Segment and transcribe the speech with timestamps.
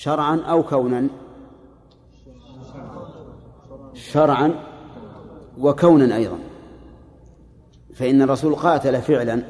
[0.00, 1.08] شرعا أو كونا؟
[3.94, 4.54] شرعا
[5.58, 6.38] وكونا أيضا.
[7.94, 9.42] فإن الرسول قاتل فعلا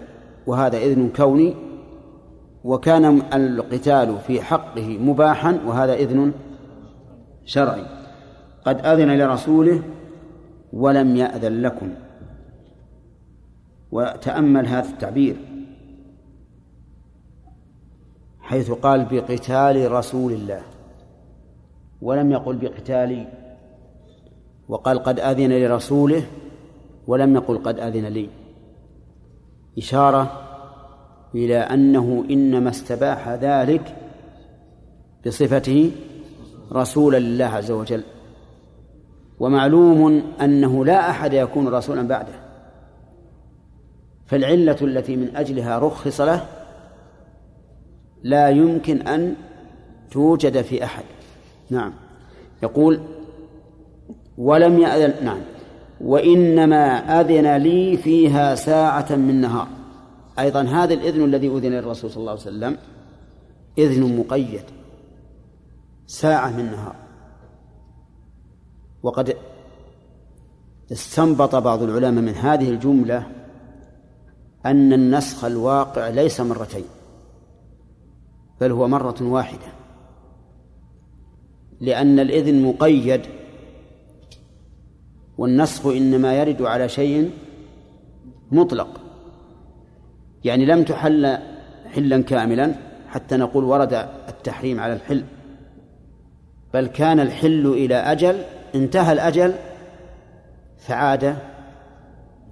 [0.47, 1.55] وهذا إذن كوني
[2.65, 6.33] وكان القتال في حقه مباحا وهذا إذن
[7.45, 7.85] شرعي.
[8.65, 9.83] قد أذن لرسوله
[10.73, 11.95] ولم يأذن لكم.
[13.93, 15.50] وتأمل هذا التعبير.
[18.51, 20.63] حيث قال بقتال رسول الله
[22.03, 23.27] ولم يقل بقتالي
[24.69, 26.23] وقال قد أذن لرسوله
[27.07, 28.29] ولم يقل قد أذن لي.
[29.79, 30.33] إشارة
[31.35, 33.97] إلى أنه إنما استباح ذلك
[35.27, 35.91] بصفته
[36.73, 38.03] رسولا لله عز وجل.
[39.41, 42.35] ومعلوم أنه لا أحد يكون رسولا بعده.
[44.27, 46.60] فالعلة التي من أجلها رخص له
[48.23, 49.35] لا يمكن أن
[50.11, 51.05] توجد في أحد.
[51.71, 51.93] نعم.
[52.63, 53.01] يقول
[54.39, 55.41] ولم يأذن نعم.
[56.01, 59.69] وإنما أذن لي فيها ساعة من نهار.
[60.39, 62.77] أيضا هذا الإذن الذي أذن للرسول صلى الله عليه وسلم
[63.79, 64.63] إذن مقيد.
[66.07, 66.95] ساعة من نهار.
[69.03, 69.37] وقد
[70.93, 73.27] استنبط بعض العلماء من هذه الجملة
[74.67, 76.85] أن النسخ الواقع ليس مرتين.
[78.61, 79.67] بل هو مرة واحدة.
[81.81, 83.21] لأن الإذن مقيد
[85.39, 87.31] والنسخ إنما يرد على شيء
[88.53, 89.01] مطلق.
[90.45, 91.39] يعني لم تحل
[91.87, 92.75] حلا كاملا
[93.09, 93.93] حتى نقول ورد
[94.29, 95.25] التحريم على الحل.
[96.75, 98.43] بل كان الحل إلى أجل
[98.75, 99.55] انتهى الأجل
[100.79, 101.37] فعاد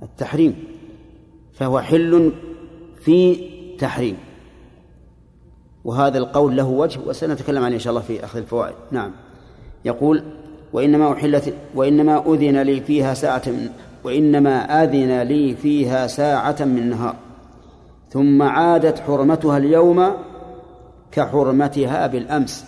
[0.03, 0.65] التحريم.
[1.53, 2.33] فهو حل
[3.01, 4.17] في تحريم.
[5.89, 8.75] وهذا القول له وجه وسنتكلم عنه إن شاء الله في أخذ الفوائد.
[8.91, 9.11] نعم.
[9.85, 10.23] يقول
[10.73, 13.69] وإنما أحلت وإنما أذن لي فيها ساعة من
[14.05, 17.17] وإنما أذن لي فيها ساعة من نهار
[18.11, 20.13] ثم عادت حرمتها اليوم
[21.13, 22.65] كحرمتها بالأمس.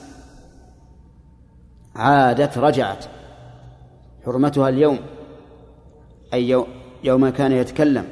[1.97, 3.05] عادت رجعت
[4.25, 4.99] حرمتها اليوم
[6.35, 6.65] أي
[7.05, 8.05] يوم كان يتكلم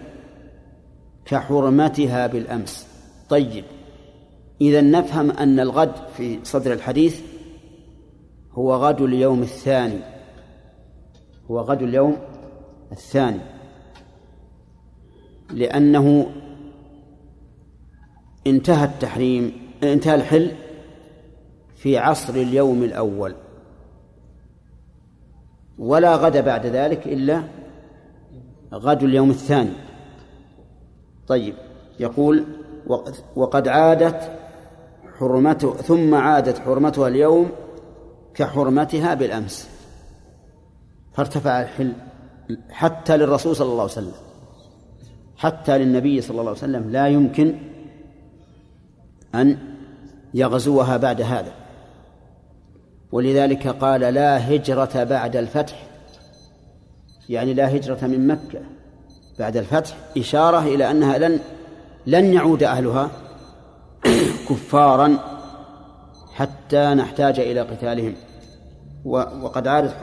[1.25, 2.87] كحرمتها بالأمس.
[3.29, 3.65] طيب.
[4.61, 7.23] إذا نفهم أن الغد في صدر الحديث
[8.53, 10.01] هو غد اليوم الثاني.
[11.51, 12.17] هو غد اليوم
[12.93, 13.41] الثاني.
[15.51, 16.27] لأنه
[18.47, 19.53] انتهى التحريم
[19.83, 20.53] انتهى الحل
[21.77, 23.35] في عصر اليوم الأول.
[25.79, 27.43] ولا غد بعد ذلك إلا
[28.73, 29.73] غد اليوم الثاني.
[31.29, 31.55] طيب
[32.01, 32.45] يقول
[33.37, 34.39] وقد عادت
[35.19, 37.51] حرمته ثم عادت حرمتها اليوم
[38.35, 39.69] كحرمتها بالأمس.
[41.15, 41.93] فارتفع الحل
[42.71, 44.13] حتى للرسول صلى الله عليه وسلم.
[45.37, 46.91] حتى للنبي صلى الله عليه وسلم.
[46.91, 47.55] لا يمكن
[49.35, 49.59] أن
[50.35, 51.53] يغزوها بعد هذا.
[53.13, 55.87] ولذلك قال لا هجرة بعد الفتح.
[57.29, 58.61] يعني لا هجرة من مكة
[59.39, 59.97] بعد الفتح.
[60.17, 61.41] إشارة إلى أنها لن
[62.07, 63.11] لن يعود أهلها.
[64.49, 65.19] كفارا
[66.35, 68.15] حتى نحتاج إلى قتالهم.
[69.43, 69.97] وقد عادت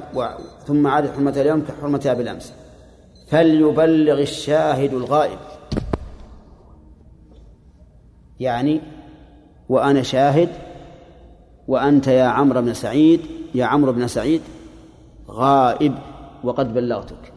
[0.67, 2.53] ثم عادت حرمتها اليوم كحرمتها بالأمس.
[3.27, 5.39] فليبلغ الشاهد الغائب.
[8.39, 8.81] يعني
[9.69, 10.49] وأنا شاهد
[11.67, 13.21] وأنت يا عمرو بن سعيد
[13.55, 14.41] يا عمرو بن سعيد
[15.29, 15.95] غائب
[16.43, 17.33] وقد بلغتك.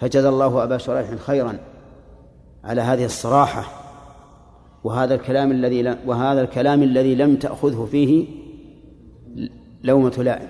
[0.00, 1.58] فجزى الله أبا شريح خيرا
[2.64, 3.77] على هذه الصراحة.
[4.84, 8.26] وهذا الكلام الذي وهذا الكلام الذي لم تأخذه فيه
[9.84, 10.48] لومة لائم.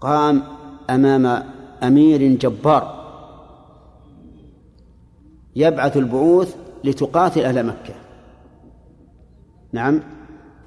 [0.00, 0.42] قام
[0.90, 1.44] أمام
[1.82, 3.00] أمير جبار.
[5.56, 7.94] يبعث البعوث لتقاتل أهل مكة.
[9.72, 10.00] نعم.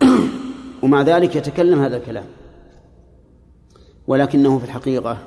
[0.83, 2.25] ومع ذلك يتكلم هذا الكلام.
[4.07, 5.17] ولكنه في الحقيقة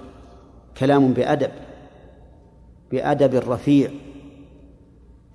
[0.77, 1.51] كلام بأدب
[2.91, 3.91] بأدب رفيع.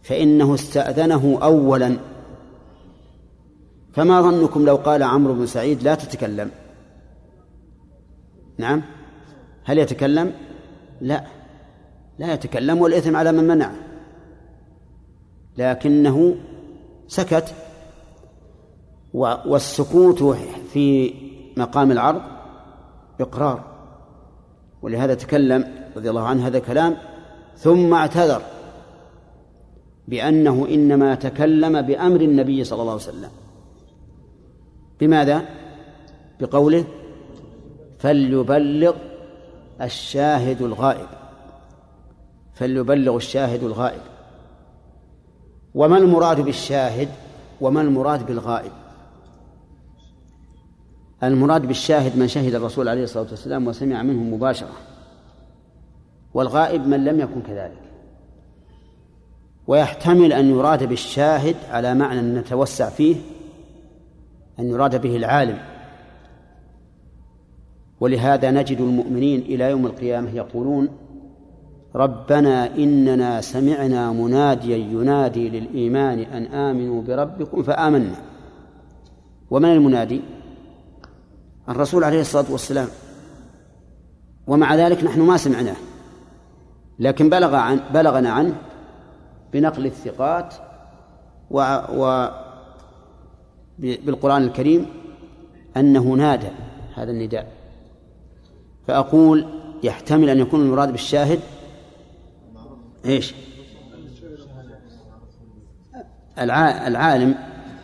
[0.03, 1.97] فإنه استأذنه أولا.
[3.93, 6.51] فما ظنكم لو قال عمرو بن سعيد لا تتكلم؟
[8.57, 8.81] نعم.
[9.63, 10.33] هل يتكلم؟
[11.01, 11.23] لا.
[12.19, 13.75] لا يتكلم والإثم على من منعه
[15.57, 16.35] لكنه
[17.07, 17.53] سكت.
[19.13, 20.23] والسكوت
[20.73, 21.13] في
[21.57, 22.21] مقام العرض
[23.19, 23.63] إقرار.
[24.81, 26.97] ولهذا تكلم رضي الله عنه هذا كلام
[27.57, 28.41] ثم اعتذر.
[30.11, 33.29] بأنه إنما تكلم بأمر النبي صلى الله عليه وسلم.
[34.99, 35.45] بماذا؟
[36.39, 36.85] بقوله
[37.99, 38.95] فليبلغ
[39.81, 41.07] الشاهد الغائب.
[42.53, 44.01] فليبلغ الشاهد الغائب.
[45.75, 47.09] وما المراد بالشاهد؟
[47.61, 48.71] وما المراد بالغائب؟
[51.23, 54.75] المراد بالشاهد من شهد الرسول عليه الصلاة والسلام وسمع منه مباشرة
[56.33, 57.90] والغائب من لم يكن كذلك.
[59.71, 63.15] ويحتمل أن يراد بالشاهد على معنى نتوسع فيه
[64.59, 65.57] أن يراد به العالم.
[67.99, 70.89] ولهذا نجد المؤمنين إلى يوم القيامة يقولون
[71.95, 78.15] ربنا إننا سمعنا مناديا ينادي للإيمان أن آمنوا بربكم فآمنا.
[79.51, 80.21] ومن المنادي؟
[81.69, 82.87] الرسول عليه الصلاة والسلام.
[84.47, 85.75] ومع ذلك نحن ما سمعناه.
[86.99, 88.55] لكن بلغ عن بلغنا عنه
[89.53, 90.53] بنقل الثقات
[91.51, 92.29] و, و
[93.79, 94.85] بالقرآن الكريم
[95.77, 96.47] أنه نادى
[96.95, 97.51] هذا النداء.
[98.87, 99.45] فأقول
[99.83, 101.39] يحتمل أن يكون المراد بالشاهد
[103.05, 103.33] إيش؟
[106.39, 107.35] العالم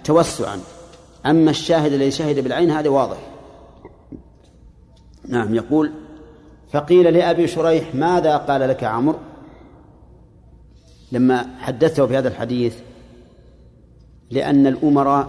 [0.03, 0.59] توسعا.
[1.25, 3.17] أما الشاهد الذي شهد بالعين هذا واضح.
[5.27, 5.91] نعم يقول
[6.71, 9.19] فقيل لأبي شريح ماذا قال لك عمرو؟
[11.11, 12.75] لما حدثته بهذا الحديث
[14.31, 15.27] لأن الأمراء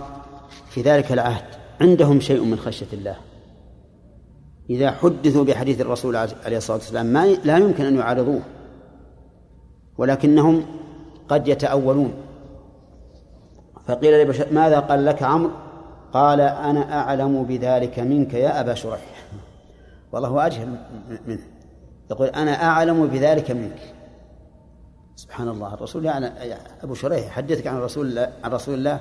[0.70, 1.44] في ذلك العهد
[1.80, 3.16] عندهم شيء من خشية الله.
[4.70, 8.40] إذا حدثوا بحديث الرسول عليه الصلاة والسلام ما لا يمكن أن يعارضوه
[9.98, 10.64] ولكنهم
[11.28, 12.12] قد يتأولون.
[13.86, 15.50] فقيل لي ماذا قال لك عمرو؟
[16.12, 19.24] قال أنا أعلم بذلك منك يا أبا شريح.
[20.12, 20.78] والله أجهل
[21.26, 21.42] منه.
[22.10, 23.94] يقول أنا أعلم بذلك منك.
[25.18, 26.30] سبحان الله الرسول يعني
[26.82, 29.00] أبو شريح يحدثك عن رسول عن رسول الله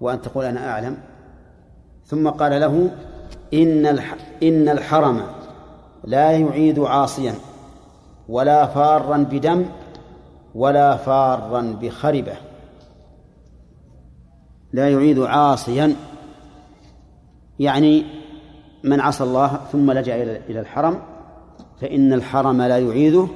[0.00, 0.96] وأن تقول أنا أعلم.
[2.04, 2.90] ثم قال له
[3.54, 3.86] إن
[4.42, 5.22] إن الحرم
[6.04, 7.34] لا يعيد عاصيا
[8.28, 9.66] ولا فارا بدم
[10.54, 12.34] ولا فارا بخربة.
[14.72, 15.96] لا يعيد عاصيا.
[17.58, 18.04] يعني
[18.84, 21.02] من عصى الله ثم لجأ إلى الحرم
[21.80, 23.28] فإن الحرم لا يعيده.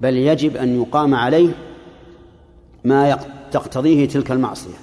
[0.00, 1.50] بل يجب أن يقام عليه
[2.84, 3.18] ما
[3.50, 4.76] تقتضيه تلك المعصية.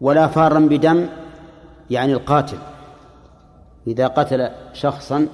[0.00, 1.06] ولا فارا بدم
[1.90, 2.58] يعني القاتل.
[3.86, 5.28] إذا قتل شخصا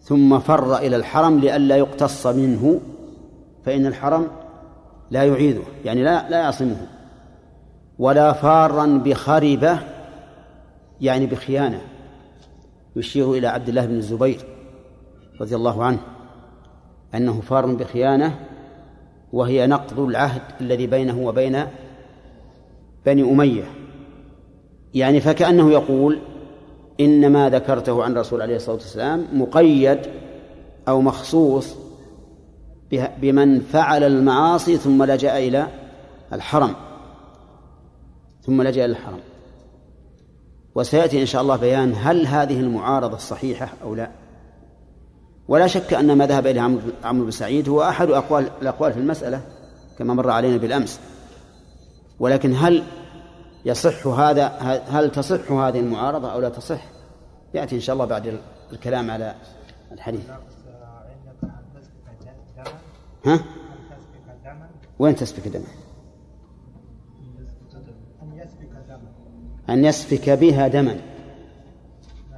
[0.00, 2.80] ثم فر إلى الحرم لئلا يقتص منه
[3.64, 4.26] فإن الحرم
[5.10, 6.86] لا يعيده يعني لا لا يعصمه
[7.98, 9.78] ولا فارا بخربة
[11.00, 11.80] يعني بخيانة.
[12.96, 14.40] يشير إلى عبد الله بن الزبير
[15.40, 15.98] رضي الله عنه.
[17.14, 18.38] أنه فار بخيانة
[19.32, 21.64] وهي نقض العهد الذي بينه وبين
[23.06, 23.64] بني أمية.
[24.94, 26.18] يعني فكأنه يقول
[27.00, 29.98] إن ما ذكرته عن الرسول عليه الصلاة والسلام مقيد
[30.88, 31.76] أو مخصوص
[32.92, 35.66] بمن فعل المعاصي ثم لجأ إلى
[36.32, 36.74] الحرم.
[38.42, 39.20] ثم لجأ إلى الحرم.
[40.74, 44.10] وسيأتي إن شاء الله بيان هل هذه المعارضة صحيحة أو لا.
[45.48, 46.60] ولا شك أن ما ذهب إليه
[47.04, 49.40] عمرو بن سعيد هو أحد أقوال الأقوال في المسألة
[49.98, 51.00] كما مر علينا بالأمس.
[52.20, 52.84] ولكن هل
[53.64, 54.46] يصح هذا
[54.88, 56.84] هل تصح هذه المعارضة أو لا تصح؟
[57.54, 58.38] يأتي إن شاء الله بعد
[58.72, 59.34] الكلام على
[59.92, 60.30] الحديث.
[63.26, 63.44] ها؟
[64.98, 65.64] وين تسفك دما؟
[69.68, 71.00] أن يسفك بها دما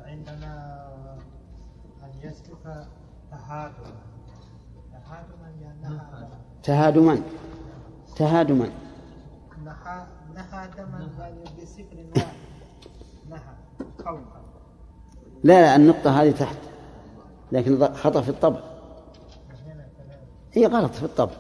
[0.07, 0.81] عندنا
[2.25, 2.87] أن يسفك
[5.03, 5.53] تهادما
[6.63, 7.23] تهادما.
[8.17, 8.71] تهادما.
[9.65, 11.09] نهى نهى دما
[11.63, 12.37] بسفر واحد.
[13.29, 13.55] نهى
[14.07, 14.41] قولا
[15.45, 16.57] لا لا النقطة هذه تحت.
[17.53, 18.61] لكن خطأ في الطبع.
[20.53, 21.33] هي غلط في الطبع.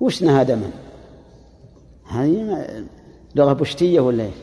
[0.00, 0.70] وش نهى دما
[2.06, 2.86] هذه
[3.34, 4.34] لغة بشتية ولا إيش؟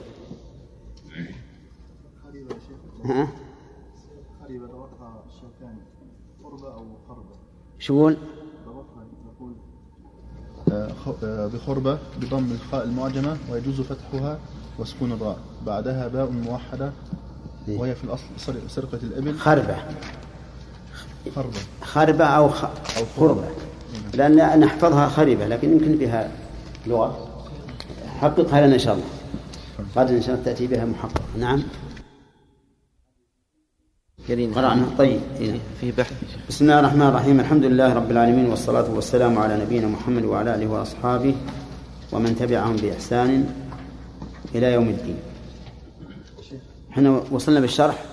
[3.06, 3.28] ها؟
[7.82, 8.10] شو؟
[8.68, 9.04] ضبطها
[10.68, 14.40] يقول بخربة بضم الخاء المعجمة ويجوز فتحها
[14.80, 15.38] وسكون الراء.
[15.66, 16.92] بعدها باء موحدة
[17.68, 19.38] وهي في الأصل سر- سرقة الإبل.
[19.38, 19.76] خربة.
[21.36, 21.58] خربة.
[21.82, 22.64] خربة أو خ...
[22.66, 23.44] أو خربة.
[24.14, 26.32] لأن نحفظها خربة لكن يمكن بها
[26.88, 27.28] لغة.
[28.22, 29.06] حققها لنا إن شاء الله.
[29.98, 31.64] غدا إن شاء الله تأتي بها محقق نعم.
[34.32, 34.86] كريم قرأنا.
[34.98, 35.22] طيب.
[35.40, 35.60] إيه.
[35.82, 36.14] فيه بحث.
[36.50, 37.40] بسم الله الرحمن الرحيم.
[37.40, 41.36] الحمد لله رب العالمين والصلاة والسلام على نبينا محمد وعلى آله وأصحابه
[42.12, 43.50] ومن تبعهم بإحسان
[44.56, 45.20] إلى يوم الدين.
[46.92, 48.04] إحنا وصلنا بالشرح؟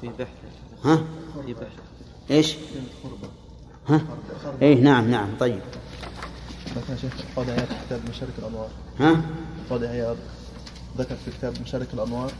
[0.00, 0.28] في بحث.
[0.84, 0.96] ها؟
[1.46, 1.78] في بحث.
[2.30, 2.56] إيش؟
[3.88, 4.00] ها؟
[4.62, 5.28] إيه نعم نعم.
[5.40, 5.60] طيب.
[6.76, 8.68] لكن يا شيخ قاضي عياض في كتاب مشارك الأنوار.
[9.00, 9.22] ها؟
[9.70, 10.16] قاضي عياض
[10.98, 12.32] ذكر في كتاب مشارك الأنوار.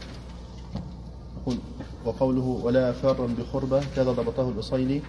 [1.41, 1.57] يقول
[2.05, 5.01] وقوله ولا فارا بخربة كذا ضبطه الأصيلي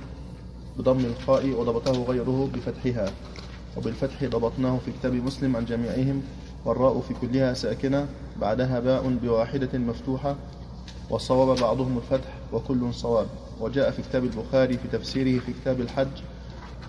[0.79, 3.13] بضم الخاء وضبطه غيره بفتحها.
[3.77, 6.23] وبالفتح ضبطناه في كتاب مسلم عن جميعهم
[6.65, 8.07] والراء في كلها ساكنة
[8.41, 10.37] بعدها باء بواحدة مفتوحة
[11.11, 13.27] وصواب بعضهم الفتح وكل صواب.
[13.61, 16.09] وجاء في كتاب البخاري في تفسيره في كتاب الحج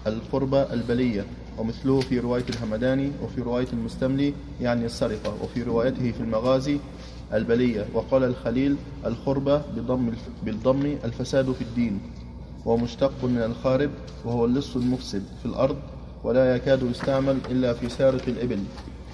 [0.08, 1.26] القربة البلية
[1.58, 6.80] ومثله في رواية الهمداني وفي رواية المستملي يعني السرقة وفي روايته في المغازي
[7.34, 7.86] البلية.
[7.94, 10.12] وقال الخليل الخربة بضم
[10.44, 12.00] بالضم الفساد في الدين
[12.66, 13.90] ومشتق من الخارب
[14.26, 15.78] وهو اللص المفسد في الأرض
[16.24, 18.60] ولا يكاد يستعمل إلا في سارق الإبل.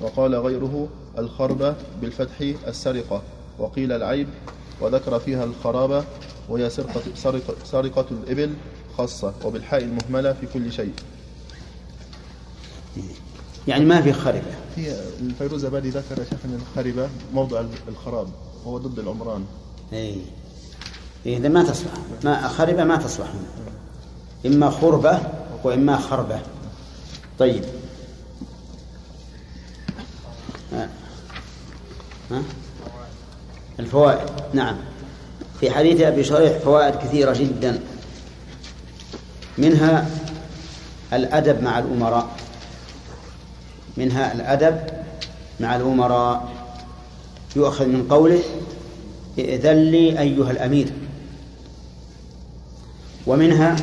[0.02, 3.22] وقال غيره الخربة بالفتح السرقة.
[3.60, 4.28] وقيل العيب
[4.82, 6.04] وذكر فيها الخرابة
[6.50, 8.54] وهي سرقة, سرقة, سرقة الإبل
[8.98, 10.94] خاصة وبالحاء المهملة في كل شيء.
[13.68, 18.28] يعني ما في خربة هي الفيروز أبادي ذكر شيخ أن الخربة موضع الخراب
[18.66, 19.46] وهو ضد العمران.
[19.94, 20.22] اي
[21.26, 21.92] إيه إذا ما تصلح.
[22.24, 23.28] ما خربة ما تصلح.
[23.28, 25.20] هنا إما خربة
[25.64, 26.40] وإما خربة.
[27.40, 27.64] طيب.
[32.32, 32.42] ها.
[33.80, 34.30] الفوائد.
[34.54, 34.76] نعم.
[35.60, 37.80] في حديث أبي شريح فوائد كثيرة جدا.
[39.58, 40.10] منها
[41.14, 42.47] الأدب مع الأمراء.
[43.98, 44.80] منها الأدب
[45.60, 46.50] مع الأمراء
[47.56, 48.40] يؤخذ من قوله
[49.40, 50.88] ائذن لي أيها الأمير.
[53.28, 53.76] ومنها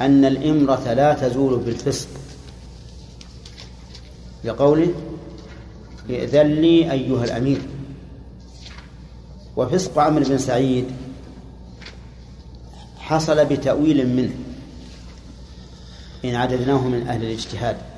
[0.00, 2.08] أن الإمرة لا تزول بالفسق
[4.44, 4.94] لقوله
[6.10, 7.60] ائذن لي أيها الأمير.
[9.56, 10.84] وفسق عمرو بن سعيد
[12.98, 14.34] حصل بتأويل منه
[16.24, 17.91] إن عددناه من أهل الاجتهاد.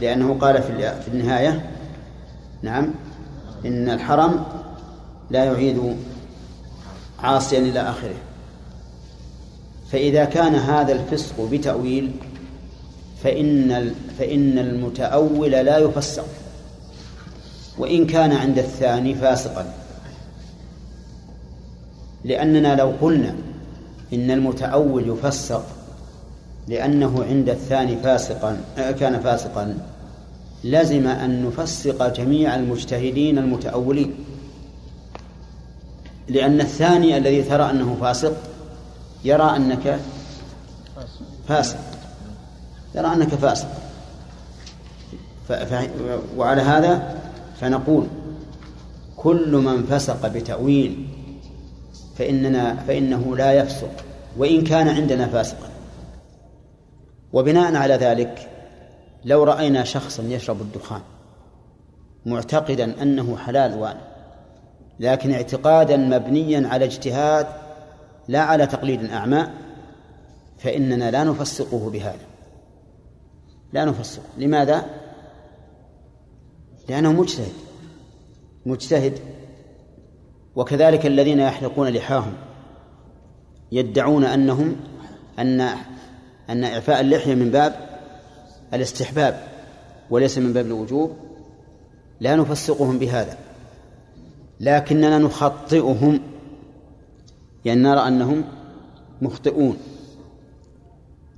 [0.00, 1.70] لأنه قال في النهاية
[2.62, 2.94] نعم
[3.66, 4.44] إن الحرم
[5.30, 5.96] لا يعيد
[7.18, 8.14] عاصيا إلى آخره.
[9.92, 12.12] فإذا كان هذا الفسق بتأويل
[13.24, 16.26] فإن فإن المتأول لا يفسق.
[17.78, 19.74] وإن كان عند الثاني فاسقا.
[22.24, 23.34] لأننا لو قلنا
[24.12, 25.77] إن المتأول يفسق
[26.68, 29.78] لأنه عند الثاني فاسقا كان فاسقا.
[30.64, 34.14] لزم أن نفسق جميع المجتهدين المتأولين.
[36.28, 38.36] لأن الثاني الذي ترى أنه فاسق
[39.24, 40.00] يرى أنك
[41.48, 41.78] فاسق.
[42.94, 43.68] يرى أنك فاسق.
[46.36, 47.20] وعلى هذا
[47.60, 48.06] فنقول
[49.16, 51.06] كل من فسق بتأويل
[52.18, 53.90] فإننا فإنه لا يفسق
[54.36, 55.67] وإن كان عندنا فاسقا
[57.32, 58.48] وبناء على ذلك
[59.24, 61.00] لو رأينا شخصا يشرب الدخان
[62.26, 63.96] معتقدا أنه حلال وان
[65.00, 67.46] لكن اعتقادا مبنيا على اجتهاد
[68.28, 69.48] لا على تقليد أعمى
[70.58, 72.26] فإننا لا نفسقه بهذا.
[73.72, 74.86] لا نفسقه لماذا؟
[76.88, 77.52] لأنه مجتهد.
[78.66, 79.18] مجتهد
[80.56, 82.32] وكذلك الذين يحلقون لحاهم
[83.72, 84.76] يدعون أنهم
[85.38, 85.68] أن
[86.50, 87.74] أن إعفاء اللحية من باب
[88.74, 89.42] الاستحباب
[90.10, 91.16] وليس من باب الوجوب
[92.20, 93.36] لا نفسقهم بهذا
[94.60, 96.20] لكننا نخطئهم
[97.64, 98.44] يعني نرى أنهم
[99.22, 99.76] مخطئون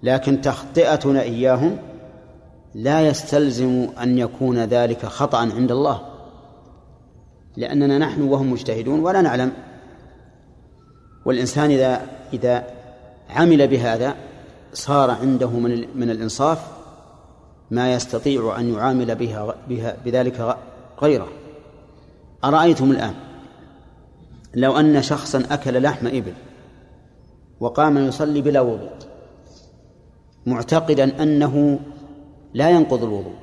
[0.02, 1.76] لكن تخطئتنا إياهم
[2.74, 6.00] لا يستلزم أن يكون ذلك خطأ عند الله
[7.56, 9.52] لأننا نحن وهم مجتهدون ولا نعلم
[11.24, 12.64] والإنسان إذا إذا
[13.30, 14.14] عمل بهذا
[14.72, 16.58] صار عنده من من الإنصاف
[17.70, 20.56] ما يستطيع أن يعامل بها, بها بذلك
[21.02, 21.28] غيره.
[22.44, 23.14] أرأيتم الآن؟
[24.54, 26.32] لو أن شخصا أكل لحم إبل
[27.60, 28.90] وقام يصلي بلا وضوء
[30.46, 31.80] معتقدا أنه
[32.54, 33.34] لا ينقض الوضوء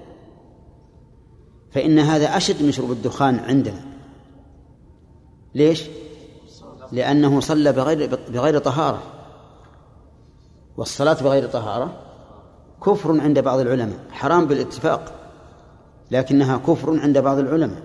[1.71, 3.85] فإن هذا أشد من شرب الدخان عندنا.
[5.55, 5.83] ليش؟
[6.91, 9.16] لأنه صلى بغير بغير طهارة.
[10.77, 11.93] والصلاة بغير طهارة
[12.85, 15.13] كفر عند بعض العلماء حرام بالاتفاق
[16.11, 17.81] لكنها كفر عند بعض العلماء.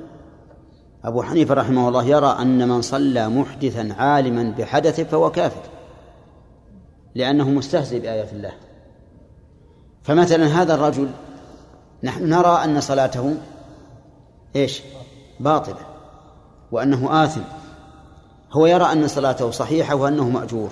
[1.04, 5.62] أبو حنيفة رحمه الله يرى أن من صلى محدثا عالما بحدثه فهو كافر
[7.14, 8.52] لأنه مستهزئ بآيات الله.
[10.02, 11.10] فمثلا هذا الرجل
[12.02, 13.34] نحن نرى أن صلاته
[14.56, 14.82] إيش؟
[15.40, 15.80] باطلة
[16.72, 17.42] وأنه آثم.
[18.52, 20.70] هو يرى أن صلاته صحيحة وأنه مأجور.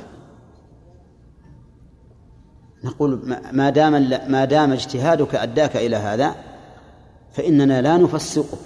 [2.84, 3.92] نقول ما دام
[4.28, 6.34] ما دام اجتهادك أداك إلى هذا
[7.32, 8.58] فإننا لا نفسقك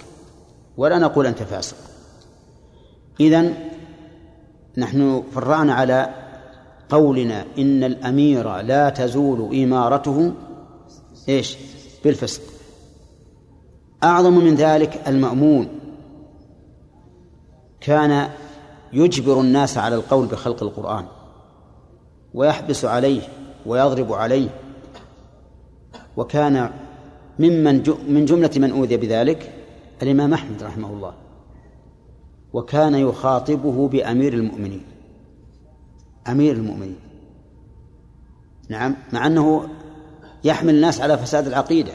[0.77, 1.75] ولا نقول أنت فاسق.
[3.19, 3.53] إذن
[4.77, 6.09] نحن فرعنا على
[6.89, 10.33] قولنا إن الأمير لا تزول إمارته
[11.29, 11.57] إيش؟
[12.03, 12.41] بالفسق.
[14.03, 15.67] أعظم من ذلك المأمون.
[17.81, 18.29] كان
[18.93, 21.05] يجبر الناس على القول بخلق القرآن
[22.33, 23.21] ويحبس عليه
[23.65, 24.49] ويضرب عليه.
[26.17, 26.69] وكان
[27.39, 29.53] ممن من جملة من أوذي بذلك
[30.01, 31.13] الإمام أحمد رحمه الله.
[32.53, 34.83] وكان يخاطبه بأمير المؤمنين.
[36.27, 36.99] أمير المؤمنين.
[38.69, 39.67] نعم مع أنه
[40.43, 41.91] يحمل الناس على فساد العقيدة.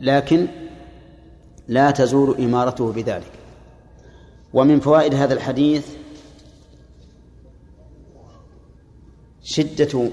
[0.00, 0.46] لكن
[1.68, 3.32] لا تزول إمارته بذلك.
[4.54, 5.86] ومن فوائد هذا الحديث
[9.46, 10.10] شدة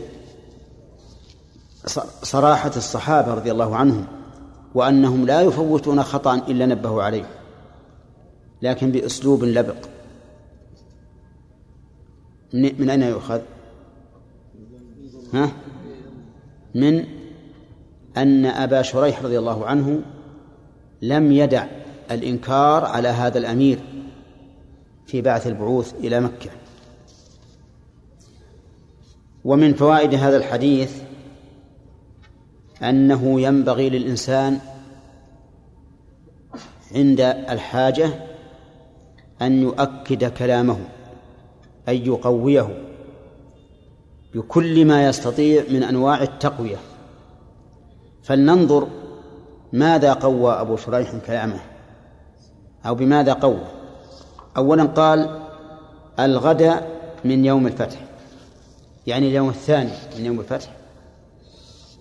[2.24, 4.06] صراحة الصحابة رضي الله عنهم
[4.75, 7.25] وأنهم لا يفوتون خطأ إلا نبهوا عليه
[8.62, 9.86] لكن بأسلوب لبق
[12.54, 13.42] من أين يؤخذ؟
[15.34, 15.52] ها؟
[16.75, 17.06] من
[18.18, 20.02] أن أبا شريح رضي الله عنه
[21.02, 21.66] لم يدع
[22.12, 23.80] الإنكار على هذا الأمير
[25.06, 26.50] في بعث البعوث إلى مكة
[29.45, 31.01] ومن فوائد هذا الحديث
[32.83, 34.59] أنه ينبغي للإنسان
[36.95, 38.09] عند الحاجة
[39.41, 40.77] أن يؤكد كلامه
[41.89, 42.83] أي يقويه
[44.33, 46.77] بكل ما يستطيع من أنواع التقوية.
[48.23, 48.88] فلننظر
[49.73, 51.59] ماذا قوى أبو شريح كلامه
[52.85, 53.63] أو بماذا قوى.
[54.57, 55.39] أولا قال
[56.19, 56.81] الغد
[57.25, 57.99] من يوم الفتح.
[59.08, 60.72] يعني اليوم الثاني من يوم الفتح.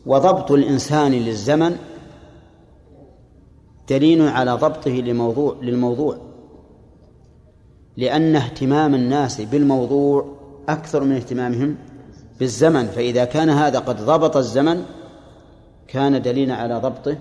[0.07, 1.77] وضبط الإنسان للزمن
[3.89, 6.17] دليل على ضبطه لموضوع للموضوع.
[7.97, 10.37] لأن اهتمام الناس بالموضوع
[10.69, 11.77] أكثر من اهتمامهم
[12.39, 12.87] بالزمن.
[12.87, 14.85] فإذا كان هذا قد ضبط الزمن
[15.89, 17.17] كان دليلا على ضبطه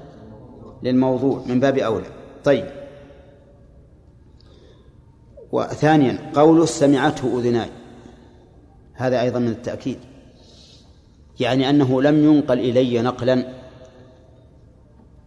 [0.83, 2.05] للموضوع من باب أولى.
[2.43, 2.65] طيب.
[5.51, 7.69] وثانيا قوله سمعته أذناي.
[9.01, 9.97] هذا أيضا من التأكيد.
[11.39, 13.45] يعني أنه لم ينقل إلي نقلا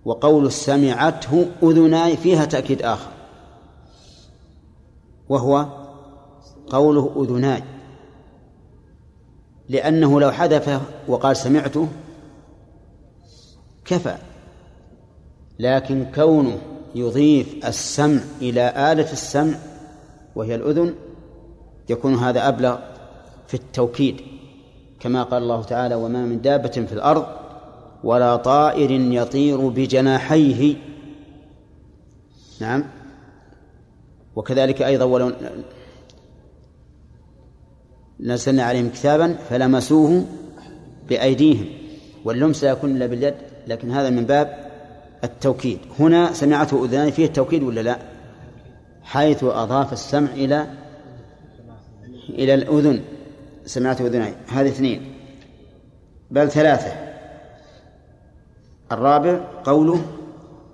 [0.05, 3.11] وقول سمعته أذناي فيها تأكيد آخر.
[5.29, 5.67] وهو
[6.67, 7.63] قوله أذناي.
[9.69, 11.89] لأنه لو حذف وقال سمعته
[13.85, 14.17] كفى.
[15.59, 16.59] لكن كونه
[16.95, 19.55] يضيف السمع إلى آلة السمع
[20.37, 20.95] وهي الأذن
[21.89, 22.79] يكون هذا أبلغ
[23.47, 24.21] في التوكيد
[25.01, 27.27] كما قال الله تعالى وما من دابة في الأرض
[28.05, 30.77] ولا طائر يطير بجناحيه.
[32.61, 32.85] نعم.
[34.37, 35.33] وكذلك أيضا ولو
[38.21, 40.25] نزلنا عليهم كتابا فلمسوه
[41.09, 41.67] بأيديهم
[42.25, 43.35] واللمس لا يكون إلا باليد
[43.67, 44.71] لكن هذا من باب
[45.25, 45.79] التوكيد.
[45.99, 47.99] هنا سمعته أذنان فيه التوكيد ولا لا؟
[49.03, 50.67] حيث أضاف السمع إلى
[52.29, 53.01] إلى الأذن.
[53.67, 55.15] سمعته أذنين هذه اثنين.
[56.31, 56.93] بل ثلاثة.
[58.93, 60.03] الرابع قوله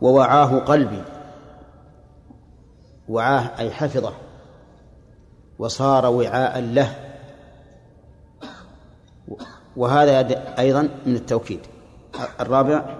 [0.01, 1.03] ووعاه قلبي.
[3.09, 4.13] وعاه أي حفظه.
[5.59, 6.95] وصار وعاء له.
[9.77, 11.61] وهذا أيضا من التوكيد.
[12.41, 12.97] الرابع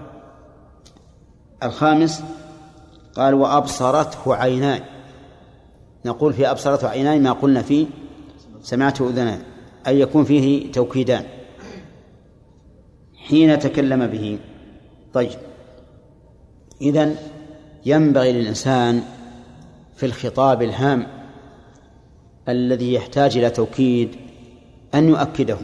[1.63, 2.23] الخامس
[3.15, 4.83] قال وأبصرته عيناي.
[6.05, 7.87] نقول في أبصرته عيناي ما قلنا فيه
[8.61, 9.41] سمعته أذنان
[9.87, 11.25] أن يكون فيه توكيدان
[13.15, 14.39] حين تكلم به.
[15.13, 15.31] طيب.
[16.81, 17.15] إذن
[17.85, 19.03] ينبغي للإنسان
[19.95, 21.07] في الخطاب الهام
[22.49, 24.15] الذي يحتاج إلى توكيد
[24.95, 25.57] أن يؤكده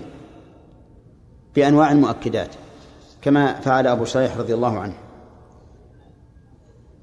[1.56, 2.56] بأنواع المؤكدات
[3.22, 4.98] كما فعل أبو شريح رضي الله عنه.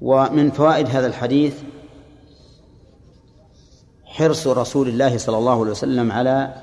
[0.01, 1.61] ومن فوائد هذا الحديث
[4.05, 6.53] حرص رسول الله صلى الله عليه وسلم على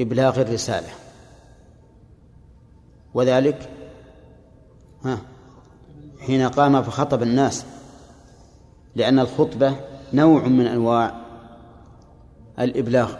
[0.00, 0.88] إبلاغ الرسالة.
[3.14, 3.70] وذلك
[5.04, 5.18] ها
[6.20, 7.64] حين قام فخطب الناس
[8.96, 9.76] لأن الخطبة
[10.12, 11.20] نوع من أنواع
[12.58, 13.14] الإبلاغ.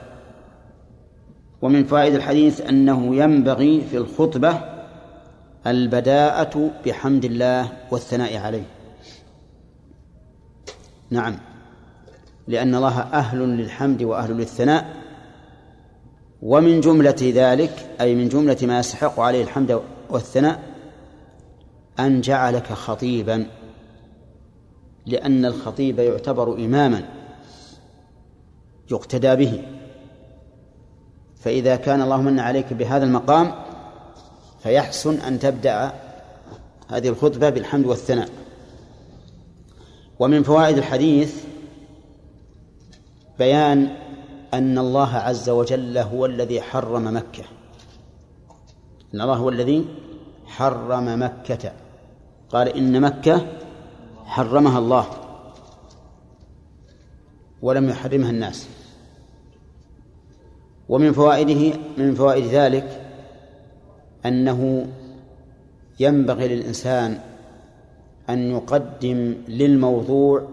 [1.62, 4.60] ومن فوائد الحديث أنه ينبغي في الخطبة
[5.66, 8.64] البداءة بحمد الله والثناء عليه.
[11.10, 11.38] نعم
[12.48, 15.05] لأن الله أهل للحمد وأهل للثناء.
[16.46, 20.62] ومن جملة ذلك أي من جملة ما يستحق عليه الحمد والثناء
[21.98, 23.46] أن جعلك خطيبا
[25.06, 27.08] لأن الخطيب يعتبر إماما
[28.90, 29.62] يقتدى به.
[31.36, 33.54] فإذا كان الله من عليك بهذا المقام
[34.62, 35.92] فيحسن أن تبدأ
[36.88, 38.28] هذه الخطبة بالحمد والثناء.
[40.18, 41.44] ومن فوائد الحديث
[43.38, 44.05] بيان
[44.54, 47.44] أن الله عز وجل هو الذي حرم مكة.
[49.14, 49.84] أن الله هو الذي
[50.46, 51.72] حرم مكة.
[52.50, 53.46] قال إن مكة
[54.24, 55.06] حرمها الله
[57.62, 58.68] ولم يحرمها الناس.
[60.88, 63.06] ومن فوائده من فوائد ذلك
[64.26, 64.86] أنه
[66.00, 67.20] ينبغي للإنسان
[68.30, 70.48] أن يقدم للموضوع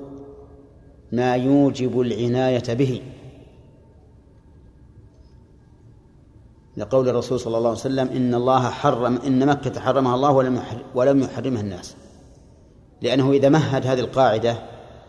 [1.12, 3.02] ما يوجب العناية به.
[6.78, 10.62] لقول الرسول صلى الله عليه وسلم إن الله حرم إن مكة حرمها الله ولم
[10.96, 11.96] ولم يحرمها الناس.
[13.02, 14.58] لأنه إذا مهد هذه القاعدة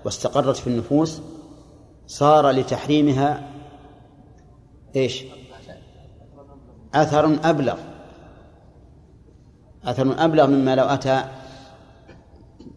[0.05, 1.21] واستقرت في النفوس
[2.07, 3.51] صار لتحريمها
[4.97, 5.25] إيش؟
[6.95, 7.77] أثر أبلغ.
[9.85, 11.25] أثر أبلغ مما لو أتى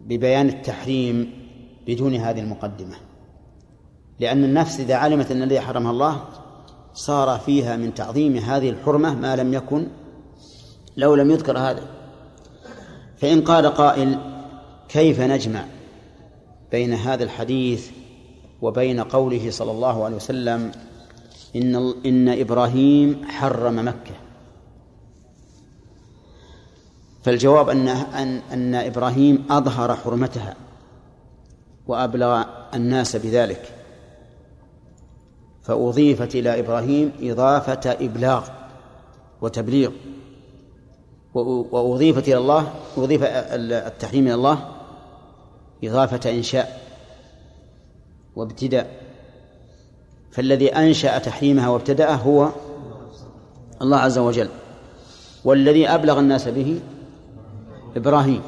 [0.00, 1.32] ببيان التحريم
[1.86, 2.96] بدون هذه المقدمة.
[4.20, 6.22] لأن النفس إذا علمت أن الذي حرمها الله
[6.94, 9.86] صار فيها من تعظيم هذه الحرمة ما لم يكن
[10.96, 11.82] لو لم يذكر هذا.
[13.16, 14.18] فإن قال قائل
[14.88, 15.64] كيف نجمع
[16.70, 17.90] بين هذا الحديث
[18.62, 20.72] وبين قوله صلى الله عليه وسلم
[21.56, 24.14] إن إن إبراهيم حرم مكة؟
[27.22, 30.56] فالجواب أن أن أن إبراهيم أظهر حرمتها
[31.86, 33.77] وأبلغ الناس بذلك.
[35.68, 38.48] فأضيفت إلى إبراهيم إضافة إبلاغ
[39.40, 39.90] وتبليغ.
[41.34, 44.58] وأضيفت إلى الله أضيف التحريم إلى الله
[45.84, 46.80] إضافة إنشاء
[48.36, 48.86] وابتداء.
[50.30, 52.48] فالذي أنشأ تحريمها وابتدأه هو
[53.82, 54.48] الله عز وجل
[55.44, 56.80] والذي أبلغ الناس به
[57.96, 58.42] إبراهيم.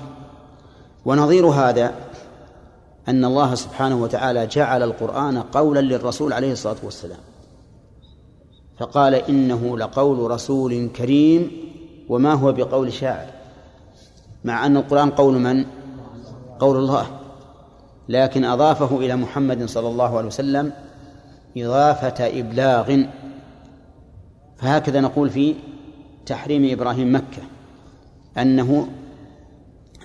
[1.04, 1.94] ونظير هذا
[3.08, 7.18] أن الله سبحانه وتعالى جعل القرآن قولا للرسول عليه الصلاة والسلام.
[8.78, 11.50] فقال إنه لقول رسول كريم
[12.08, 13.26] وما هو بقول شاعر.
[14.44, 15.64] مع أن القرآن قول من؟
[16.58, 17.06] قول الله.
[18.08, 20.72] لكن أضافه إلى محمد صلى الله عليه وسلم
[21.56, 23.02] إضافة إبلاغ.
[24.58, 25.54] فهكذا نقول في
[26.26, 27.42] تحريم إبراهيم مكة.
[28.38, 28.88] أنه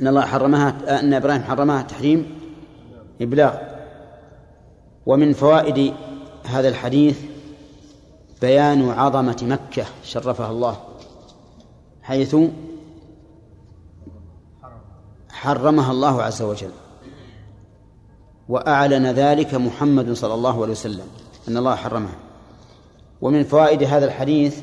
[0.01, 2.25] أن الله حرمها أن إبراهيم حرمها تحريم
[3.21, 3.57] إبلاغ.
[5.05, 5.93] ومن فوائد
[6.43, 7.19] هذا الحديث
[8.41, 10.77] بيان عظمة مكة شرفها الله
[12.01, 12.35] حيث
[15.29, 16.71] حرمها الله عز وجل.
[18.49, 21.07] وأعلن ذلك محمد صلى الله عليه وسلم
[21.47, 22.15] أن الله حرمها.
[23.21, 24.61] ومن فوائد هذا الحديث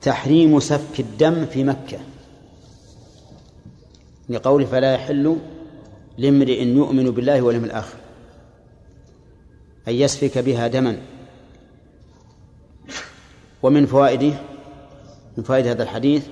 [0.00, 1.98] تحريم سفك الدم في مكة.
[4.28, 5.36] لقوله فلا يحل
[6.18, 7.98] لامرئ يؤمن بالله واليوم الآخر.
[9.88, 10.98] أن يسفك بها دما.
[13.62, 14.34] ومن فوائده
[15.36, 16.26] من فوائد هذا الحديث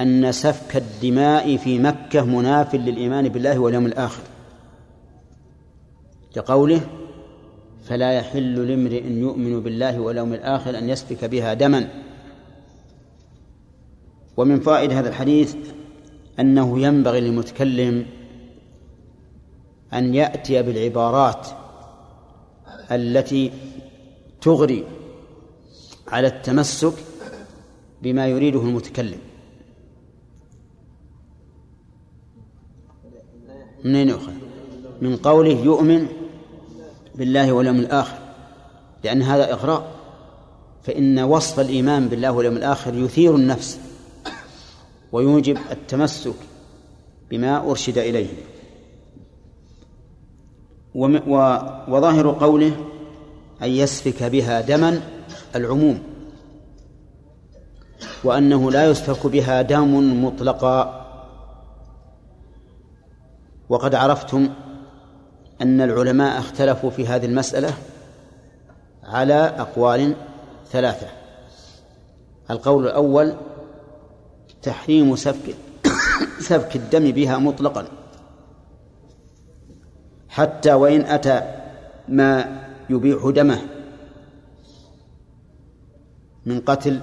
[0.00, 4.22] أن سفك الدماء في مكة مناف للإيمان بالله واليوم الآخر.
[6.36, 6.80] لقوله
[7.88, 11.88] فلا يحل لامرئ يؤمن بالله واليوم الآخر أن يسفك بها دما.
[14.36, 15.54] ومن فوائد هذا الحديث
[16.40, 18.06] أنه ينبغي للمتكلم
[19.92, 21.46] أن يأتي بالعبارات
[22.90, 23.52] التي
[24.40, 24.84] تغري
[26.08, 26.92] على التمسك
[28.02, 29.18] بما يريده المتكلم.
[33.84, 34.32] منين يؤخذ؟
[35.00, 36.06] من قوله يؤمن
[37.14, 38.18] بالله واليوم الآخر.
[39.04, 39.96] لأن هذا إغراء.
[40.82, 43.80] فإن وصف الإيمان بالله واليوم الآخر يثير النفس
[45.12, 46.34] ويوجب التمسك
[47.30, 48.28] بما أرشد إليه.
[51.88, 52.72] وظاهر قوله
[53.62, 55.00] أن يسفك بها دما
[55.54, 56.02] العموم
[58.24, 61.06] وأنه لا يسفك بها دم مطلقا.
[63.68, 64.48] وقد عرفتم
[65.62, 67.74] أن العلماء اختلفوا في هذه المسألة
[69.04, 70.14] على أقوال
[70.70, 71.06] ثلاثة.
[72.50, 73.34] القول الأول
[74.62, 75.54] تحريم سفك
[76.48, 77.86] سفك الدم بها مطلقا.
[80.36, 81.40] حتى وإن أتى
[82.08, 83.58] ما يبيح دمه
[86.46, 87.00] من قتل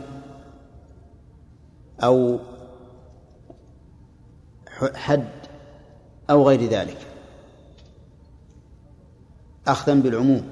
[2.04, 2.39] أو
[4.96, 5.28] حد
[6.30, 6.98] أو غير ذلك.
[9.67, 10.52] أخذا بالعموم.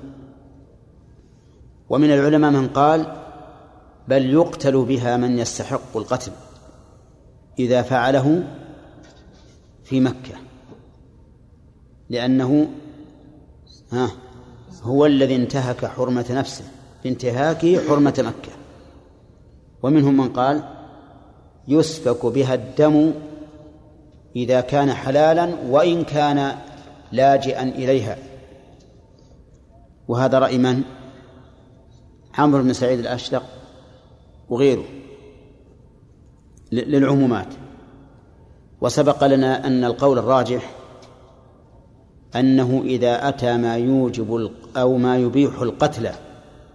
[1.90, 3.18] ومن العلماء من قال
[4.08, 6.32] بل يقتل بها من يستحق القتل
[7.60, 8.44] إذا فعله
[9.84, 10.41] في مكة.
[12.12, 12.68] لأنه
[13.92, 14.12] ها
[14.82, 16.66] هو الذي انتهك حرمة نفسه
[17.04, 18.52] بانتهاكه حرمة مكة.
[19.84, 20.64] ومنهم من قال
[21.68, 23.14] يسفك بها الدم
[24.36, 26.56] إذا كان حلالا وإن كان
[27.12, 28.18] لاجئا إليها.
[30.08, 30.84] وهذا رأي من؟
[32.38, 33.44] عمرو بن سعيد الأشدق
[34.50, 34.86] وغيره
[36.72, 37.48] للعمومات.
[38.82, 40.81] وسبق لنا أن القول الراجح
[42.36, 46.10] أنه إذا أتى ما يوجب أو ما يبيح القتل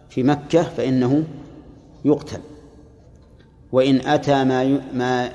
[0.09, 1.25] في مكة فإنه
[2.05, 2.41] يقتل
[3.73, 5.31] وإن أتى ما ما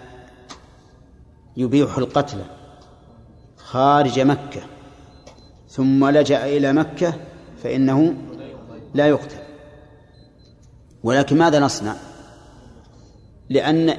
[1.58, 2.38] يبيح القتل
[3.58, 4.62] خارج مكة
[5.70, 7.14] ثم لجأ إلى مكة
[7.64, 8.14] فإنه
[8.94, 9.38] لا يقتل
[11.04, 11.96] ولكن ماذا نصنع؟
[13.50, 13.98] لأن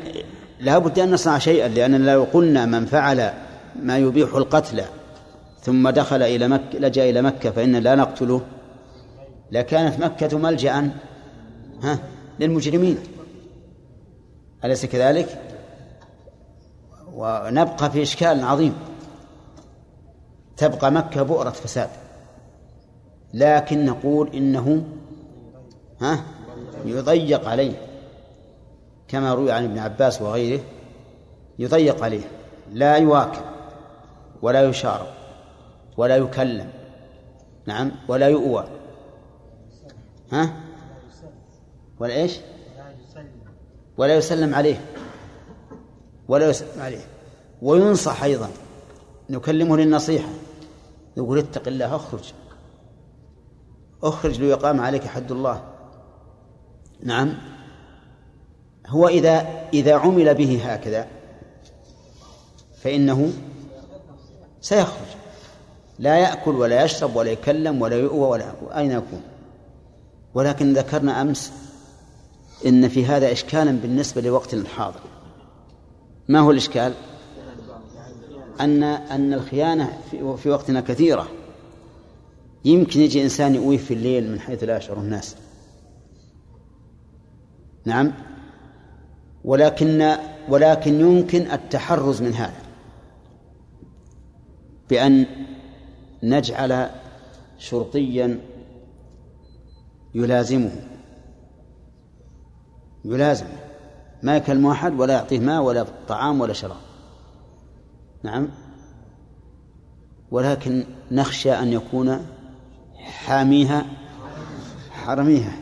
[0.61, 3.33] لا بد أن نصنع شيئا لأننا لو قلنا من فعل
[3.83, 4.83] ما يبيح القتل
[5.63, 8.41] ثم دخل إلى مكة لجأ إلى مكة فإن لا نقتله.
[9.53, 10.91] لكانت مكة ملجأ
[11.83, 11.99] ها
[12.41, 12.99] للمجرمين.
[14.65, 15.43] أليس كذلك؟
[17.15, 18.75] ونبقى في إشكال عظيم.
[20.57, 21.89] تبقى مكة بؤرة فساد.
[23.35, 24.85] لكن نقول إنه
[26.01, 26.25] ها
[26.85, 27.87] يضيق عليه.
[29.09, 30.61] كما روي عن ابن عباس وغيره
[31.59, 32.23] يضيق عليه.
[32.73, 33.43] لا يواكب
[34.43, 35.22] ولا يشارب
[35.97, 36.71] ولا يكلم.
[37.67, 38.69] نعم ولا يؤوى.
[40.33, 40.61] ها؟
[42.01, 42.39] ولا إيش؟
[43.97, 44.85] ولا يسلم عليه.
[46.29, 47.05] ولا يسلم عليه.
[47.63, 48.51] وينصح أيضا.
[49.31, 50.29] نكلمه للنصيحة.
[51.17, 52.33] يقول اتق الله أخرج.
[54.03, 55.65] أخرج ليقام عليك حد الله.
[57.03, 57.35] نعم.
[58.87, 61.07] هو إذا إذا عمل به هكذا
[62.83, 63.33] فإنه
[64.61, 65.22] سيخرج.
[65.99, 69.23] لا يأكل ولا يشرب ولا يكلم ولا يؤوى ولا أين يكون؟
[70.35, 71.53] ولكن ذكرنا أمس
[72.67, 75.01] إن في هذا إشكالا بالنسبة لوقتنا الحاضر.
[76.29, 76.95] ما هو الإشكال؟
[78.61, 81.29] أن أن الخيانة في, وقتنا كثيرة.
[82.65, 85.37] يمكن يجي إنسان يؤويه في الليل من حيث لا يشعر الناس.
[87.85, 88.13] نعم.
[89.45, 90.17] ولكن
[90.49, 92.63] ولكن يمكن التحرز من هذا.
[94.91, 95.27] بأن
[96.23, 96.91] نجعل
[97.59, 98.41] شرطيا
[100.15, 100.71] يلازمه.
[103.05, 103.47] يلازم.
[104.23, 106.81] ما يكلم أحد ولا يعطيه ماء ولا طعام ولا شراب.
[108.23, 108.49] نعم.
[110.31, 112.27] ولكن نخشى أن يكون
[112.95, 113.87] حاميها
[114.91, 115.57] حرميها.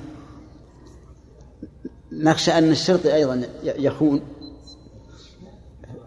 [2.13, 4.23] نخشى أن الشرطي أيضا يخون.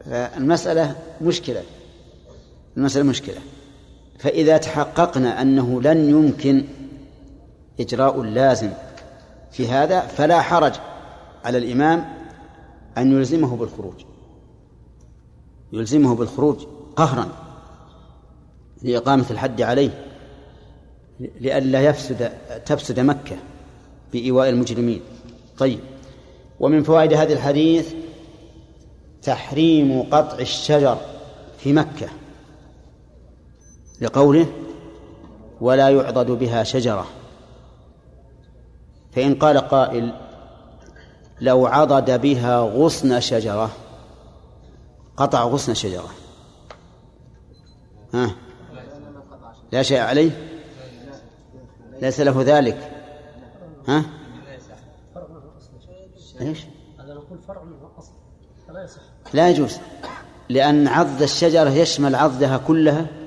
[0.05, 1.63] فالمسألة مشكلة.
[2.77, 3.41] المسألة مشكلة.
[4.19, 6.63] فإذا تحققنا أنه لن يمكن
[7.79, 8.69] إجراء اللازم
[9.51, 10.73] في هذا فلا حرج
[11.45, 12.05] على الإمام
[12.97, 14.03] أن يلزمه بالخروج.
[15.73, 17.27] يلزمه بالخروج قهرا
[18.81, 20.05] لإقامة الحد عليه
[21.19, 22.31] لئلا يفسد
[22.65, 23.35] تفسد مكة
[24.13, 25.01] بإيواء المجرمين.
[25.57, 25.79] طيب
[26.59, 27.93] ومن فوائد هذا الحديث
[29.21, 30.97] تحريم قطع الشجر
[31.57, 32.07] في مكة.
[34.03, 34.45] لقوله
[35.61, 37.07] ولا يعضد بها شجرة.
[39.11, 40.13] فإن قال قائل
[41.41, 43.69] لو عضد بها غصن شجرة
[45.17, 46.09] قطع غصن شجرة.
[48.13, 48.35] ها؟
[49.71, 50.31] لا شيء عليه؟
[52.01, 52.91] ليس له ذلك.
[53.87, 54.05] ها؟
[56.41, 56.65] إيش؟
[56.99, 57.63] هذا نقول فرع
[58.83, 59.01] يصح
[59.33, 59.77] لا يجوز
[60.49, 63.22] لأن عضد الشجرة يشمل عضدها كلها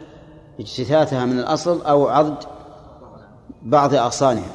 [0.60, 2.44] اجتثاثها من الأصل أو عضد
[3.62, 4.50] بعض أغصانها.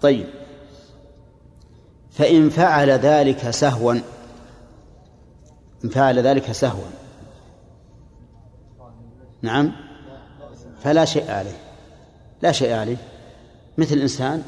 [0.00, 0.26] طيب.
[2.10, 3.94] فإن فعل ذلك سهوا
[5.84, 6.90] إن فعل ذلك سهوا.
[9.42, 9.72] نعم.
[10.82, 11.56] فلا شيء عليه.
[12.42, 12.96] لا شيء عليه.
[13.78, 14.42] مثل إنسان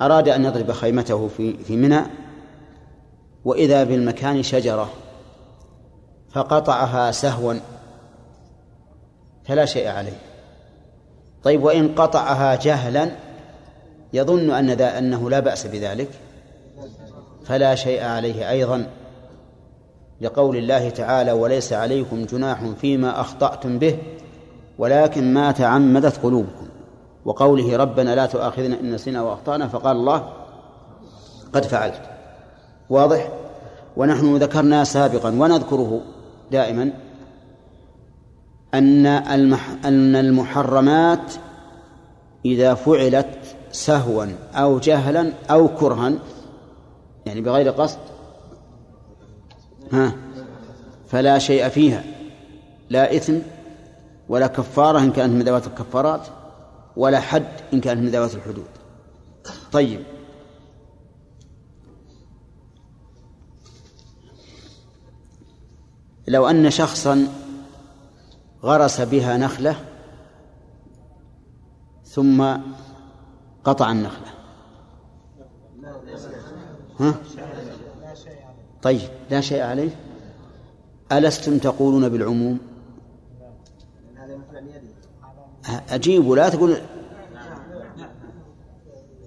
[0.00, 2.02] أراد أن يضرب خيمته في في منى
[3.44, 4.90] وإذا بالمكان شجرة
[6.30, 7.54] فقطعها سهوا.
[9.48, 10.18] فلا شيء عليه.
[11.44, 13.10] طيب وإن قطعها جهلا
[14.12, 16.08] يظن أن ذا أنه لا بأس بذلك.
[17.44, 18.86] فلا شيء عليه أيضا.
[20.20, 23.98] لقول الله تعالى وليس عليكم جناح فيما أخطأتم به
[24.78, 26.68] ولكن ما تعمدت قلوبكم.
[27.24, 30.32] وقوله ربنا لا تؤاخذنا إن نسينا وأخطأنا فقال الله
[31.52, 32.02] قد فعلت.
[32.90, 33.28] واضح؟
[33.96, 36.00] ونحن ذكرنا سابقا ونذكره
[36.50, 36.92] دائما
[38.74, 39.06] أن
[39.84, 41.32] أن المحرمات
[42.44, 46.12] إذا فعلت سهوا أو جهلا أو كرها
[47.26, 47.98] يعني بغير قصد
[49.92, 50.12] ها
[51.08, 52.04] فلا شيء فيها
[52.90, 53.38] لا إثم
[54.28, 56.26] ولا كفارة إن كانت من ذوات الكفارات
[56.96, 58.64] ولا حد إن كانت من ذوات الحدود.
[59.72, 60.00] طيب.
[66.28, 67.28] لو أن شخصا
[68.62, 69.76] غرس بها نخلة
[72.04, 72.56] ثم
[73.64, 74.28] قطع النخلة.
[77.00, 77.14] ها؟
[78.82, 79.90] طيب لا شيء عليه.
[81.12, 82.58] ألستم تقولون بالعموم؟
[85.88, 86.76] أجيبوا لا تقول.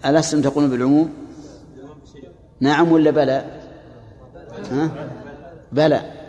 [0.05, 1.13] ألستم تقولون بالعموم؟
[2.59, 3.61] نعم ولا بلى؟
[4.71, 5.09] ها؟
[5.71, 6.20] بلى.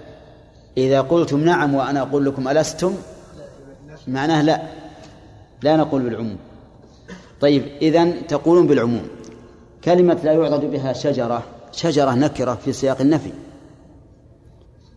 [0.77, 2.95] إذا قلتم نعم وأنا أقول لكم ألستم
[4.09, 4.63] معناه لا
[5.63, 6.37] لا نقول بالعموم.
[7.41, 9.07] طيب إذن تقولون بالعموم.
[9.85, 13.33] كلمة لا يعضد بها شجرة شجرة نكرة في سياق النفي.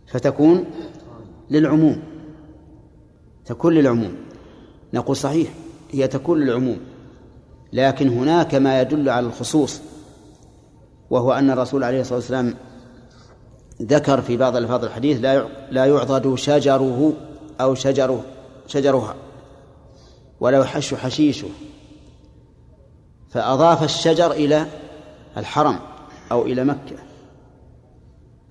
[0.06, 0.64] فتكون
[1.50, 2.02] للعموم.
[3.44, 4.14] تكون للعموم.
[4.94, 5.48] نقول صحيح
[5.92, 6.78] هي تكون للعموم.
[7.72, 9.80] لكن هناك ما يدل على الخصوص
[11.10, 12.54] وهو أن الرسول عليه الصلاة والسلام
[13.82, 17.12] ذكر في بعض ألفاظ الحديث لا لا يعضد شجره
[17.60, 18.24] أو شجره
[18.66, 19.14] شجرها
[20.40, 21.48] ولا يحش حشيشه.
[23.30, 24.66] فأضاف الشجر إلى
[25.36, 25.78] الحرم
[26.32, 26.96] أو إلى مكة.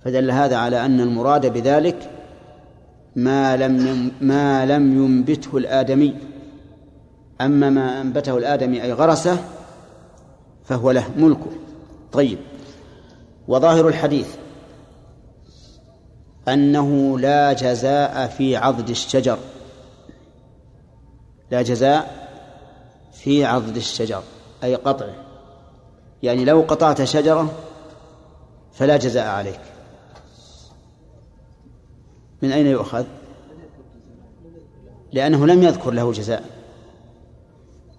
[0.05, 2.11] فدل هذا على أن المراد بذلك
[3.15, 6.15] ما لم ما لم ينبته الآدمي.
[7.41, 9.37] أما ما أنبته الآدمي أي غرسه
[10.63, 11.51] فهو له ملكه.
[12.11, 12.37] طيب.
[13.47, 14.27] وظاهر الحديث.
[16.47, 19.37] أنه لا جزاء في عضد الشجر.
[21.51, 22.29] لا جزاء
[23.13, 24.21] في عضد الشجر
[24.63, 25.15] أي قطعه.
[26.23, 27.53] يعني لو قطعت شجرة
[28.73, 29.59] فلا جزاء عليك.
[32.41, 33.05] من أين يؤخذ؟
[35.11, 36.43] لأنه لم يذكر له جزاء.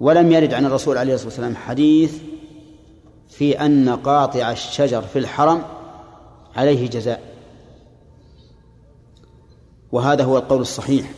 [0.00, 2.18] ولم يرد عن الرسول عليه الصلاة والسلام حديث
[3.28, 5.62] في أن قاطع الشجر في الحرم
[6.56, 7.36] عليه جزاء.
[9.96, 11.11] وهذا هو القول الصحيح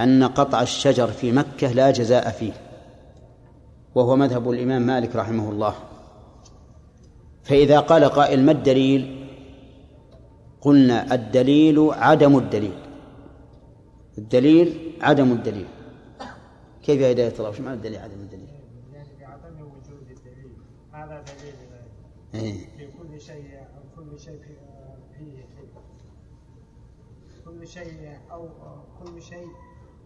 [0.00, 2.52] أن قطع الشجر في مكة لا جزاء فيه
[3.94, 5.74] وهو مذهب الإمام مالك رحمه الله
[7.42, 9.26] فإذا قال قائل ما الدليل
[10.60, 12.78] قلنا الدليل عدم الدليل
[14.18, 15.66] الدليل عدم الدليل
[16.82, 18.48] كيف يا هداية الله؟ وش معنى الدليل عدم الدليل؟
[18.94, 20.52] يعني بعدم وجود الدليل
[20.92, 21.54] هذا دليل
[22.44, 22.52] إيه.
[22.76, 24.63] في كل شيء أو كل شيء في-
[27.54, 28.48] كل شيء أو
[29.04, 29.48] كل شيء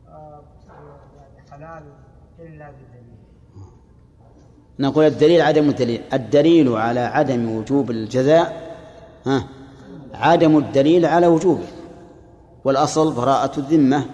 [0.08, 1.82] يعني حلال
[2.38, 3.18] إلا بالدليل.
[4.78, 6.02] نقول الدليل عدم الدليل.
[6.12, 8.76] الدليل على عدم وجوب الجزاء
[9.26, 9.48] ها؟
[10.14, 11.66] عدم الدليل على وجوبه.
[12.64, 14.04] والأصل براءة الذمة.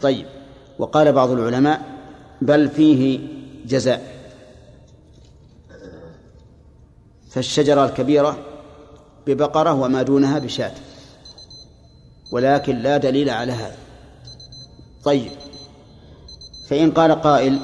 [0.00, 0.26] طيب.
[0.78, 1.82] وقال بعض العلماء
[2.42, 3.28] بل فيه
[3.66, 4.14] جزاء.
[7.30, 8.38] فالشجرة الكبيرة
[9.26, 10.74] ببقرة وما دونها بشاة.
[12.32, 13.76] ولكن لا دليل على هذا.
[15.04, 15.32] طيب.
[16.68, 17.60] فإن قال قائل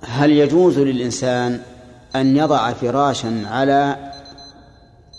[0.00, 1.62] هل يجوز للإنسان
[2.16, 4.12] أن يضع فراشا على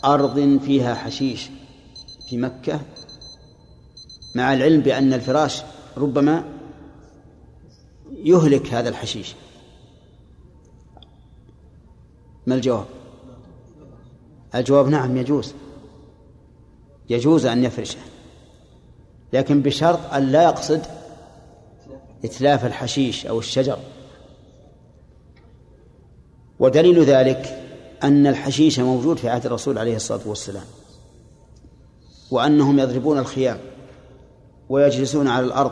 [0.06, 1.50] أرض فيها حشيش
[2.30, 2.80] في مكة؟
[4.36, 5.62] مع العلم بأن الفراش
[5.98, 6.44] ربما
[8.12, 9.36] يهلك هذا الحشيش.
[12.48, 12.86] ما الجواب؟
[14.56, 15.54] الجواب نعم يجوز.
[17.10, 18.00] يجوز أن يفرشه.
[19.34, 20.82] لكن بشرط أن لا يقصد
[22.26, 23.78] إتلاف الحشيش أو الشجر.
[26.60, 27.62] ودليل ذلك
[28.04, 30.66] أن الحشيش موجود في عهد الرسول عليه الصلاة والسلام.
[32.32, 33.58] وأنهم يضربون الخيام
[34.70, 35.72] ويجلسون على الأرض.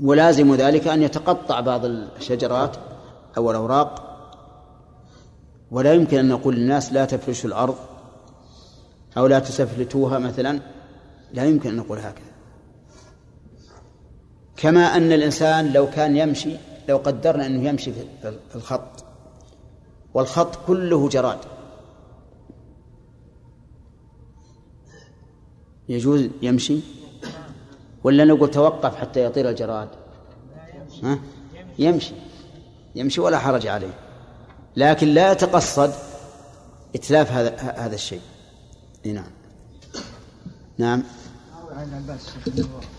[0.00, 2.76] ولازم ذلك أن يتقطع بعض الشجرات
[3.36, 4.08] أو الأوراق.
[5.70, 7.76] ولا يمكن أن نقول للناس لا تفرشوا الأرض
[9.16, 10.60] أو لا تسفلتوها مثلا؟
[11.32, 12.32] لا يمكن أن نقول هكذا.
[14.56, 16.56] كما أن الإنسان لو كان يمشي
[16.88, 19.04] لو قدرنا أنه يمشي في الخط
[20.14, 21.38] والخط كله جراد.
[25.88, 26.80] يجوز يمشي؟
[28.04, 29.88] ولا نقول توقف حتى يطير الجراد؟
[31.02, 31.18] ها؟
[31.78, 32.14] يمشي.
[32.94, 33.94] يمشي ولا حرج عليه.
[34.76, 35.92] لكن لا يتقصد
[36.94, 38.20] إتلاف هذا هذا الشيء.
[39.06, 39.24] نعم.
[40.78, 41.02] نعم.
[41.76, 42.26] عن العباس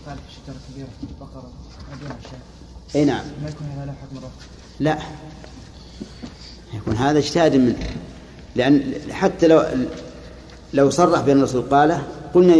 [0.06, 0.88] قال في شجرة كبيرة
[1.20, 1.52] بقرة
[2.94, 3.24] إي نعم.
[3.42, 4.28] ما يكون هذا له حكم
[4.80, 4.98] لا.
[6.74, 7.78] يكون هذا اجتهاد منه
[8.56, 9.64] لأن حتى لو
[10.74, 12.54] لو صرح بأن الرسول قاله قلنا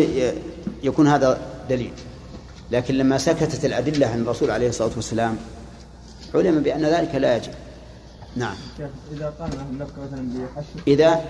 [0.82, 1.92] يكون هذا دليل.
[2.70, 5.36] لكن لما سكتت الأدلة عن الرسول عليه الصلاة والسلام
[6.34, 7.52] علم بأن ذلك لا يجب.
[8.36, 8.56] نعم.
[9.12, 9.34] إذا
[9.72, 11.24] مكة مثلا بحشر إذا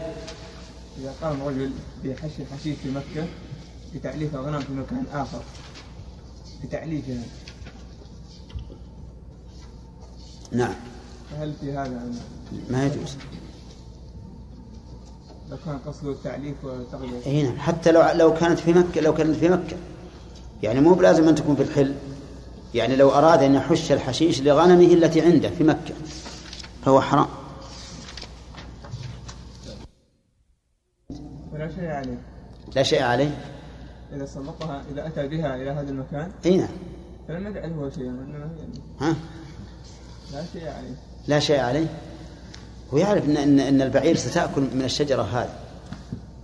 [0.99, 1.70] إذا قام رجل
[2.05, 3.26] بحشر حشيش في مكة
[3.95, 5.40] بتعليف غنم في مكان آخر.
[6.64, 7.22] بتعليفها
[10.53, 10.74] نعم.
[11.30, 12.12] فهل في هذا
[12.70, 13.16] ما يجوز.
[15.51, 17.59] لو كان قصده التعليف وتغليف إي نعم.
[17.59, 19.76] حتى لو لو كانت في مكة لو كانت في مكة.
[20.62, 21.95] يعني مو بلازم أن تكون في الحل
[22.74, 25.95] يعني لو أراد أن يحش الحشيش لغنمه التي عنده في مكة
[26.84, 27.26] فهو حرام
[31.53, 32.18] فلا شيء عليه
[32.76, 33.30] لا شيء عليه.
[34.12, 36.32] إذا سلطها إذا أتى بها إلى هذا المكان.
[36.47, 36.68] أي نعم.
[37.28, 38.51] فلم يجعل هو شيئا إنما
[39.01, 39.14] ها؟
[40.32, 40.97] لا شيء عليه.
[41.26, 41.87] لا شيء عليه.
[42.95, 45.55] هو يعرف إن, إن, إن البعير ستأكل من الشجرة هذه.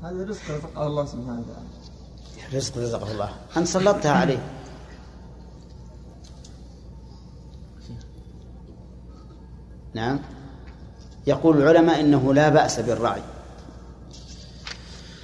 [0.03, 2.57] هذا رزق رزقه الله سبحانه وتعالى.
[2.57, 3.31] رزق رزقه الله.
[3.57, 4.39] أنت سلطتها عليه.
[9.95, 10.21] نعم.
[11.27, 13.23] يقول العلماء إنه لا بأس بالرعي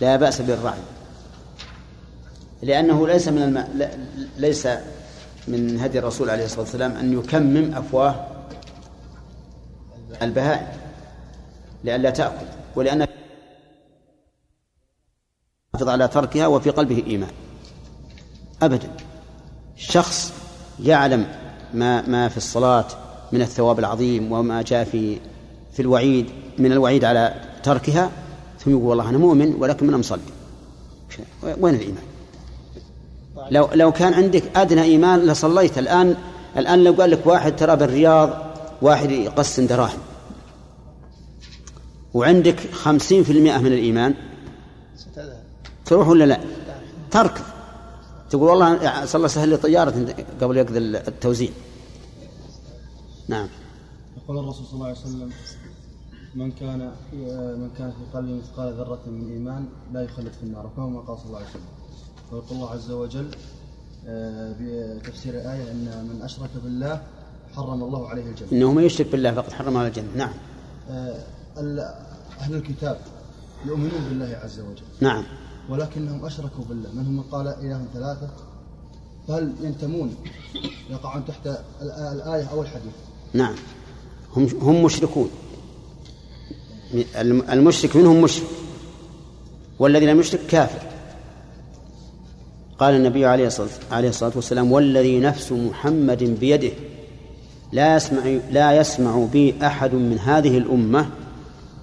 [0.01, 0.79] لا بأس بالرعي.
[2.63, 3.89] لأنه ليس من الم...
[4.37, 4.69] ليس
[5.49, 8.27] من هدي الرسول عليه الصلاة والسلام أن يكمم أفواه
[10.23, 10.67] البهائم
[11.85, 13.07] لئلا تأكل ولأن
[15.75, 17.31] يحافظ على تركها وفي قلبه إيمان.
[18.63, 18.91] أبدا.
[19.77, 20.33] شخص
[20.83, 21.27] يعلم
[21.75, 22.87] ما ما في الصلاة
[23.33, 25.21] من الثواب العظيم وما جاء في
[25.73, 26.27] في الوعيد
[26.59, 28.11] من الوعيد على تركها
[28.73, 30.21] يقول والله أنا مؤمن ولكن من مصلي
[31.61, 32.03] وين الإيمان؟
[33.51, 36.17] لو لو كان عندك أدنى إيمان لصليت الآن
[36.57, 38.31] الآن لو قال لك واحد ترى بالرياض
[38.83, 39.99] واحد يقسم دراهم.
[42.15, 44.15] وعندك خمسين في المئة من الإيمان
[45.85, 46.41] تروح ولا لا؟
[47.11, 47.45] تركض
[48.31, 51.51] تقول والله صلى الله سهل لي طيارة قبل يقضي التوزيع.
[53.29, 53.49] نعم.
[54.17, 55.31] يقول الرسول صلى الله عليه وسلم
[56.37, 56.79] من كان
[57.61, 61.27] من كان في قلبه مثقال ذرة من إيمان لا يخلد في النار وكما قال صلى
[61.27, 61.63] الله عليه وسلم.
[62.33, 63.29] ويقول الله عز وجل
[64.09, 67.03] آه، بتفسير الآية أن من أشرك بالله
[67.57, 68.53] حرم الله عليه الجنة.
[68.53, 70.17] إنه من يشرك بالله فقد حرم على الجنة.
[70.17, 70.33] نعم.
[70.91, 71.17] آه،
[72.41, 72.99] أهل الكتاب
[73.67, 74.85] يؤمنون بالله عز وجل.
[75.01, 75.25] نعم.
[75.69, 76.93] ولكنهم أشركوا بالله.
[76.93, 78.29] منهم من قال إله ثلاثة؟
[79.29, 80.15] فهل ينتمون
[80.91, 81.47] يقعون تحت
[81.83, 82.95] الآية أو الحديث؟
[83.35, 83.55] نعم.
[84.37, 85.31] هم هم مشركون.
[87.51, 88.47] المشرك منهم مشرك
[89.79, 90.81] والذي لم يشرك كافر.
[92.79, 93.47] قال النبي عليه
[93.93, 96.71] الصلاة والسلام والذي نفس محمد بيده
[97.73, 101.09] لا يسمع لا يسمع بي أحد من هذه الأمة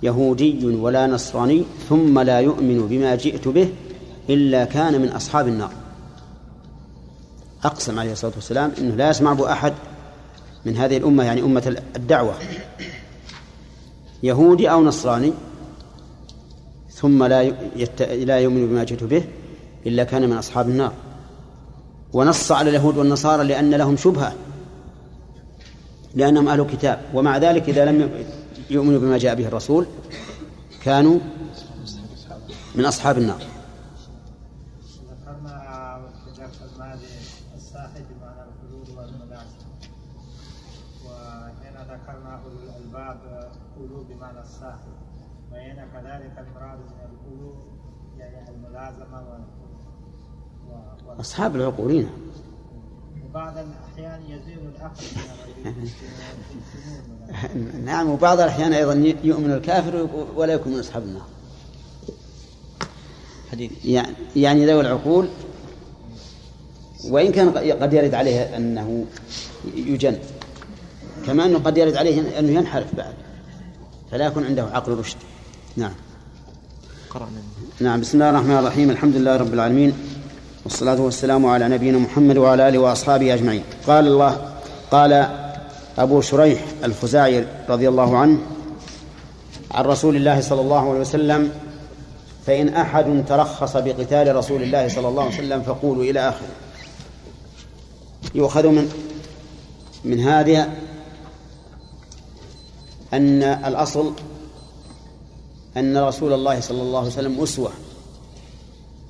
[0.04, 3.70] يهودي ولا نصراني ثم لا يؤمن بما جئت به
[4.30, 5.72] إلا كان من أصحاب النار.
[7.64, 9.74] أقسم عليه الصلاة والسلام أنه لا يسمع أحد
[10.66, 12.34] من هذه الأمة يعني أمة الدعوة.
[14.24, 15.34] يهودي أو نصراني
[16.90, 17.42] ثم لا
[17.76, 18.02] يت...
[18.02, 19.24] لا يؤمن بما جئت به
[19.86, 20.94] إلا كان من أصحاب النار.
[22.14, 24.34] ونص على اليهود والنصارى لأن لهم شبهة
[26.16, 27.02] لأنهم أهل كتاب.
[27.14, 28.26] ومع ذلك إذا لم
[28.70, 29.86] يؤمنوا بما جاء به الرسول
[30.84, 31.20] كانوا
[32.76, 33.42] من أصحاب النار
[35.10, 37.08] ذكرنا في درس الماضي
[37.56, 39.68] الصاحب بمعنى الحدود والملازم
[41.06, 44.94] وهنا ذكرنا أولو الألباب أولو بمعنى الصاحب
[46.14, 47.56] كذلك المراد من الأولو
[48.18, 49.22] يعني الملازمة
[50.70, 51.22] و...
[51.22, 52.10] أصحاب العقولين.
[53.30, 55.04] وبعض الأحيان يزيل العقل
[57.86, 58.94] نعم وبعض الأحيان أيضا
[59.24, 61.26] يؤمن الكافر ولا يكون من أصحاب النار.
[63.52, 63.86] حديث.
[63.86, 65.28] يعني يعني ذوي العقول
[67.10, 67.50] وإن كان
[67.82, 69.06] قد يرد عليه أنه
[69.76, 70.18] يجن
[71.26, 73.14] كما أنه قد يرد عليه أنه ينحرف بعد
[74.12, 75.18] فلا يكون عنده عقل رشد.
[75.78, 75.92] نعم.
[77.80, 78.90] نعم بسم الله الرحمن الرحيم.
[78.90, 79.94] الحمد لله رب العالمين.
[80.64, 83.64] والصلاة والسلام على نبينا محمد وعلى آله وأصحابه أجمعين.
[83.88, 84.54] قال الله
[84.92, 85.28] قال
[85.98, 88.38] أبو شريح الخزاعي رضي الله عنه
[89.72, 91.52] عن رسول الله صلى الله عليه وسلم
[92.46, 96.56] فإن أحد ترخص بقتال رسول الله صلى الله عليه وسلم فقولوا إلى آخره.
[98.36, 98.90] يؤخذ من
[100.06, 100.70] من هذه
[103.14, 104.14] أن الأصل
[105.78, 107.72] أن رسول الله صلى الله عليه وسلم أسوة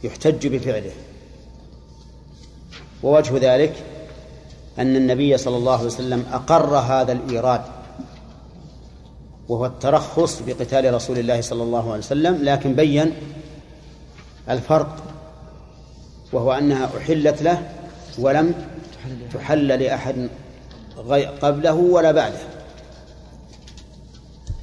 [0.03, 0.91] يحتج بفعله.
[3.03, 3.73] ووجه ذلك
[4.79, 7.61] أن النبي صلى الله عليه وسلم أقر هذا الإيراد
[9.49, 13.11] وهو الترخص بقتال رسول الله صلى الله عليه وسلم لكن بين
[14.49, 14.97] الفرق
[16.33, 17.69] وهو أنها أحلت له
[18.19, 18.53] ولم
[19.33, 20.29] تحل لأحد
[21.41, 22.39] قبله ولا بعده.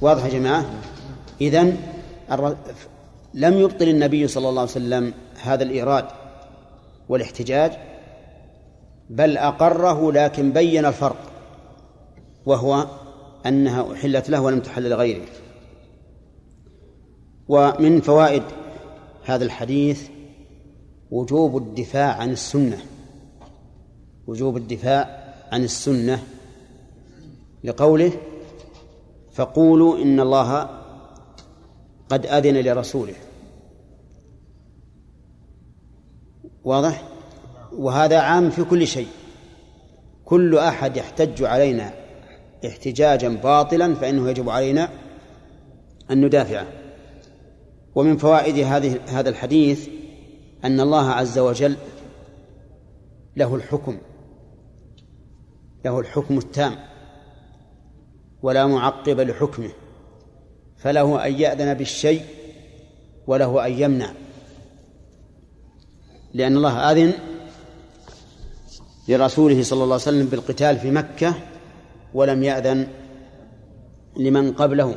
[0.01, 0.65] واضح يا جماعة؟
[1.41, 1.77] إذن
[3.33, 6.05] لم يبطل النبي صلى الله عليه وسلم هذا الإيراد
[7.09, 7.71] والاحتجاج
[9.09, 11.31] بل أقره لكن بين الفرق
[12.45, 12.87] وهو
[13.45, 15.25] أنها أحلت له ولم تحل لغيره.
[17.47, 18.43] ومن فوائد
[19.23, 20.09] هذا الحديث
[21.11, 22.77] وجوب الدفاع عن السنة
[24.27, 26.23] وجوب الدفاع عن السنة
[27.63, 28.11] لقوله
[29.33, 30.80] فقولوا إن الله
[32.11, 33.13] قد أذن لرسوله.
[36.63, 37.03] واضح؟
[37.71, 39.07] وهذا عام في كل شيء.
[40.25, 41.93] كل أحد يحتج علينا
[42.65, 44.89] احتجاجا باطلا فإنه يجب علينا
[46.11, 46.67] أن ندافعه.
[47.95, 49.89] ومن فوائد هذه هذا الحديث
[50.63, 51.75] أن الله عز وجل
[53.35, 53.97] له الحكم
[55.85, 56.75] له الحكم التام
[58.41, 59.71] ولا معقب لحكمه.
[60.83, 62.21] فله أن يأذن بالشيء
[63.27, 64.11] وله أن يمنع.
[66.33, 67.13] لأن الله أذن
[69.07, 71.33] لرسوله صلى الله عليه وسلم بالقتال في مكة
[72.13, 72.87] ولم يأذن
[74.17, 74.95] لمن قبله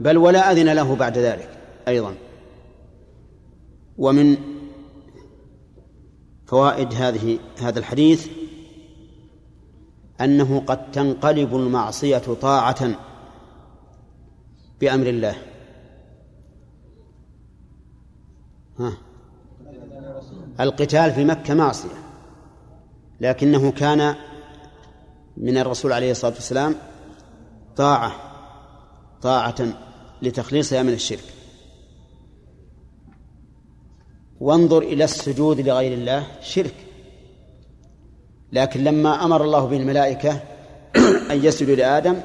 [0.00, 1.48] بل ولا أذن له بعد ذلك
[1.88, 2.14] أيضا.
[3.98, 4.36] ومن
[6.46, 8.28] فوائد هذه هذا الحديث
[10.20, 12.98] أنه قد تنقلب المعصية طاعة
[14.80, 15.36] بأمر الله.
[18.78, 18.92] ها.
[20.60, 21.88] القتال في مكة معصية.
[23.20, 24.14] لكنه كان
[25.36, 26.74] من الرسول عليه الصلاة والسلام
[27.76, 28.12] طاعة
[29.22, 29.54] طاعة
[30.22, 31.24] لتخليصها من الشرك.
[34.40, 36.74] وانظر إلى السجود لغير الله شرك.
[38.52, 40.40] لكن لما أمر الله بالملائكة
[41.30, 42.20] أن يسجدوا لآدم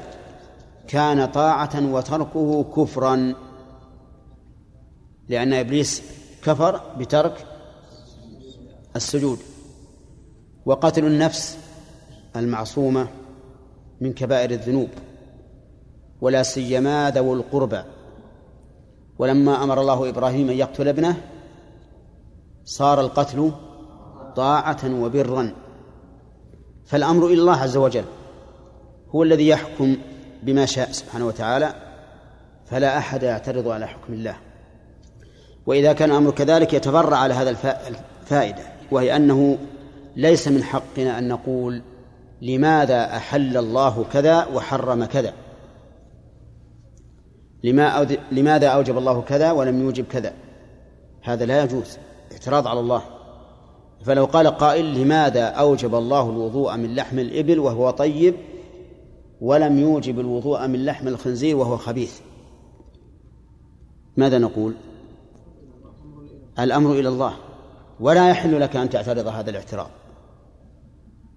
[0.88, 3.34] كان طاعة وتركه كفرا.
[5.28, 6.02] لأن إبليس
[6.42, 7.46] كفر بترك
[8.96, 9.38] السجود.
[10.66, 11.58] وقتل النفس
[12.36, 13.08] المعصومة
[14.00, 14.88] من كبائر الذنوب.
[16.20, 17.82] ولا سيما ذوو القربى.
[19.18, 21.16] ولما أمر الله إبراهيم أن يقتل ابنه
[22.64, 23.52] صار القتل
[24.36, 25.54] طاعة وبرا.
[26.84, 28.04] فالأمر إلى الله عز وجل.
[29.10, 29.96] هو الذي يحكم
[30.42, 31.74] بما شاء سبحانه وتعالى
[32.66, 34.36] فلا أحد يعترض على حكم الله.
[35.66, 37.50] وإذا كان الأمر كذلك يتفرع على هذا
[38.20, 39.58] الفائدة وهي أنه
[40.16, 41.82] ليس من حقنا أن نقول
[42.42, 45.32] لماذا أحل الله كذا وحرم كذا.
[47.64, 50.32] لما لماذا أوجب الله كذا ولم يوجب كذا؟
[51.22, 51.98] هذا لا يجوز
[52.32, 53.02] اعتراض على الله.
[54.04, 58.34] فلو قال قائل لماذا أوجب الله الوضوء من لحم الإبل وهو طيب
[59.42, 62.20] ولم يوجب الوضوء من لحم الخنزير وهو خبيث.
[64.16, 64.74] ماذا نقول؟
[66.58, 67.34] الأمر إلى الله.
[68.00, 69.90] ولا يحل لك أن تعترض هذا الاعتراض.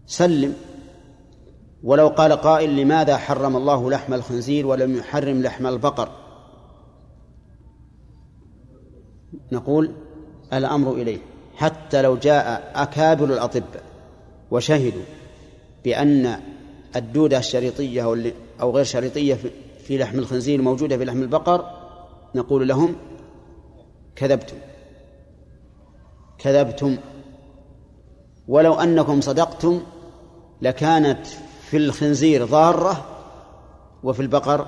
[0.06, 0.54] سلم.
[1.84, 6.10] ولو قال قائل لماذا حرم الله لحم الخنزير ولم يحرم لحم البقر؟
[9.52, 9.92] نقول
[10.54, 11.20] الأمر إليه.
[11.56, 13.84] حتى لو جاء أكابر الأطباء
[14.52, 15.04] وشهدوا
[15.84, 16.40] بأن
[16.96, 19.38] الدودة الشريطية أو غير شريطية
[19.88, 21.66] في لحم الخنزير موجودة في لحم البقر
[22.36, 22.96] نقول لهم
[24.16, 24.58] كذبتم.
[26.38, 26.98] كذبتم.
[28.48, 29.82] ولو أنكم صدقتم
[30.62, 31.28] لكانت
[31.62, 33.06] في الخنزير ضارة
[34.04, 34.68] وفي البقر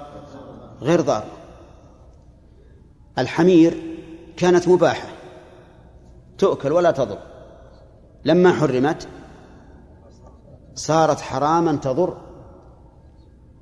[0.82, 1.32] غير ضارة.
[3.18, 3.78] الحمير
[4.38, 5.08] كانت مباحة
[6.38, 7.18] تؤكل ولا تضر.
[8.26, 9.08] لما حرمت
[10.78, 12.18] صارت حراما تضر.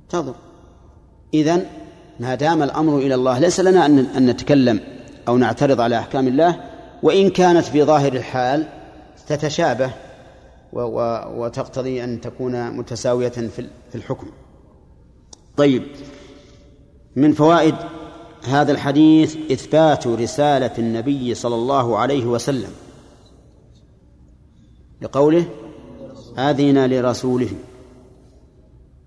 [0.08, 0.34] تضر.
[1.34, 1.66] إذن
[2.20, 4.80] ما دام الأمر إلى الله ليس لنا أن نتكلم
[5.28, 6.60] أو نعترض على أحكام الله
[7.02, 8.66] وإن كانت في ظاهر الحال
[9.26, 9.90] تتشابه
[10.72, 14.26] وتقتضي أن تكون متساوية في الحكم.
[15.56, 15.82] طيب.
[17.16, 17.74] من فوائد
[18.48, 22.70] هذا الحديث إثبات رسالة النبي صلى الله عليه وسلم.
[25.02, 25.46] لقوله
[26.38, 27.50] أذن لرسوله.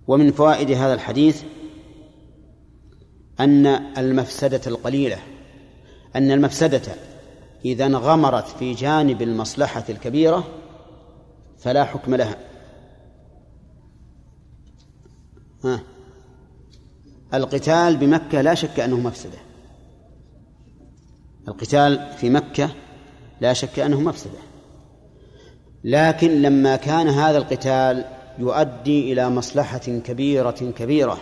[0.07, 1.43] ومن فوائد هذا الحديث
[3.39, 3.65] أن
[3.97, 5.17] المفسدة القليلة
[6.15, 6.81] أن المفسدة
[7.65, 10.47] إذا انغمرت في جانب المصلحة الكبيرة
[11.57, 12.37] فلا حكم لها.
[15.63, 15.83] ها؟
[17.33, 19.37] القتال بمكة لا شك أنه مفسدة.
[21.47, 22.69] القتال في مكة
[23.41, 24.48] لا شك أنه مفسدة.
[25.83, 28.05] لكن لما كان هذا القتال
[28.39, 31.17] يؤدي إلى مصلحة كبيرة كبيرة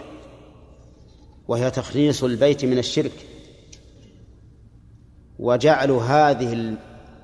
[1.47, 3.11] وهي تخليص البيت من الشرك.
[5.39, 6.77] وجعل هذه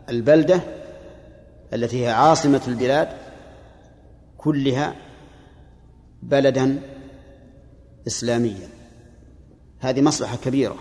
[0.10, 0.62] البلدة
[1.74, 3.10] التي هي عاصمة البلاد
[4.38, 4.96] كلها
[6.24, 6.82] بلدا
[8.08, 8.70] إسلاميا.
[9.80, 10.76] هذه مصلحة كبيرة.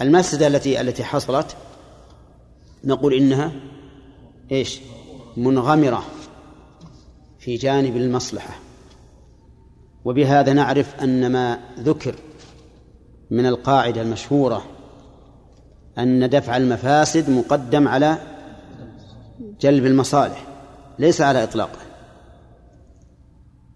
[0.00, 1.56] المفسدة التي التي حصلت
[2.84, 3.52] نقول إنها
[4.52, 4.80] إيش؟
[5.36, 6.04] منغمرة
[7.38, 8.54] في جانب المصلحة.
[10.04, 12.14] وبهذا نعرف أن ما ذكر
[13.30, 14.64] من القاعدة المشهورة
[15.98, 18.18] أن دفع المفاسد مقدم على
[19.60, 20.46] جلب المصالح
[20.98, 21.78] ليس على إطلاقه.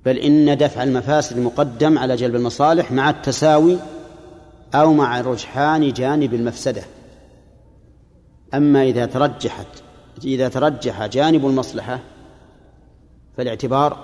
[0.05, 3.79] بل إن دفع المفاسد مقدم على جلب المصالح مع التساوي
[4.75, 6.83] أو مع رجحان جانب المفسدة.
[8.55, 9.67] أما إذا ترجحت
[10.25, 12.01] إذا ترجح جانب المصلحة
[13.37, 13.97] فالاعتبار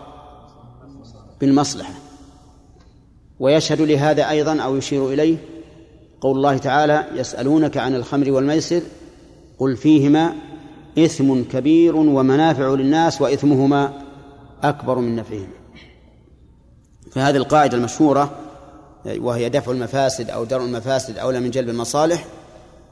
[1.41, 1.93] بالمصلحة
[3.41, 5.37] ويشهد لهذا أيضا أو يشير إليه
[6.21, 8.83] قول الله تعالى يسألونك عن الخمر والميسر
[9.59, 10.35] قل فيهما
[10.99, 13.93] إثم كبير ومنافع للناس وإثمهما
[14.63, 15.65] أكبر من نفعهما
[17.11, 18.39] فهذه القاعدة المشهورة
[19.07, 22.25] وهي دفع المفاسد أو درء المفاسد أولى من جلب المصالح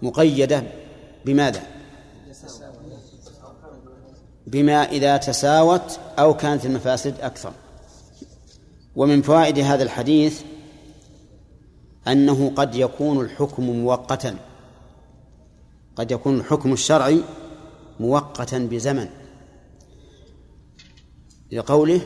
[0.03, 0.63] مقيدة
[1.25, 1.63] بماذا؟
[4.53, 7.53] بما إذا تساوت أو كانت المفاسد أكثر.
[8.97, 10.43] ومن فوائد هذا الحديث
[12.09, 14.37] أنه قد يكون الحكم مؤقتا.
[15.97, 17.21] قد يكون الحكم الشرعي
[18.01, 19.09] مؤقتا بزمن.
[21.53, 22.01] لقوله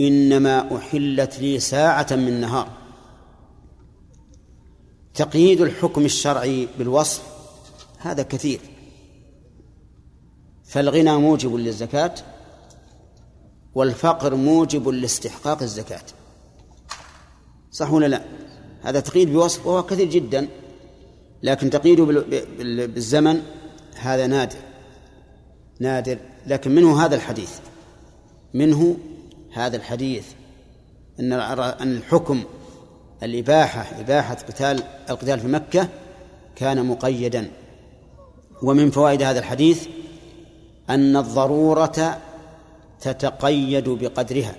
[0.00, 2.68] إنما أحلت لي ساعة من نهار.
[5.14, 7.22] تقييد الحكم الشرعي بالوصف
[7.98, 8.60] هذا كثير.
[10.70, 12.14] فالغنى موجب للزكاة
[13.74, 16.02] والفقر موجب لاستحقاق الزكاة.
[17.70, 18.22] صح ولا لا؟
[18.82, 20.48] هذا تقييد بوصف وهو كثير جدا
[21.42, 22.04] لكن تقييده
[22.86, 23.42] بالزمن
[23.94, 24.58] هذا نادر
[25.80, 26.18] نادر.
[26.46, 27.58] لكن منه هذا الحديث
[28.54, 28.96] منه
[29.52, 30.26] هذا الحديث
[31.20, 32.44] أن أن الحكم
[33.22, 35.88] الإباحة إباحة قتال القتال في مكة
[36.56, 37.50] كان مقيدا.
[38.62, 39.86] ومن فوائد هذا الحديث
[40.90, 42.18] أن الضرورة
[43.00, 44.56] تتقيد بقدرها.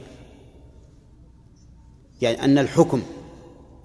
[2.22, 3.02] يعني أن الحكم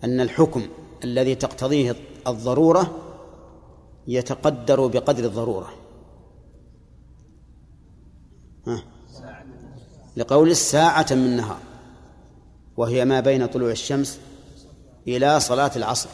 [0.04, 0.62] أن الحكم
[1.04, 2.94] الذي تقتضيه الضرورة
[4.06, 5.72] يتقدر بقدر الضرورة.
[8.66, 8.82] ها.
[10.16, 11.58] لقول الساعة من نهار
[12.76, 14.18] وهي ما بين طلوع الشمس
[15.08, 16.08] إلى صلاة العصر.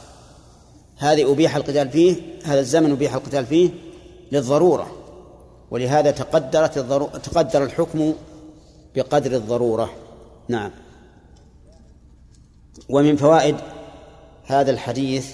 [0.96, 3.70] هذه أبيح القتال فيه هذا الزمن أبيح القتال فيه
[4.32, 5.01] للضرورة.
[5.72, 8.14] ولهذا تقدرت الضرورة تقدر الحكم
[8.94, 9.90] بقدر الضرورة.
[10.48, 10.70] نعم.
[12.88, 13.56] ومن فوائد
[14.44, 15.26] هذا الحديث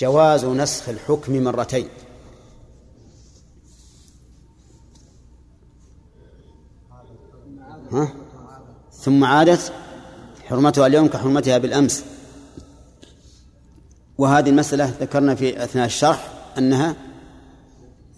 [0.00, 1.88] جواز نسخ الحكم مرتين.
[7.92, 8.14] ها؟
[8.92, 9.72] ثم عادت
[10.44, 12.04] حرمتها اليوم كحرمتها بالأمس.
[14.18, 17.05] وهذه المسألة ذكرنا في أثناء الشرح أنها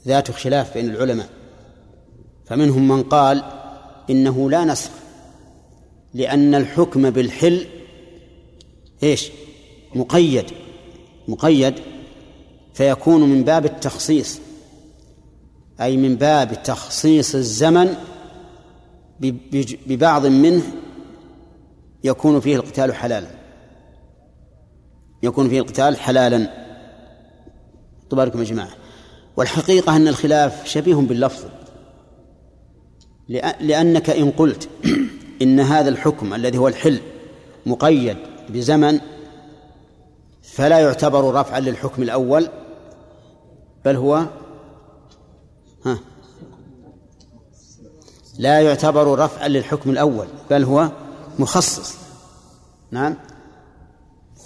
[0.07, 1.29] ذات خلاف بين العلماء.
[2.47, 3.45] فمنهم من قال
[4.11, 4.91] إنه لا نسخ
[6.15, 7.67] لأن الحكم بالحل
[9.03, 9.31] إيش؟
[9.95, 10.45] مقيد
[11.29, 11.75] مقيد
[12.75, 14.41] فيكون من باب التخصيص
[15.81, 17.95] أي من باب تخصيص الزمن
[19.87, 20.63] ببعض منه
[22.05, 23.29] يكون فيه القتال حلالا.
[25.23, 26.67] يكون فيه القتال حلالا.
[28.11, 28.71] تباركم يا جماعة.
[29.39, 31.45] والحقيقة أن الخلاف شبيه باللفظ.
[33.61, 34.69] لأنك إن قلت
[35.43, 37.01] إن هذا الحكم الذي هو الحل
[37.67, 38.17] مقيد
[38.49, 39.01] بزمن
[40.43, 42.49] فلا يعتبر رفعا للحكم الأول
[43.85, 44.27] بل هو
[45.85, 45.99] ها
[48.39, 50.91] لا يعتبر رفعا للحكم الأول بل هو
[51.39, 51.95] مخصص.
[52.91, 53.17] نعم؟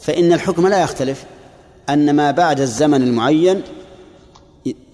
[0.03, 1.25] فإن الحكم لا يختلف
[1.89, 3.63] أن ما بعد الزمن المعين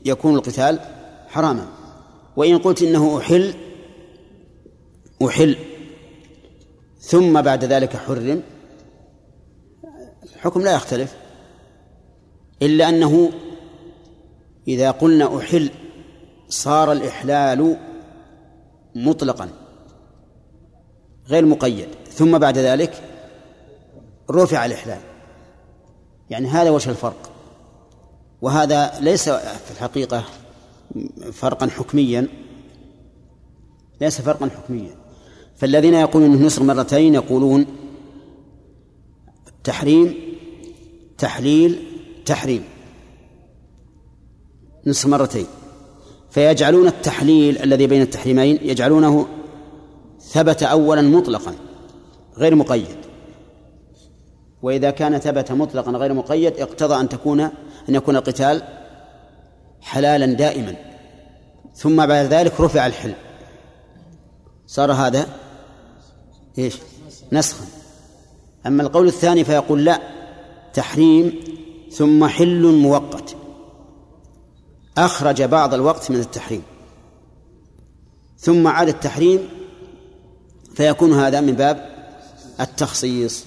[0.05, 0.81] يكون القتال
[1.29, 1.69] حراما.
[2.37, 3.55] وإن قلت إنه أحل
[5.27, 5.57] أحل.
[7.01, 8.43] ثم بعد ذلك حرم.
[10.35, 11.16] الحكم لا يختلف.
[12.62, 13.31] إلا أنه
[14.69, 15.71] إذا قلنا أحل
[16.49, 17.77] صار الإحلال
[18.95, 19.49] مطلقا
[21.29, 21.89] غير مقيد.
[22.11, 23.03] ثم بعد ذلك
[24.31, 25.01] رفع الإحلال.
[26.31, 27.38] يعني هذا وجه الفرق.
[28.43, 30.24] وهذا ليس في الحقيقة
[31.32, 32.28] فرقا حكميا
[34.01, 34.95] ليس فرقا حكميا.
[35.57, 37.66] فالذين يقولون إنه مرتين يقولون
[39.64, 40.14] تحريم
[41.18, 41.82] تحليل
[42.26, 42.64] تحريم.
[44.86, 45.47] نسخ مرتين.
[46.30, 49.26] فيجعلون التحليل الذي بين التحريمين يجعلونه
[50.20, 51.55] ثبت اولا مطلقا
[52.36, 53.07] غير مقيد.
[54.62, 58.62] وإذا كان ثبت مطلقا غير مقيد اقتضى أن تكون أن يكون القتال
[59.80, 60.74] حلالا دائما.
[61.74, 63.14] ثم بعد ذلك رفع الحل
[64.66, 65.26] صار هذا
[66.59, 66.76] إيش؟
[67.32, 67.64] نسخا.
[68.66, 70.00] أما القول الثاني فيقول لا
[70.74, 71.40] تحريم
[71.92, 73.36] ثم حل مؤقت.
[74.98, 76.62] أخرج بعض الوقت من التحريم.
[78.38, 79.48] ثم عاد التحريم
[80.74, 81.88] فيكون هذا من باب
[82.61, 83.44] التخصيص.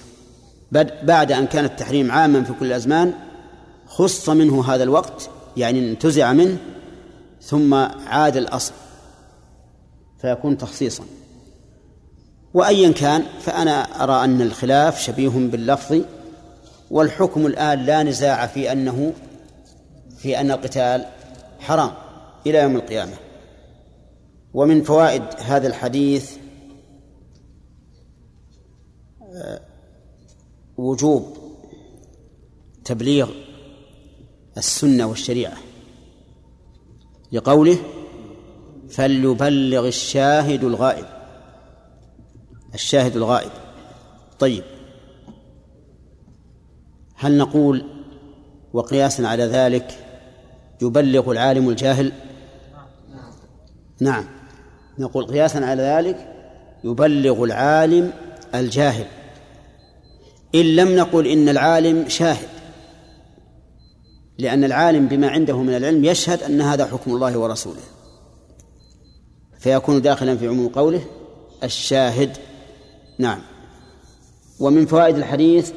[1.02, 3.12] بعد أن كان التحريم عاما في كل الأزمان
[3.86, 6.56] خص منه هذا الوقت يعني انتزع منه
[7.42, 7.74] ثم
[8.06, 8.72] عاد الأصل
[10.20, 11.04] فيكون تخصيصا.
[12.54, 16.00] وأيا كان فأنا أرى أن الخلاف شبيه باللفظ
[16.90, 19.12] والحكم الآن لا نزاع في أنه
[20.18, 21.04] في أن القتال
[21.60, 21.90] حرام
[22.46, 23.14] إلى يوم القيامة.
[24.54, 26.36] ومن فوائد هذا الحديث
[29.34, 29.60] آه،
[30.76, 31.36] وجوب
[32.84, 33.30] تبليغ
[34.56, 35.56] السنة والشريعة
[37.32, 37.78] لقوله
[38.90, 41.22] فليبلغ الشاهد الغائب
[42.74, 43.50] الشاهد الغائب.
[44.38, 44.64] طيب.
[47.14, 47.84] هل نقول
[48.72, 49.98] وقياسا على ذلك
[50.82, 52.12] يبلغ العالم الجاهل؟
[54.00, 54.24] نعم.
[54.98, 56.28] نقول قياسا على ذلك
[56.84, 58.12] يبلغ العالم
[58.54, 59.06] الجاهل.
[60.54, 62.48] إن لم نقل إن العالم شاهد
[64.38, 67.80] لأن العالم بما عنده من العلم يشهد أن هذا حكم الله ورسوله.
[69.58, 71.04] فيكون داخلا في عموم قوله
[71.62, 72.36] الشاهد.
[73.18, 73.40] نعم.
[74.60, 75.72] ومن فوائد الحديث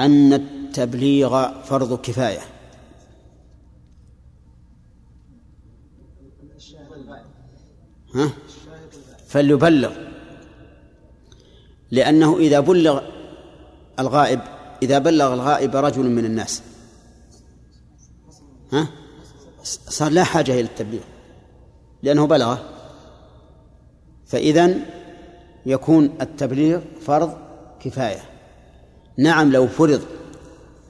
[0.00, 2.40] أن التبليغ فرض كفاية.
[8.14, 8.30] ها؟
[9.28, 9.92] فليبلغ.
[11.90, 13.17] لأنه إذا بلغ
[13.98, 14.40] الغائب
[14.82, 16.62] إذا بلغ الغائب رجل من الناس.
[18.72, 18.88] ها؟
[19.62, 21.02] صار لا حاجة إلى التبليغ
[22.02, 22.64] لأنه بلغه.
[24.26, 24.74] فإذا
[25.66, 27.36] يكون التبليغ فرض
[27.80, 28.20] كفاية.
[29.18, 30.02] نعم لو فرض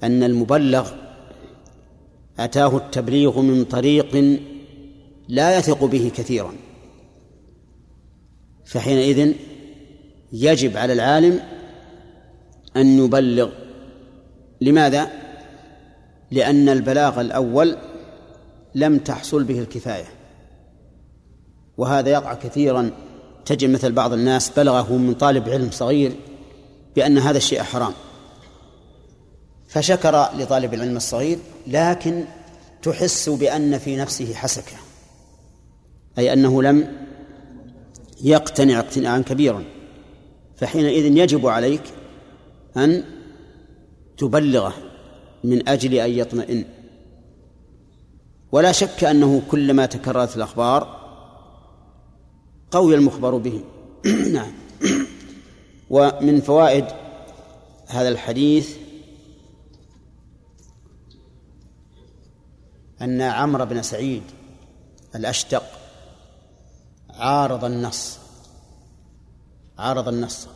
[0.03, 0.91] أن المبلغ
[2.39, 4.41] أتاه التبليغ من طريق
[5.29, 6.53] لا يثق به كثيرا
[8.65, 9.35] فحينئذ
[10.33, 11.41] يجب على العالم
[12.79, 13.51] أن يبلغ
[14.61, 15.11] لماذا؟
[16.31, 17.77] لأن البلاغ الأول
[18.75, 20.05] لم تحصل به الكفاية.
[21.79, 22.91] وهذا يقع كثيرا.
[23.45, 26.13] تجد مثل بعض الناس بلغه من طالب علم صغير
[26.97, 27.93] بأن هذا الشيء حرام.
[29.69, 32.25] فشكر لطالب العلم الصغير لكن
[32.83, 34.77] تحس بأن في نفسه حسكة.
[36.19, 36.93] أي أنه لم
[38.23, 39.65] يقتنع اقتناعا كبيرا.
[40.57, 41.83] فحينئذ يجب عليك
[42.77, 43.05] أن
[44.17, 44.75] تبلغه
[45.45, 46.65] من أجل أن يطمئن.
[48.53, 50.99] ولا شك أنه كلما تكررت الأخبار
[52.71, 53.65] قوي المخبر به.
[54.35, 54.53] نعم.
[55.91, 56.85] ومن فوائد
[57.87, 58.77] هذا الحديث
[63.03, 64.23] أن عمرو بن سعيد
[65.15, 65.65] الأشتق
[67.11, 68.19] عارض النص
[69.79, 70.49] عارض النص.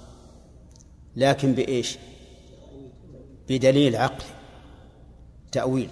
[1.16, 1.98] لكن بإيش؟
[3.48, 4.30] بدليل عقلي.
[5.52, 5.88] تأويل.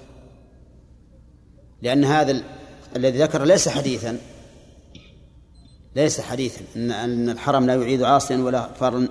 [1.82, 2.42] لأن هذا
[2.96, 4.18] الذي ذكر ليس حديثا.
[5.96, 6.60] ليس حديثا.
[6.76, 9.08] ان إن الحرم لا يعيد عاصيا ولا فارا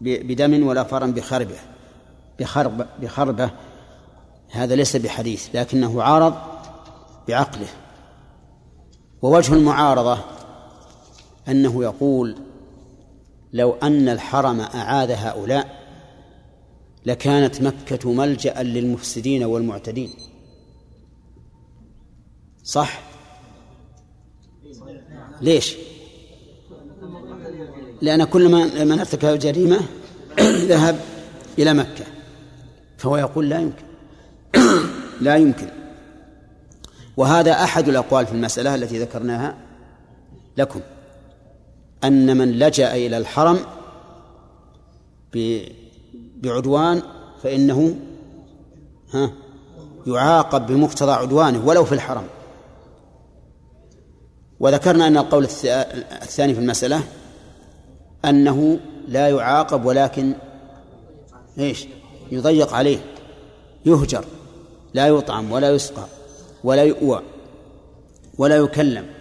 [0.00, 1.56] بدم ولا فارا بخربة.
[2.38, 3.50] بخرب بخربة.
[4.50, 5.48] هذا ليس بحديث.
[5.54, 6.34] لكنه عارض
[7.28, 7.68] بعقله.
[9.22, 10.18] ووجه المعارضة
[11.48, 12.36] أنه يقول
[13.56, 15.86] لو أن الحرم أعاد هؤلاء
[17.06, 20.10] لكانت مكة ملجأ للمفسدين والمعتدين.
[22.64, 23.00] صح؟
[25.40, 25.76] ليش؟
[28.02, 28.48] لأن كل
[28.86, 29.80] من ارتكب جريمة
[30.70, 31.00] ذهب
[31.58, 32.04] إلى مكة.
[32.98, 33.86] فهو يقول لا يمكن.
[35.20, 35.68] لا يمكن.
[37.16, 39.56] وهذا أحد الأقوال في المسألة التي ذكرناها
[40.56, 40.80] لكم.
[42.04, 43.58] أن من لجأ إلى الحرم
[46.36, 47.02] بعدوان
[47.42, 47.96] فإنه
[49.12, 49.32] ها
[50.06, 52.24] يعاقب بمقتضى عدوانه ولو في الحرم.
[54.60, 57.02] وذكرنا أن القول الثاني في المسألة
[58.24, 60.34] أنه لا يعاقب ولكن
[61.58, 61.86] إيش؟
[62.30, 62.98] يضيق عليه
[63.86, 64.24] يهجر
[64.94, 66.04] لا يطعم ولا يسقى
[66.64, 67.22] ولا يؤوى
[68.38, 69.15] ولا يكلم.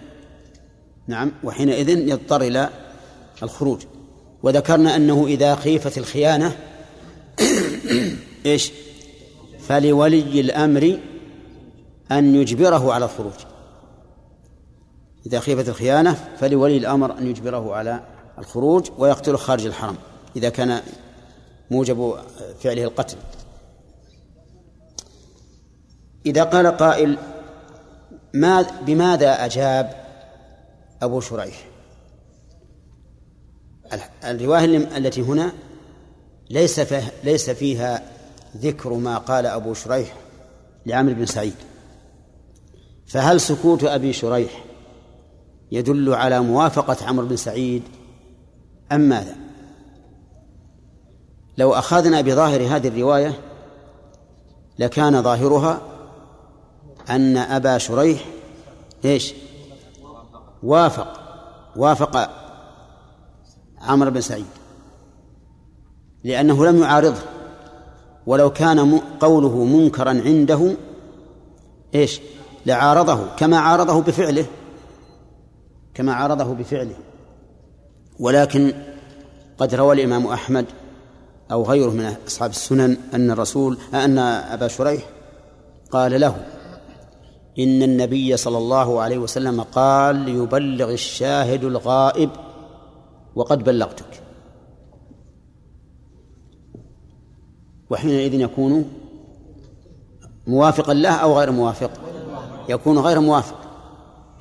[1.07, 2.69] نعم وحينئذ يضطر إلى
[3.43, 3.81] الخروج.
[4.43, 6.55] وذكرنا أنه إذا خيفت الخيانة
[8.45, 8.71] إيش؟
[9.59, 10.99] فلولي الأمر
[12.11, 13.33] أن يجبره على الخروج.
[15.25, 18.03] إذا خيفت الخيانة فلولي الأمر أن يجبره على
[18.39, 19.95] الخروج ويقتله خارج الحرم
[20.35, 20.81] إذا كان
[21.71, 22.15] موجب
[22.59, 23.17] فعله القتل.
[26.25, 27.17] إذا قال قائل
[28.33, 30.04] ما بماذا أجاب؟
[31.01, 31.65] أبو شريح.
[34.23, 34.65] الرواية
[34.97, 35.53] التي هنا
[36.49, 36.93] ليس
[37.23, 38.11] ليس فيها
[38.57, 40.13] ذكر ما قال أبو شريح
[40.85, 41.55] لعمرو بن سعيد.
[43.07, 44.65] فهل سكوت أبي شريح
[45.71, 47.83] يدل على موافقة عمرو بن سعيد
[48.91, 49.35] أم ماذا؟
[51.57, 53.39] لو أخذنا بظاهر هذه الرواية
[54.79, 55.81] لكان ظاهرها
[57.09, 58.25] أن أبا شريح
[59.05, 59.33] إيش؟
[60.63, 61.19] وافق
[61.75, 62.29] وافق
[63.81, 64.45] عمرو بن سعيد
[66.23, 67.21] لأنه لم يعارضه.
[68.25, 70.75] ولو كان قوله منكرا عنده
[71.95, 72.21] إيش؟
[72.65, 74.45] لعارضه كما عارضه بفعله
[75.93, 76.95] كما عارضه بفعله.
[78.19, 78.73] ولكن
[79.57, 80.65] قد روى الإمام أحمد
[81.51, 85.03] أو غيره من أصحاب السنن أن الرسول أن أبا شريح
[85.91, 86.35] قال له
[87.59, 92.29] إن النبي صلى الله عليه وسلم قال ليبلغ الشاهد الغائب
[93.35, 94.21] وقد بلغتك.
[97.89, 98.91] وحينئذ يكون
[100.47, 101.91] موافقا له أو غير موافق.
[102.69, 103.57] يكون غير موافق.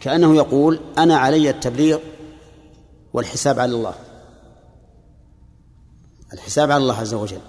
[0.01, 1.99] كأنه يقول أنا علي التبليغ
[3.13, 3.95] والحساب على الله.
[6.33, 7.41] الحساب على الله عز وجل.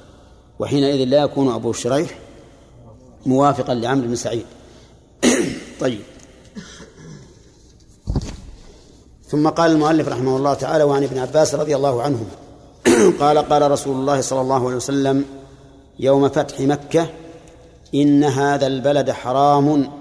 [0.60, 2.20] وحينئذ لا يكون أبو شريح
[3.26, 4.46] موافقا لعمرو بن سعيد.
[5.80, 6.02] طيب.
[9.28, 12.30] ثم قال المؤلف رحمه الله تعالى وعن ابن عباس رضي الله عنهما.
[13.20, 15.26] قال قال رسول الله صلى الله عليه وسلم
[16.00, 17.10] يوم فتح مكة
[17.96, 19.92] إن هذا البلد حرام.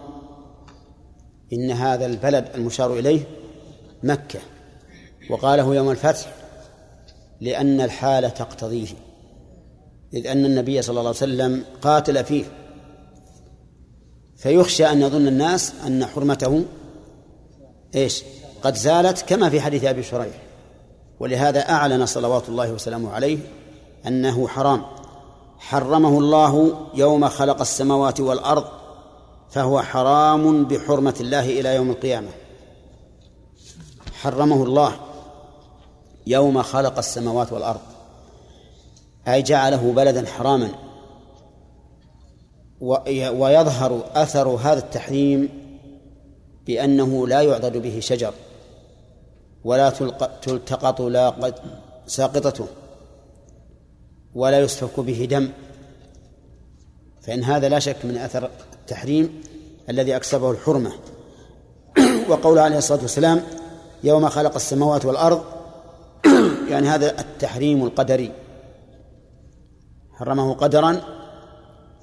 [1.52, 3.20] إن هذا البلد المشار إليه
[4.02, 4.40] مكة.
[5.30, 6.34] وقاله يوم الفتح
[7.40, 8.88] لأن الحالة تقتضيه.
[10.14, 12.44] إذ أن النبي صلى الله عليه وسلم قاتل فيه.
[14.44, 16.64] فيخشى أن يظن الناس أن حرمته
[17.94, 18.22] إيش؟
[18.62, 20.34] قد زالت كما في حديث أبي شريح.
[21.20, 23.38] ولهذا أعلن صلوات الله وسلامه عليه
[24.06, 24.82] أنه حرام.
[25.58, 28.64] حرمه الله يوم خلق السماوات والأرض
[29.50, 32.30] فهو حرام بحرمة الله إلى يوم القيامة.
[34.22, 34.92] حرمه الله
[36.26, 37.80] يوم خلق السماوات والأرض.
[39.28, 40.83] أي جعله بلدا حراما.
[42.84, 45.48] ويظهر أثر هذا التحريم
[46.66, 48.34] بأنه لا يعضد به شجر
[49.64, 49.90] ولا
[50.42, 51.54] تلتقط لا
[52.06, 52.66] ساقطته
[54.34, 55.48] ولا يسفك به دم.
[57.22, 59.42] فإن هذا لا شك من أثر التحريم
[59.90, 60.92] الذي أكسبه الحرمة.
[62.28, 63.42] وقول عليه الصلاة والسلام
[64.04, 65.44] يوم خلق السماوات والأرض.
[66.70, 68.32] يعني هذا التحريم القدري.
[70.12, 71.00] حرمه قدرا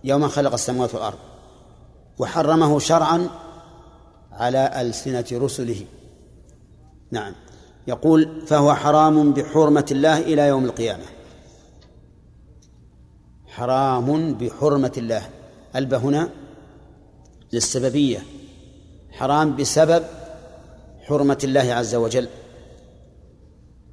[0.04, 1.18] يوم خلق السماوات والأرض
[2.20, 3.30] وحرمه شرعا
[4.32, 5.86] على ألسنة رسله.
[7.12, 7.34] نعم.
[7.88, 11.04] يقول فهو حرام بحرمة الله إلى يوم القيامة.
[13.48, 15.30] حرام بحرمة الله.
[15.76, 16.30] الب هنا
[17.54, 18.24] للسببية.
[19.12, 20.04] حرام بسبب
[21.02, 22.28] حرمة الله عز وجل.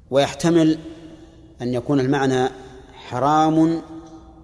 [0.09, 0.79] ويحتمل
[1.61, 2.49] أن يكون المعنى
[2.93, 3.81] حرام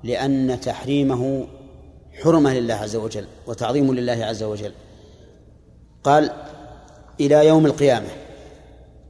[0.04, 1.48] لأن تحريمه
[2.24, 4.72] حرمة لله عز وجل وتعظيم لله عز وجل.
[6.04, 6.32] قال
[7.20, 8.08] إلى يوم القيامة.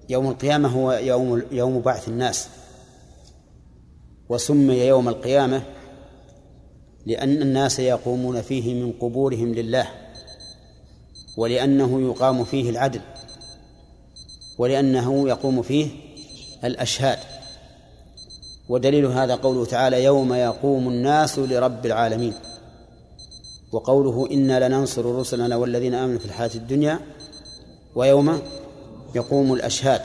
[0.09, 2.49] يوم القيامة هو يوم يوم بعث الناس.
[4.29, 5.61] وسمي يوم القيامة
[7.05, 9.87] لأن الناس يقومون فيه من قبورهم لله
[11.37, 13.01] ولأنه يقام فيه العدل
[14.57, 15.87] ولأنه يقوم فيه
[16.63, 17.19] الأشهاد.
[18.69, 22.33] ودليل هذا قوله تعالى يوم يقوم الناس لرب العالمين.
[23.75, 26.99] وقوله إنا لننصر رسلنا والذين آمنوا في الحياة الدنيا
[27.95, 28.41] ويوم
[29.15, 30.01] يقوم الأشهاد.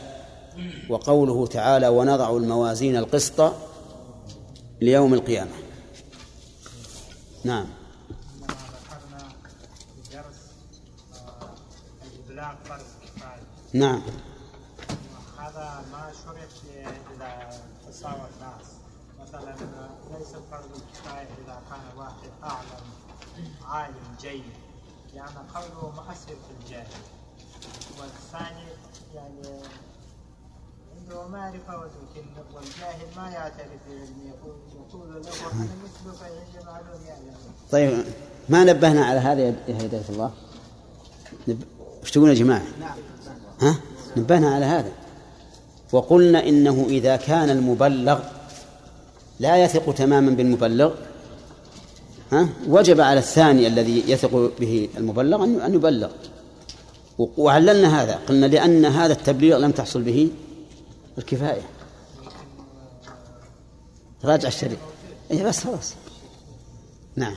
[0.89, 3.53] وقوله تعالى ونضع الموازين القسط
[4.81, 5.51] ليوم القيامة
[7.45, 7.67] نعم.
[7.67, 9.29] إنما ذكرنا
[9.95, 10.41] في درس
[11.15, 11.55] آه،
[12.07, 12.81] الإبلاغ فرض
[13.17, 13.43] كفاية
[13.73, 14.03] نعم
[15.39, 16.75] هذا ما شرط
[17.17, 17.51] إذا
[17.89, 18.67] تساوى الناس
[19.21, 19.55] مثلا
[20.19, 23.11] ليس فرض الكفاية إذا كان واحد أعلم
[23.65, 24.43] عالم جيد
[25.15, 27.03] لأن قوله مؤثر في الجاهل
[28.01, 28.69] والثاني
[29.15, 29.63] يعني
[32.55, 37.35] والجاهل ما يعترف بعلمه يقول يقول له أنا مثلك معلوم يعلم
[37.73, 38.05] طيب
[38.49, 40.31] ما نبهنا على هذا يا هداية الله؟
[41.49, 41.63] نب...
[42.03, 42.63] إيش تقول يا جماعة؟
[43.61, 43.77] ها؟
[44.17, 44.93] نبهنا على هذا.
[45.93, 48.21] وقلنا إنه إذا كان المبلغ
[49.41, 50.95] لا يثق تماما بالمبلغ
[52.33, 56.11] ها؟ وجب على الثاني الذي يثق به المبلغ أن يبلغ.
[57.19, 58.19] وعللنا هذا.
[58.29, 60.31] قلنا لأن هذا التبليغ لم تحصل به
[61.19, 61.63] الكفاية.
[64.25, 64.79] راجع الشريف
[65.31, 65.95] إيه بس خلاص
[67.17, 67.37] نعم.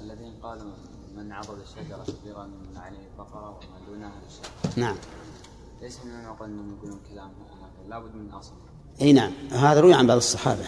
[0.00, 0.72] الذين قالوا
[1.16, 4.96] من عضد الشجرة كبيرا من عليه بقرة وما دونها الشجرة نعم.
[5.82, 8.52] ليس من المعقول أنهم يقولون كلام هكذا لابد من أصل.
[9.00, 9.32] اي نعم.
[9.50, 10.64] هذا روي عن بعض الصحابة.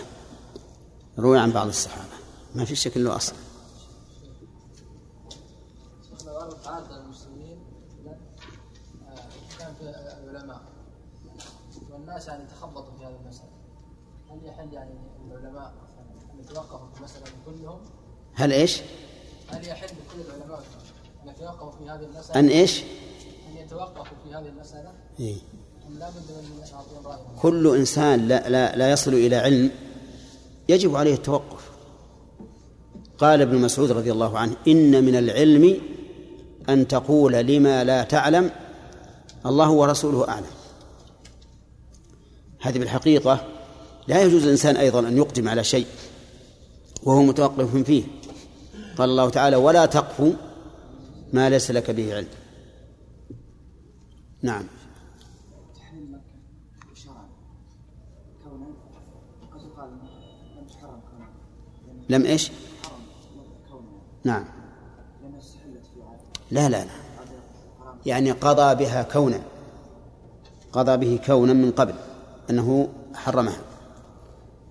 [1.19, 2.15] روي عن بعض الصحابة.
[2.55, 3.35] ما في شك له أصل.
[12.21, 13.51] والناس يعني تخبطوا في هذه المسألة.
[14.31, 14.91] هل يحل يعني
[15.27, 15.73] العلماء
[16.35, 17.81] أن يتوقفوا في المسألة كلهم؟
[18.35, 18.81] هل إيش؟
[19.49, 20.63] هل يحل بكل العلماء
[21.25, 22.83] أن يتوقفوا في هذه المسألة؟ أن إيش؟
[23.51, 25.37] أن يتوقفوا في هذه المسألة؟ إيه؟
[27.43, 29.71] كل إنسان لا, لا لا يصل إلى علم
[30.69, 31.71] يجب عليه التوقف.
[33.19, 35.81] قال ابن مسعود رضي الله عنه إن من العلم
[36.69, 38.51] أن تقول لما لا تعلم
[39.47, 40.60] الله ورسوله أعلم.
[42.61, 43.47] هذه بالحقيقة
[44.09, 45.87] لا يجوز الإنسان أيضا أن يقدم على شيء
[47.03, 48.05] وهو متوقف فيه.
[48.99, 50.33] قال الله تعالى ولا تقف
[51.33, 52.29] ما ليس لك به علم.
[54.43, 54.65] نعم.
[62.09, 62.51] لم إيش؟
[64.25, 64.45] نعم.
[66.51, 66.91] لا لا لا.
[68.07, 69.43] يعني قضى بها كونا
[70.73, 71.95] قضى به كونا من قبل.
[72.51, 73.61] أنه حرمها.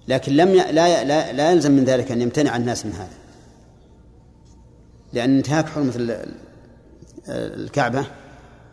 [0.07, 0.57] لكن لم ي...
[0.57, 3.17] لا لا لا يلزم من ذلك أن يمتنع الناس من هذا.
[5.13, 6.35] لأن انتهاك حرمة ال-
[7.29, 8.05] الكعبة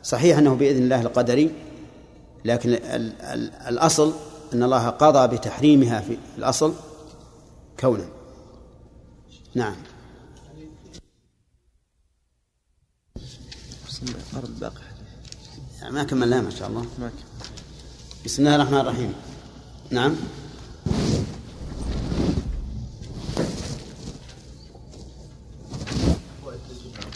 [0.02, 1.50] صحيح أنه بإذن الله القدري
[2.44, 3.20] لكن ال...
[3.22, 3.50] ال...
[3.54, 4.12] الأصل
[4.52, 6.74] أن الله قضى بتحريمها في الأصل
[7.80, 8.08] كونا.
[9.54, 9.76] نعم.
[15.90, 16.86] ما كملناها ما شاء الله.
[17.00, 17.12] معك
[18.26, 19.12] بسم الله الرحمن الرحيم.
[19.90, 20.14] نعم.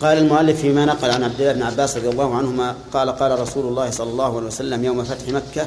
[0.01, 3.67] قال المؤلف فيما نقل عن عبد الله بن عباس رضي الله عنهما قال قال رسول
[3.67, 5.67] الله صلى الله عليه وسلم يوم فتح مكة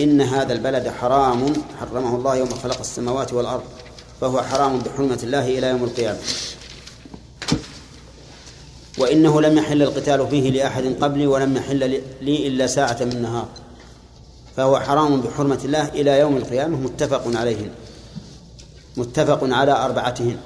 [0.00, 3.64] إن هذا البلد حرام حرمه الله يوم خلق السماوات والأرض
[4.20, 6.18] فهو حرام بحرمة الله إلى يوم القيامة.
[8.98, 13.61] وإنه لم يحل القتال فيه لأحد قبلي ولم يحل لي إلا ساعة من نهار
[14.56, 17.70] فهو حرام بحرمة الله إلى يوم القيامة متفق عليهن.
[18.96, 20.36] متفق على أربعتهن.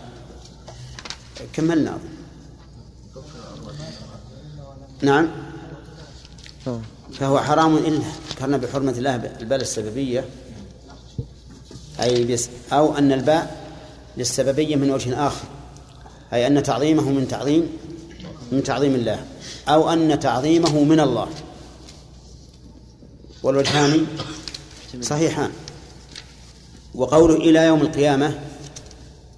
[1.53, 1.91] كملنا.
[1.91, 2.01] أظن.
[5.03, 5.29] نعم.
[7.13, 10.25] فهو حرام إلا ذكرنا بحرمة الله الباء السببية.
[12.01, 13.67] أي بس أو أن الباء
[14.17, 15.47] للسببية من وجه آخر.
[16.33, 17.69] أي أن تعظيمه من تعظيم
[18.53, 19.25] من تعظيم الله.
[19.69, 21.29] أو أن تعظيمه من الله.
[23.47, 24.07] والوجهان
[25.01, 25.51] صحيحان.
[26.95, 28.39] وقوله إلى يوم القيامة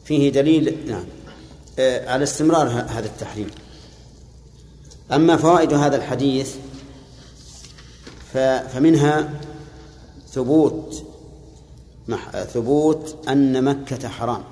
[0.04, 1.04] فيه دليل نعم
[1.78, 3.50] آه، على استمرار هذا التحريم.
[5.12, 6.54] أما فوائد هذا الحديث
[8.32, 9.30] فمنها
[10.30, 11.04] ثبوت
[12.52, 14.44] ثبوت أن مكة حرام.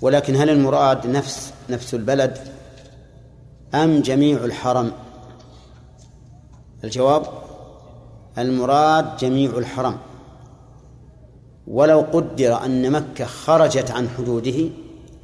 [0.00, 2.38] ولكن هل المراد نفس نفس البلد
[3.74, 5.03] أم جميع الحرم؟
[6.84, 7.26] الجواب
[8.38, 9.98] المراد جميع الحرم.
[11.66, 14.68] ولو قدر أن مكة خرجت عن حدوده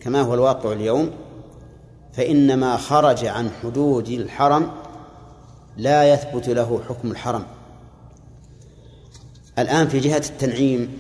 [0.01, 1.11] كما هو الواقع اليوم
[2.13, 4.71] فإن ما خرج عن حدود الحرم
[5.77, 7.45] لا يثبت له حكم الحرم.
[9.59, 10.99] الآن في جهة التنعيم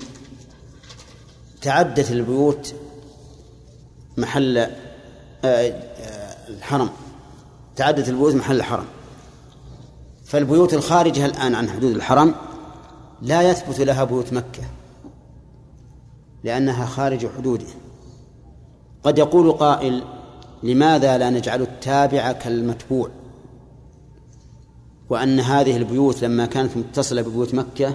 [1.63, 2.75] تعدت البيوت
[4.17, 4.69] محل آه،
[5.45, 6.91] آه، الحرم.
[7.77, 8.87] تعدت البيوت محل الحرم
[10.31, 12.35] فالبيوت الخارجة الآن عن حدود الحرم
[13.22, 14.62] لا يثبت لها بيوت مكة
[16.45, 17.66] لأنها خارج حدوده.
[19.05, 20.05] قد يقول قائل
[20.62, 23.11] لماذا لا نجعل التابع كالمتبوع؟
[25.09, 27.95] وأن هذه البيوت لما كانت متصلة ببيوت مكة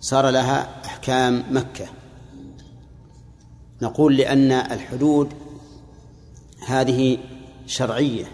[0.00, 1.86] صار لها أحكام مكة.
[3.82, 5.28] نقول لأن الحدود
[6.66, 7.18] هذه
[7.66, 8.24] شرعية.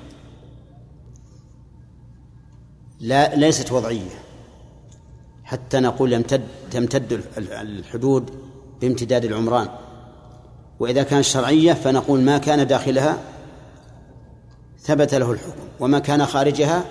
[3.01, 4.23] لا ليست وضعية.
[5.45, 8.31] حتى نقول يمتد تمتد الحدود
[8.81, 9.69] بامتداد العمران.
[10.81, 13.19] وإذا كانت شرعية فنقول ما كان داخلها
[14.81, 16.85] ثبت له الحكم وما كان خارجها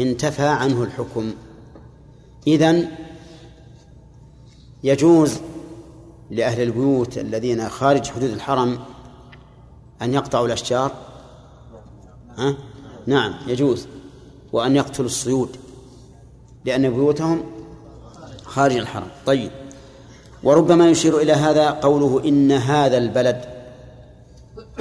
[0.00, 1.32] انتفى عنه الحكم.
[2.46, 2.88] إذن
[4.84, 5.40] يجوز
[6.30, 8.78] لأهل البيوت الذين خارج حدود الحرم
[10.02, 10.92] أن يقطعوا الأشجار؟
[12.38, 12.54] ها؟
[13.06, 13.86] نعم يجوز.
[14.52, 15.56] وأن يقتلوا الصيود
[16.64, 17.42] لأن بيوتهم
[18.44, 19.08] خارج الحرم.
[19.26, 19.50] طيب.
[20.42, 23.44] وربما يشير إلى هذا قوله إن هذا البلد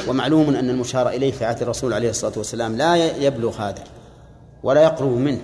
[0.07, 3.83] ومعلوم أن المشار إليه في عهد الرسول عليه الصلاة والسلام لا يبلغ هذا
[4.63, 5.41] ولا يقرب منه.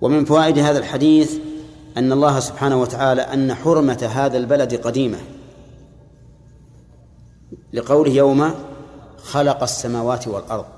[0.00, 1.32] ومن فوائد هذا الحديث
[1.96, 5.18] أن الله سبحانه وتعالى أن حرمة هذا البلد قديمة.
[7.72, 8.54] لقوله يوم
[9.22, 10.73] خلق السماوات والأرض.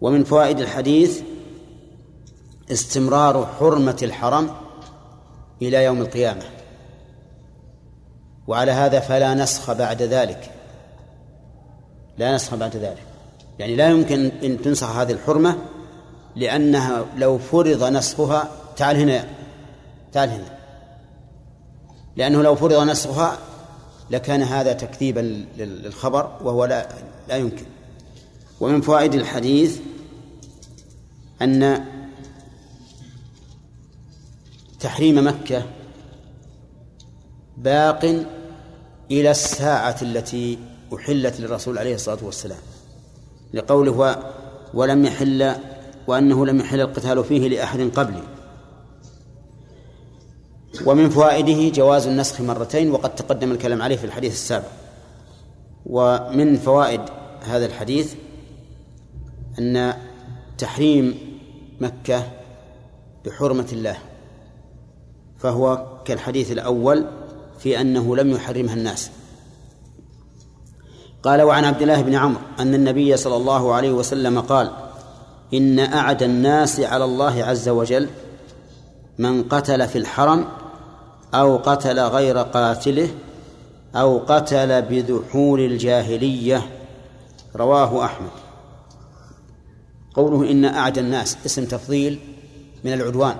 [0.00, 1.20] ومن فوائد الحديث
[2.72, 4.50] استمرار حرمة الحرم
[5.62, 6.42] إلى يوم القيامة.
[8.46, 10.50] وعلى هذا فلا نسخ بعد ذلك.
[12.18, 13.02] لا نسخ بعد ذلك.
[13.58, 15.58] يعني لا يمكن أن تنسخ هذه الحرمة
[16.36, 19.24] لأنها لو فرض نسخها تعال هنا
[20.12, 20.58] تعال هنا.
[22.16, 23.38] لأنه لو فرض نسخها
[24.10, 26.88] لكان هذا تكذيبا للخبر وهو لا
[27.28, 27.66] لا يمكن.
[28.60, 29.80] ومن فوائد الحديث
[31.42, 31.84] أن
[34.80, 35.62] تحريم مكة
[37.56, 38.04] باق
[39.10, 40.58] إلى الساعة التي
[40.94, 42.58] أحلت للرسول عليه الصلاة والسلام.
[43.54, 44.22] لقوله
[44.74, 45.54] ولم يحل
[46.06, 48.22] وأنه لم يحل القتال فيه لأحد قبلي
[50.86, 54.68] ومن فوائده جواز النسخ مرتين وقد تقدم الكلام عليه في الحديث السابق.
[55.86, 57.00] ومن فوائد
[57.40, 58.14] هذا الحديث
[59.58, 59.94] أن
[60.58, 61.18] تحريم
[61.80, 62.22] مكة
[63.24, 63.98] بحرمة الله
[65.38, 67.06] فهو كالحديث الأول
[67.58, 69.10] في أنه لم يحرمها الناس.
[71.22, 74.70] قال وعن عبد الله بن عمرو أن النبي صلى الله عليه وسلم قال
[75.54, 78.08] إن أعد الناس على الله عز وجل
[79.18, 80.44] من قتل في الحرم
[81.34, 83.08] أو قتل غير قاتله
[83.94, 86.66] أو قتل بذحول الجاهلية.
[87.56, 88.45] رواه أحمد.
[90.16, 92.18] قوله إن أعد الناس اسم تفضيل
[92.84, 93.36] من العدوان.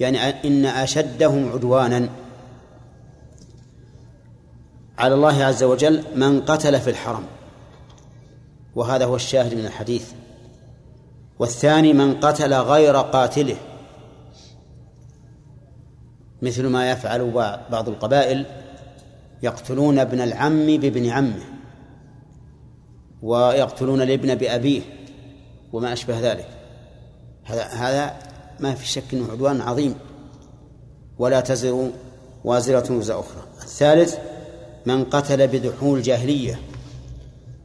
[0.00, 2.08] يعني إن أشدهم عدوانا.
[4.98, 7.24] على الله عز وجل من قتل في الحرم.
[8.74, 10.10] وهذا هو الشاهد من الحديث.
[11.38, 13.56] والثاني من قتل غير قاتله.
[16.42, 17.30] مثل ما يفعل
[17.70, 18.46] بعض القبائل
[19.42, 21.44] يقتلون ابن العم بابن عمه.
[23.22, 24.82] ويقتلون الابن بأبيه.
[25.72, 26.48] وما أشبه ذلك.
[27.44, 28.16] هذا هذا
[28.60, 29.94] ما في شك أنه عدوان عظيم.
[31.18, 31.90] ولا تزر
[32.44, 33.42] وازرة وزر أخرى.
[33.62, 34.16] الثالث
[34.86, 36.60] من قتل بذحول جاهلية.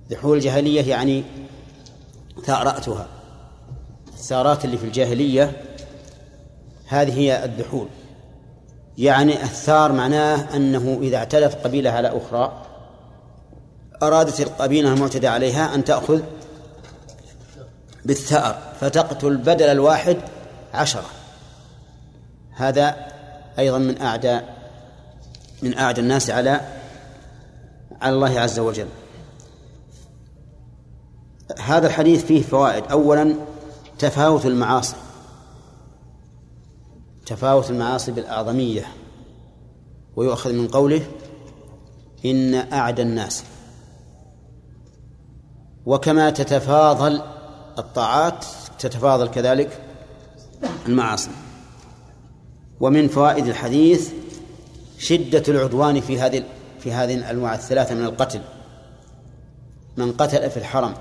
[0.09, 1.23] ذحول جاهلية يعني
[2.45, 3.07] ثأرأتها.
[4.13, 5.51] الثأرات اللي في الجاهلية
[6.87, 7.87] هذه هي الذحول
[8.97, 12.65] يعني الثار معناه أنه إذا اعتدت قبيلة على أخرى
[14.03, 16.21] أرادت القبيلة المعتدى عليها أن تأخذ
[18.05, 20.17] بالثأر فتقتل بدل الواحد
[20.73, 21.05] عشرة.
[22.51, 22.95] هذا
[23.59, 24.55] أيضا من أعداء
[25.61, 26.61] من أعدى الناس على
[28.01, 28.87] على الله عز وجل.
[31.59, 32.83] هذا الحديث فيه فوائد.
[32.91, 33.35] أولا
[33.99, 34.95] تفاوت المعاصي.
[37.25, 38.85] تفاوت المعاصي بالأعظمية.
[40.15, 41.01] ويؤخذ من قوله
[42.25, 43.43] إن أعدى الناس.
[45.85, 47.21] وكما تتفاضل
[47.77, 48.45] الطاعات
[48.79, 49.81] تتفاضل كذلك
[50.87, 51.29] المعاصي.
[52.79, 54.11] ومن فوائد الحديث
[54.97, 56.43] شدة العدوان في هذه
[56.79, 58.41] في هذه الأنواع الثلاثة من القتل.
[59.97, 60.93] من قتل في الحرم.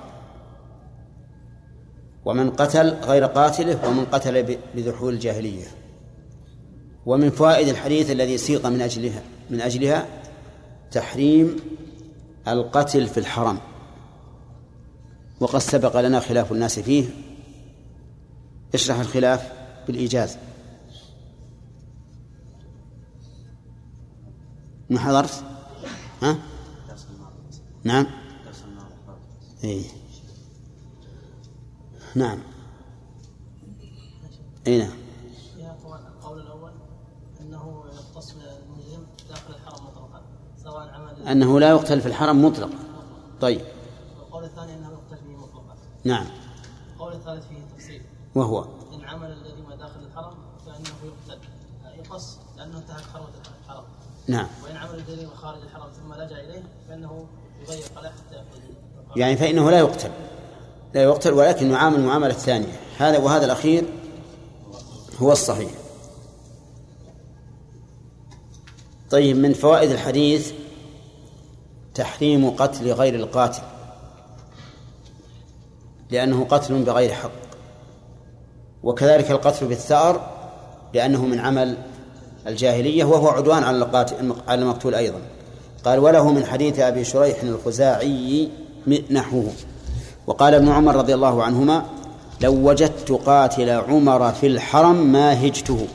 [2.24, 5.66] ومن قتل غير قاتله ومن قتل بذحول الجاهلية.
[7.06, 10.06] ومن فوائد الحديث الذي سيق من أجلها من أجلها
[10.90, 11.56] تحريم
[12.48, 13.58] القتل في الحرم.
[15.40, 17.08] وقد سبق لنا خلاف الناس فيه.
[18.74, 19.52] اشرح الخلاف
[19.86, 20.36] بالإيجاز.
[24.90, 25.44] ما حضرت؟
[26.22, 26.38] ها؟
[27.84, 28.06] نعم.
[29.64, 29.84] إيه؟
[32.14, 32.38] نعم.
[34.66, 34.90] اي نعم.
[35.84, 36.72] القول الأول
[37.40, 37.84] أنه
[38.14, 38.40] المسلم
[39.28, 40.22] داخل الحرم مطلقا
[40.64, 42.78] سواء عمل أنه لا يقتل في الحرم مطلقا.
[43.40, 43.60] طيب
[44.18, 46.26] والقول الثاني انه يقتل فيه مطلقا نعم.
[46.94, 48.02] القول الثالث فيه تفصيل.
[48.34, 48.64] وهو؟
[48.94, 50.34] إن عمل الذي ما داخل الحرم
[50.66, 51.38] فإنه يقتل
[51.98, 53.28] يقص لأنه انتهك حرمه
[53.64, 53.84] الحرم.
[54.28, 54.46] نعم.
[54.64, 57.26] وإن عمل الذي خارج الحرم ثم لجأ إليه فإنه
[57.62, 58.60] يضيق له حتى يأخذ
[59.16, 60.10] يعني فإنه لا يقتل.
[60.94, 62.80] لا يقتل ولكن يعامل معاملة الثانية.
[62.98, 63.84] هذا وهذا الأخير
[65.18, 65.70] هو الصحيح.
[69.10, 70.52] طيب من فوائد الحديث
[71.94, 73.62] تحريم قتل غير القاتل.
[76.14, 77.30] لأنه قتل بغير حق.
[78.82, 80.30] وكذلك القتل بالثأر
[80.94, 81.76] لأنه من عمل
[82.46, 84.06] الجاهلية وهو عدوان على
[84.48, 85.18] على المقتول أيضا.
[85.84, 88.48] قال وله من حديث أبي شريح الخزاعي
[89.10, 89.52] نحوه
[90.26, 91.84] وقال ابن عمر رضي الله عنهما
[92.40, 95.86] لو وجدت قاتل عمر في الحرم ما هجته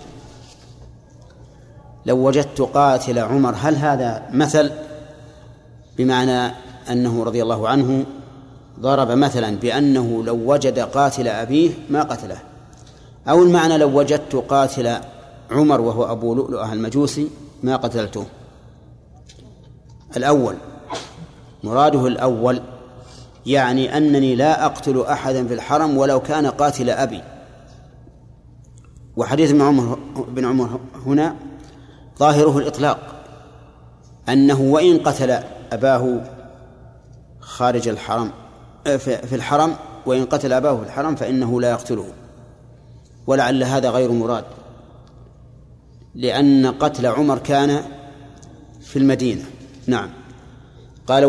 [2.06, 4.72] لو وجدت قاتل عمر هل هذا مثل؟
[5.98, 6.54] بمعنى
[6.90, 8.06] أنه رضي الله عنه
[8.82, 12.38] ضرب مثلا بأنه لو وجد قاتل أبيه ما قتله.
[13.28, 14.98] أو المعنى لو وجدت قاتل
[15.52, 17.30] عمر وهو أبو لؤلؤة المجوسي
[17.64, 18.26] ما قتلته.
[20.18, 20.56] الأول
[21.64, 22.62] مراده الأول
[23.46, 27.22] يعني أنني لا أقتل أحدا في الحرم ولو كان قاتل أبي.
[29.18, 31.36] وحديث ابن عمر بن عمر هنا
[32.20, 33.00] ظاهره الإطلاق.
[34.30, 35.40] أنه وإن قتل
[35.72, 36.22] أباه
[37.40, 38.32] خارج الحرم
[38.98, 39.76] في الحرم
[40.06, 42.06] وإن قتل أباه في الحرم فإنه لا يقتله.
[43.28, 44.46] ولعل هذا غير مراد.
[46.16, 47.84] لأن قتل عمر كان
[48.82, 49.44] في المدينة.
[49.88, 50.10] نعم.
[51.08, 51.26] قال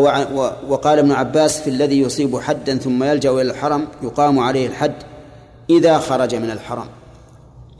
[0.67, 4.95] وقال ابن عباس في الذي يصيب حدا ثم يلجأ إلى الحرم يقام عليه الحد
[5.69, 6.87] إذا خرج من الحرم.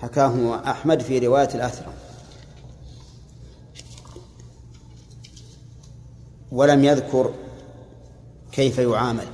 [0.01, 1.93] حكاه أحمد في رواية الأثرم
[6.51, 7.33] ولم يذكر
[8.51, 9.25] كيف يعامل.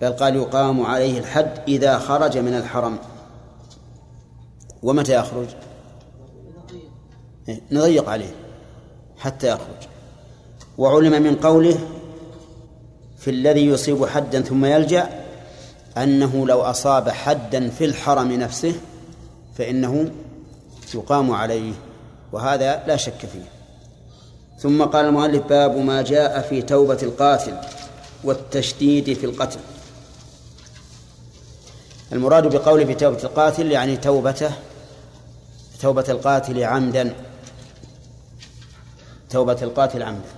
[0.00, 2.98] بل قال يقام عليه الحد إذا خرج من الحرم.
[4.82, 5.46] ومتى يخرج؟
[7.70, 8.34] نضيق عليه
[9.18, 9.88] حتى يخرج.
[10.78, 11.78] وعلم من قوله
[13.18, 15.08] في الذي يصيب حدا ثم يلجأ
[15.96, 18.74] أنه لو أصاب حدا في الحرم نفسه
[19.54, 20.10] فإنه
[20.94, 21.72] يقام عليه
[22.32, 23.44] وهذا لا شك فيه.
[24.58, 27.54] ثم قال المؤلف باب ما جاء في توبة القاتل
[28.24, 29.58] والتشديد في القتل.
[32.12, 34.50] المراد بقوله في توبة القاتل يعني توبته
[35.80, 37.14] توبة القاتل عمدا.
[39.30, 40.28] توبة القاتل عمدا.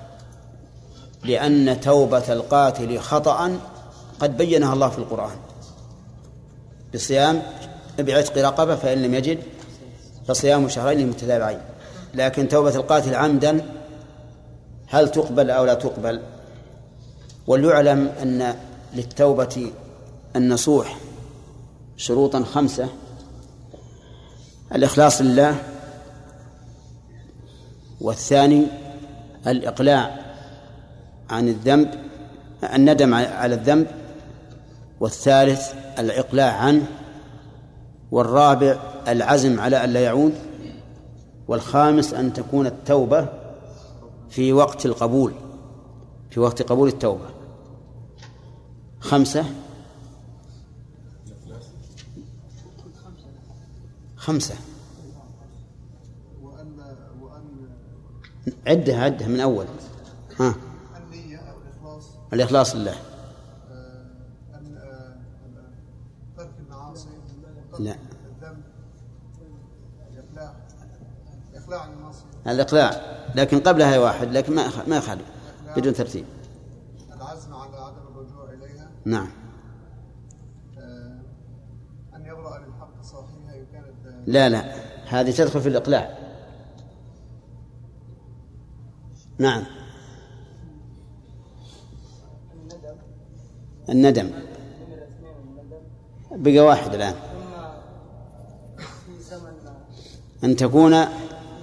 [1.24, 3.58] لأن توبة القاتل خطأ
[4.20, 5.36] قد بينها الله في القرآن.
[6.94, 7.42] بصيام
[7.98, 9.38] بعتق رقبة فإن لم يجد
[10.28, 11.60] فصيام شهرين متتابعين.
[12.14, 13.66] لكن توبة القاتل عمدا
[14.86, 16.22] هل تقبل أو لا تقبل؟
[17.46, 18.54] وليعلم أن
[18.94, 19.72] للتوبة
[20.36, 20.96] النصوح
[22.00, 22.88] شروطا خمسة.
[24.74, 25.62] الإخلاص لله.
[28.00, 28.66] والثاني
[29.46, 30.18] الإقلاع
[31.30, 31.94] عن الذنب
[32.74, 33.86] الندم على الذنب.
[35.00, 36.86] والثالث الإقلاع عنه.
[38.10, 38.78] والرابع
[39.08, 40.34] العزم على أن لا يعود.
[41.48, 43.28] والخامس أن تكون التوبة
[44.30, 45.32] في وقت القبول
[46.30, 47.26] في وقت قبول التوبة.
[49.00, 49.44] خمسة
[54.20, 54.54] خمسة.
[58.66, 59.66] عدها عدها من أول.
[60.40, 60.54] ها.
[62.32, 62.74] الإخلاص.
[62.76, 62.94] لله.
[66.36, 67.08] ترك المعاصي
[67.78, 67.96] لا.
[68.26, 68.62] الذنب
[70.12, 70.54] الإقلاع.
[71.52, 72.90] الإقلاع عن المعصية الإقلاع.
[73.34, 75.24] لكن قبلها واحد لكن ما ما يخالف.
[75.76, 76.24] بدون ترتيب.
[77.16, 78.90] العزم على عدم الرجوع إليها.
[79.04, 79.39] نعم.
[84.26, 84.74] لا لا.
[85.06, 86.18] هذه تدخل في الإقلاع.
[89.38, 89.64] نعم.
[93.88, 94.30] الندم.
[96.30, 97.14] بقى واحد الآن.
[100.44, 101.04] أن تكون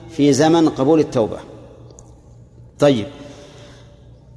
[0.10, 1.40] في زمن قبول التوبة.
[2.80, 3.08] طيب.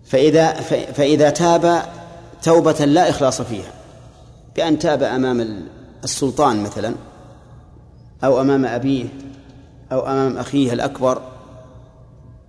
[0.05, 0.53] فإذا
[0.93, 1.83] فإذا تاب
[2.43, 3.73] توبة لا إخلاص فيها.
[4.57, 5.67] بأن تاب أمام
[6.05, 6.95] السلطان مثلا.
[8.25, 9.05] أو أمام أبيه
[9.93, 11.23] أو أمام أخيه الأكبر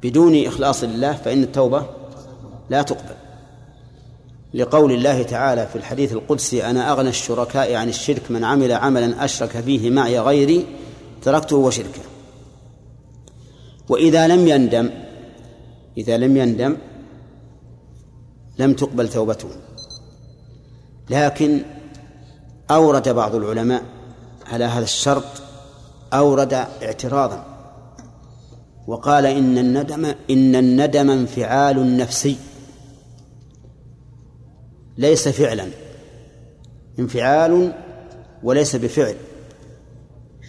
[0.04, 1.86] بدون إخلاص لله فإن التوبة
[2.70, 3.16] لا تقبل.
[4.54, 9.50] لقول الله تعالى في الحديث القدسي أنا أغنى الشركاء عن الشرك من عمل عملا أشرك
[9.50, 10.66] فيه معي غيري
[11.22, 12.02] تركته وشركه.
[13.90, 14.90] وإذا لم يندم
[15.98, 16.78] إذا لم يندم
[18.60, 19.50] لم تقبل توبته.
[21.10, 21.62] لكن
[22.72, 23.84] أورد بعض العلماء
[24.52, 25.24] على هذا الشرط
[26.14, 27.46] أورد اعتراضا.
[28.88, 32.38] وقال إن الندم إن الندم انفعال نفسي.
[34.98, 35.68] ليس فعلا.
[37.00, 37.74] انفعال
[38.44, 39.16] وليس بفعل.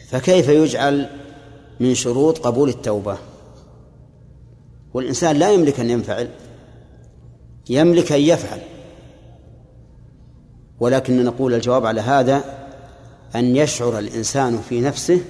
[0.08, 1.08] فكيف يجعل
[1.80, 3.18] من شروط قبول التوبة؟
[4.94, 6.28] والإنسان لا يملك أن ينفعل.
[7.70, 8.60] يملك أن يفعل.
[10.80, 12.44] ولكن نقول الجواب على هذا
[13.34, 15.20] أن يشعر الإنسان في نفسه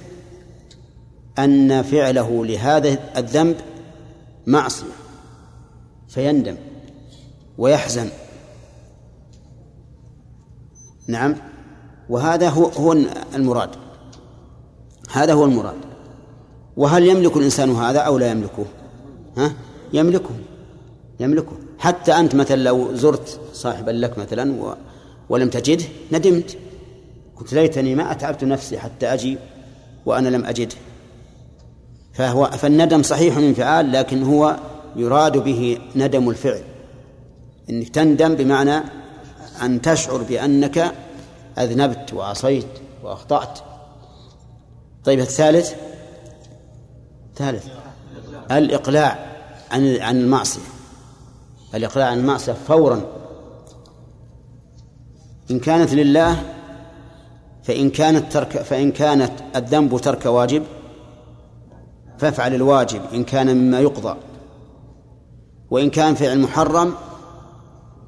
[1.38, 3.56] أن فعله لهذا الذنب
[4.46, 4.86] معصية
[6.08, 6.56] فيندم
[7.58, 8.08] ويحزن.
[11.08, 11.36] نعم
[12.08, 12.92] وهذا هو هو
[13.34, 13.70] المراد.
[15.12, 15.76] هذا هو المراد.
[16.76, 18.64] وهل يملك الإنسان هذا أو لا يملكه؟
[19.36, 19.52] ها؟
[19.92, 20.34] يملكه
[21.20, 21.52] يملكه.
[21.78, 24.74] حتى أنت مثلا لو زرت صاحبا لك مثلا و...
[25.28, 26.56] ولم تجده ندمت.
[27.36, 29.38] قلت ليتني ما أتعبت نفسي حتى أجي
[30.06, 30.76] وأنا لم أجده.
[32.12, 34.56] فهو فالندم صحيح انفعال لكن هو
[34.96, 36.62] يراد به ندم الفعل.
[37.70, 38.82] إنك تندم بمعنى
[39.62, 40.92] أن تشعر بأنك
[41.58, 42.66] أذنبت وعصيت
[43.02, 43.58] وأخطأت.
[45.04, 45.72] طيب الثالث؟
[47.36, 47.66] ثالث.
[48.50, 49.32] الإقلاع
[49.70, 50.60] عن عن المعصية.
[51.74, 53.00] الإقلاع عن المعصية فورا.
[55.50, 56.42] إن كانت لله
[57.62, 60.62] فإن كانت ترك فإن كانت الذنب ترك واجب
[62.22, 64.16] فافعل الواجب إن كان مما يقضى.
[65.70, 66.94] وإن كان فعل محرم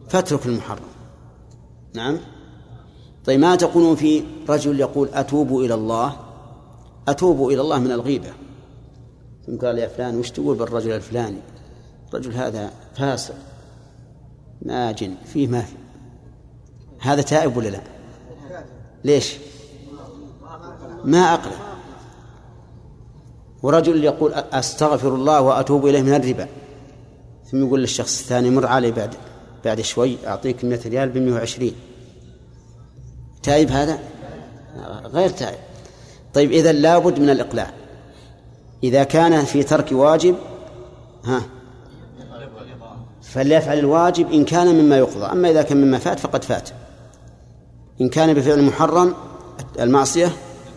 [0.09, 0.85] فاترك المحرم.
[1.95, 2.19] نعم؟
[3.25, 6.17] طيب ما تقولون في رجل يقول أتوب إلى الله؟
[7.09, 8.33] أتوب إلى الله من الغيبة.
[9.47, 11.41] ثم قال يا فلان وش تقول بالرجل الفلاني؟
[12.09, 13.35] الرجل هذا فاسق
[14.63, 15.77] ناجن فيه ما في.
[17.01, 17.81] هذا تائب ولا لا؟
[19.05, 19.37] ليش؟
[21.05, 21.74] ما أقله
[23.65, 26.49] ورجل يقول أستغفر الله وأتوب إليه من الربا.
[27.51, 29.15] ثم يقول للشخص الثاني مر علي بعد
[29.65, 31.73] بعد شوي أعطيك 100 ريال ب 120
[33.43, 33.99] تائب هذا؟
[35.05, 35.59] غير تائب.
[36.35, 37.71] طيب إذا لابد من الإقلاع.
[38.83, 40.35] إذا كان في ترك واجب
[41.25, 41.43] ها
[43.23, 45.25] فليفعل الواجب إن كان مما يقضى.
[45.25, 46.69] أما إذا كان مما فات فقد فات.
[48.01, 49.15] إن كان بفعل محرم
[49.81, 50.33] المعصية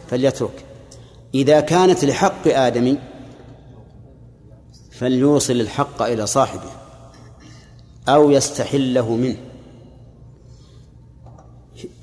[0.09, 0.66] فليترك
[1.37, 2.97] إذا كانت لحق آدم
[4.91, 6.71] فليوصل الحق إلى صاحبه
[8.07, 9.37] أو يستحله منه.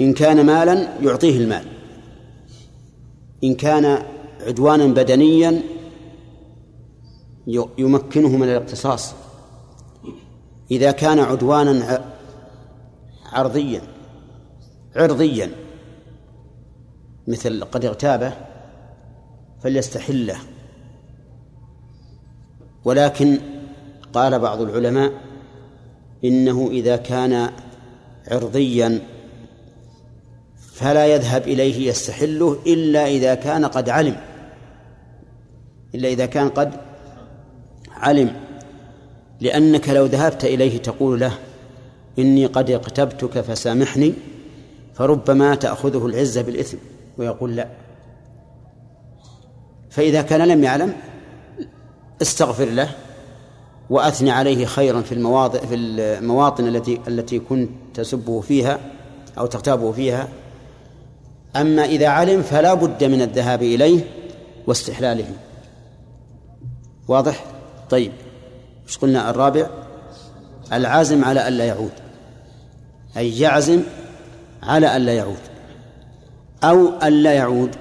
[0.01, 1.65] إن كان مالا يعطيه المال.
[3.45, 4.03] إن كان
[4.47, 5.63] عدوانا بدنيا
[7.79, 9.15] يمكنه من الاقتصاص.
[10.71, 12.05] إذا كان عدوانا
[13.33, 13.83] عرضيا
[14.97, 15.51] عرضيا
[17.29, 18.54] مثل قد اغتابه
[19.65, 20.37] فليستحله.
[22.85, 23.39] ولكن
[24.13, 25.13] قال بعض العلماء
[26.25, 27.51] إنه إذا كان
[28.31, 29.01] عرضيا
[30.57, 34.17] فلا يذهب إليه يستحله إلا إذا كان قد علم.
[35.95, 36.75] إلا إذا كان قد
[37.91, 38.37] علم.
[39.41, 41.39] لأنك لو ذهبت إليه تقول له
[42.19, 44.15] إني قد اغتبتك فسامحني
[44.95, 46.77] فربما تأخذه العزة بالإثم
[47.19, 47.84] ويقول لا.
[49.95, 50.93] فإذا كان لم يعلم
[52.23, 52.91] استغفر له
[53.91, 58.79] وأثني عليه خيرا في المواضع في المواطن التي التي كنت تسبه فيها
[59.39, 60.29] أو تغتابه فيها.
[61.57, 64.01] أما إذا علم فلا بد من الذهاب إليه
[64.67, 65.27] واستحلاله.
[67.09, 67.45] واضح؟
[67.91, 68.13] طيب.
[68.87, 69.67] إيش قلنا؟ الرابع
[70.73, 71.93] العزم على ألا يعود.
[73.17, 73.83] أي يعزم
[74.63, 75.39] على ألا يعود.
[76.65, 77.77] أو ألا يعود.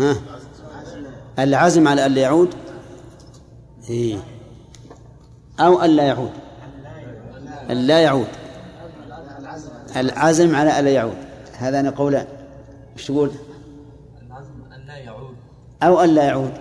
[0.00, 0.16] ها؟
[1.38, 2.54] العزم على ألا يعود؟
[3.90, 4.16] إيه.
[5.60, 6.32] أو ألا يعود.
[7.70, 8.28] ألا يعود.
[9.96, 11.16] العزم على ألا يعود.
[11.58, 12.26] هذان قولان
[12.96, 13.30] إيش تقول؟
[14.26, 15.34] العزم أن لا يعود.
[15.82, 16.52] أو ألا يعود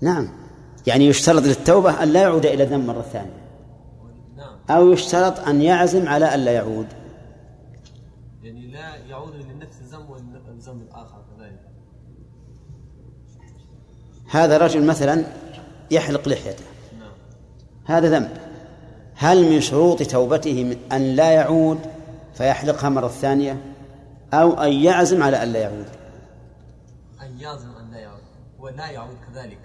[0.00, 0.28] نعم.
[0.86, 3.38] يعني يشترط للتوبة أن لا يعود إلى الذنب مرة ثانية.
[4.70, 6.86] أو يشترط أن يعزم على ألا يعود.
[14.30, 15.24] هذا رجل مثلا
[15.90, 16.64] يحلق لحيته.
[17.84, 18.48] هذا ذنب.
[19.14, 21.78] هل من شروط توبته من أن لا يعود
[22.34, 23.74] فيحلقها مرة ثانية
[24.32, 25.86] أو أن يعزم على أن لا يعود؟
[27.22, 28.22] أن يعزم أن لا يعود.
[28.58, 29.58] ولا يعود كذلك.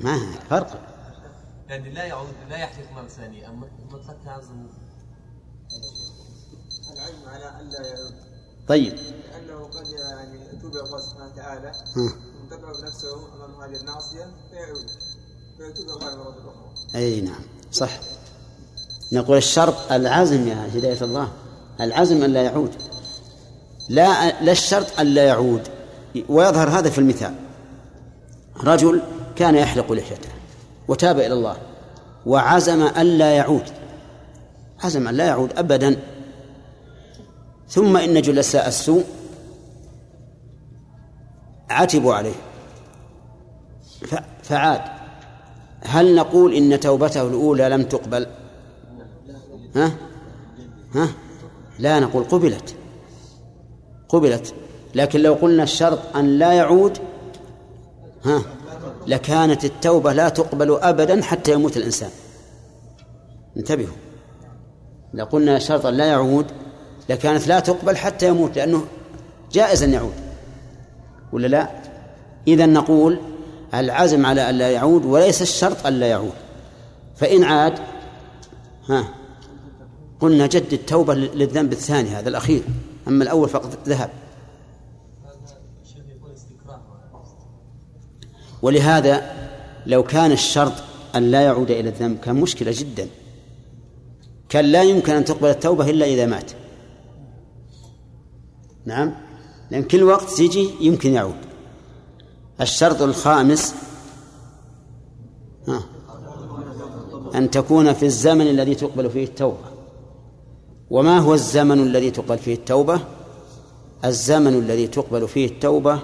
[0.00, 0.18] ما
[0.50, 0.80] فرق.
[1.68, 3.48] يعني لا يعود لا يحلق مرة ثانية.
[3.48, 4.66] أما مطلق يعزم
[6.92, 8.14] العزم على أن لا يعود.
[8.68, 8.92] طيب.
[8.94, 11.72] لأنه قد يعني إلى الله سبحانه وتعالى.
[12.86, 14.90] نفسه أمام هذه المعصيه فيعود
[15.58, 16.36] فيتوب الله
[16.94, 17.40] أي نعم
[17.72, 17.90] صح.
[19.12, 21.32] نقول الشرط العزم يا هداية الله
[21.80, 22.70] العزم أن لا يعود.
[23.88, 25.68] لا لا الشرط أن لا يعود.
[26.28, 27.34] ويظهر هذا في المثال.
[28.64, 29.02] رجل
[29.36, 30.28] كان يحلق لحيته
[30.88, 31.56] وتاب إلى الله
[32.26, 33.64] وعزم أن لا يعود.
[34.84, 35.96] عزم أن لا يعود أبدا.
[37.68, 39.04] ثم إن جلساء السوء
[41.70, 42.34] عتبوا عليه.
[44.42, 44.80] فعاد
[45.80, 48.26] هل نقول إن توبته الأولى لم تقبل؟
[49.74, 49.92] ها؟
[50.94, 51.08] ها؟
[51.78, 52.74] لا نقول قبلت.
[54.08, 54.54] قبلت.
[54.94, 56.98] لكن لو قلنا الشرط أن لا يعود
[58.24, 58.42] ها؟
[59.06, 62.10] لكانت التوبة لا تقبل أبدا حتى يموت الإنسان.
[63.56, 63.96] انتبهوا.
[65.14, 66.46] لو قلنا شرط أن لا يعود
[67.08, 68.86] لكانت لا تقبل حتى يموت لأنه
[69.52, 70.25] جائز أن يعود.
[71.32, 71.70] ولا لا؟
[72.48, 73.18] إذا نقول
[73.74, 76.32] العزم على أن لا يعود وليس الشرط أن لا يعود.
[77.16, 77.78] فإن عاد
[78.88, 79.08] ها
[80.20, 82.62] قلنا جد التوبة للذنب الثاني هذا الأخير
[83.08, 84.10] أما الأول فقد ذهب.
[88.62, 89.32] ولهذا
[89.86, 90.72] لو كان الشرط
[91.14, 93.08] أن لا يعود إلى الذنب كان مشكلة جدا.
[94.48, 96.50] كان لا يمكن أن تقبل التوبة إلا إذا مات.
[98.84, 99.25] نعم؟
[99.70, 101.36] لأن كل وقت تيجي يمكن يعود.
[102.60, 103.74] الشرط الخامس
[105.68, 105.82] ها
[107.34, 109.58] أن تكون في الزمن الذي تقبل فيه التوبة.
[110.90, 113.00] وما هو الزمن الذي تقبل فيه التوبة؟
[114.04, 116.00] الزمن الذي تقبل فيه التوبة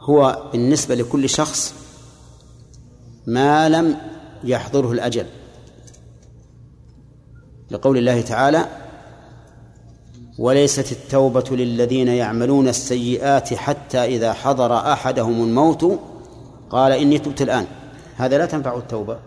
[0.00, 1.74] هو بالنسبة لكل شخص
[3.26, 3.96] ما لم
[4.44, 5.26] يحضره الأجل.
[7.70, 8.87] لقول الله تعالى
[10.38, 16.00] وليست التوبة للذين يعملون السيئات حتى إذا حضر أحدهم الموت
[16.70, 17.66] قال إني تبت الآن.
[18.16, 19.18] هذا لا تنفع التوبة.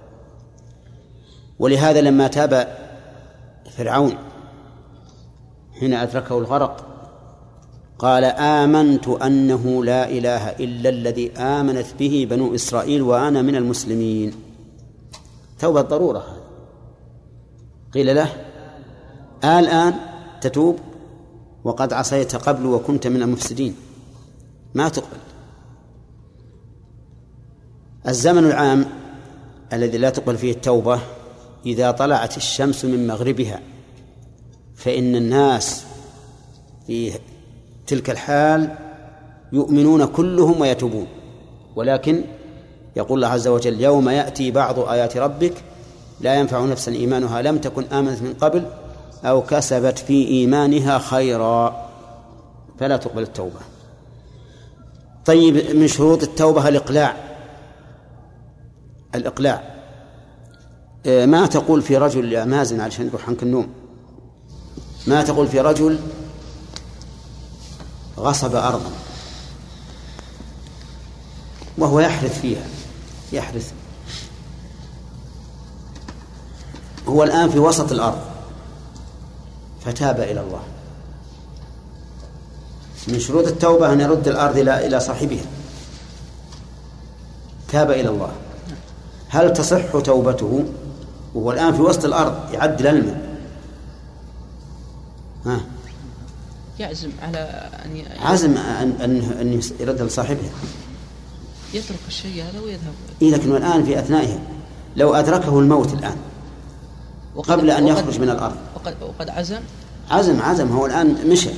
[1.60, 2.78] ولهذا لما تاب
[3.78, 4.18] فرعون
[5.80, 6.86] حين أدركه الغرق
[8.00, 14.34] قال آمنت أنه لا إله إلا الذي آمنت به بنو إسرائيل وأنا من المسلمين.
[15.60, 16.24] توبة ضرورة
[17.94, 18.30] قيل له
[19.44, 19.94] الآن
[20.42, 20.80] تتوب؟
[21.64, 23.76] وقد عصيت قبل وكنت من المفسدين.
[24.74, 25.18] ما تقبل.
[28.08, 28.86] الزمن العام
[29.74, 31.00] الذي لا تقبل فيه التوبة
[31.66, 33.60] إذا طلعت الشمس من مغربها
[34.76, 35.86] فإن الناس
[36.88, 37.12] في
[37.88, 38.76] تلك الحال
[39.54, 41.08] يؤمنون كلهم ويتوبون.
[41.76, 42.24] ولكن
[42.96, 45.54] يقول الله عز وجل يوم يأتي بعض آيات ربك
[46.22, 48.66] لا ينفع نفسا إيمانها لم تكن آمنت من قبل
[49.26, 51.90] أو كسبت في إيمانها خيرا
[52.80, 53.60] فلا تقبل التوبة.
[55.26, 57.16] طيب من شروط التوبة الإقلاع.
[59.16, 59.64] الإقلاع.
[61.06, 63.68] آه، ما تقول في رجل يا مازن علشان يروح عنك النوم.
[65.08, 66.00] ما تقول في رجل
[68.18, 68.92] غصب أرضا.
[71.78, 72.66] وهو يحرث فيها
[73.32, 73.74] يحرث.
[77.08, 78.31] هو الآن في وسط الأرض.
[79.86, 80.62] فتاب إلى الله.
[83.08, 85.46] من شروط التوبة أن يرد الأرض إلى إلى صاحبها.
[87.68, 88.32] تاب إلى الله.
[89.30, 90.64] هل تصح توبته؟
[91.36, 93.38] وهو الآن في وسط الأرض يعدل الماء
[95.46, 95.62] ها؟
[96.80, 100.50] يعزم على أن ي- عزم أن أن أن يرد لصاحبها.
[101.74, 102.94] يترك الشيء هذا ويذهب.
[103.22, 104.40] إيه لكنه الآن في أثنائها
[104.96, 106.16] لو أدركه الموت الآن
[107.38, 108.56] قبل أن يخرج من الأرض.
[108.86, 109.60] وقد, وقد عزم؟
[110.12, 110.72] عزم عزم.
[110.72, 111.50] هو الآن مشى.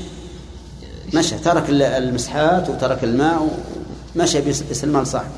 [1.14, 1.38] مشى.
[1.38, 3.50] ترك ال- المسحات وترك الماء
[4.16, 5.30] ومشى بيس- بيسلمها لصاحبه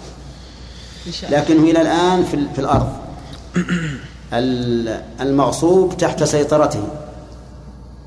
[1.29, 2.93] لكنه إلى الآن في, في الأرض.
[4.33, 6.87] ال- المغصوب تحت سيطرته.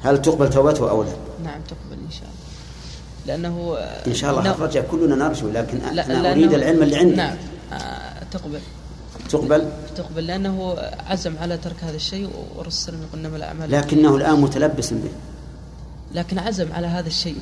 [0.02, 1.10] هل تقبل توبته أو لا؟
[1.44, 2.38] نعم تقبل إن شاء الله.
[3.26, 3.76] لأنه
[4.06, 7.16] إن شاء الله الرجاء كلنا نرجو لكن لا أنا أريد العلم اللي عندي.
[7.16, 7.36] نعم
[7.72, 7.76] آه،
[8.32, 8.60] تقبل.
[9.30, 10.76] تقبل؟ تقبل لأنه
[11.06, 13.70] عزم على ترك هذا الشيء والرسول صلى الله عليه وسلم يقول إنما الأعمال.
[13.70, 15.10] لكنه الآن متلبس به.
[16.14, 17.38] لكن عزم على هذا الشيء.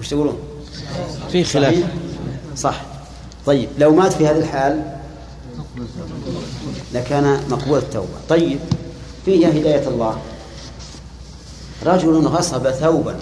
[0.00, 0.38] وش تقولون؟
[1.32, 1.84] في خلاف.
[2.56, 2.82] صح.
[3.46, 4.96] طيب لو مات في هذه الحال
[6.94, 8.18] لكان مقبول التوبة.
[8.28, 8.58] طيب
[9.24, 10.18] فيها هداية الله.
[11.86, 13.16] رجل غصب ثوبا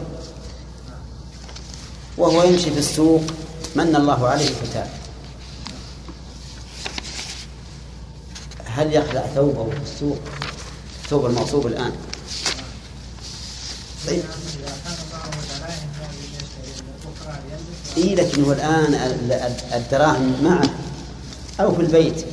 [2.19, 3.23] وهو يمشي في السوق
[3.77, 4.89] من الله عليه فتاب
[8.79, 10.19] هل يخلع ثوبه في السوق؟
[11.11, 11.93] ثوب المغصوب الآن.
[14.07, 14.23] طيب.
[17.97, 20.71] إيه لكن هو الآن ال- ال- الدراهم معه
[21.61, 22.25] أو في البيت.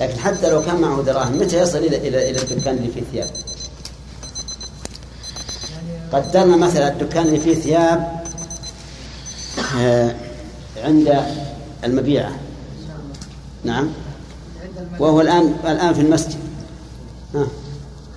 [0.00, 3.30] لكن حتى لو كان معه دراهم متى يصل إلى إلى إلى الدكان اللي فيه ثياب؟
[6.12, 8.20] قدرنا مثلا الدكان اللي فيه ثياب
[9.78, 10.14] آه،
[10.84, 11.24] عند
[11.84, 12.36] المبيعة.
[13.64, 13.88] نعم.
[14.98, 16.38] وهو الآن الآن في المسجد.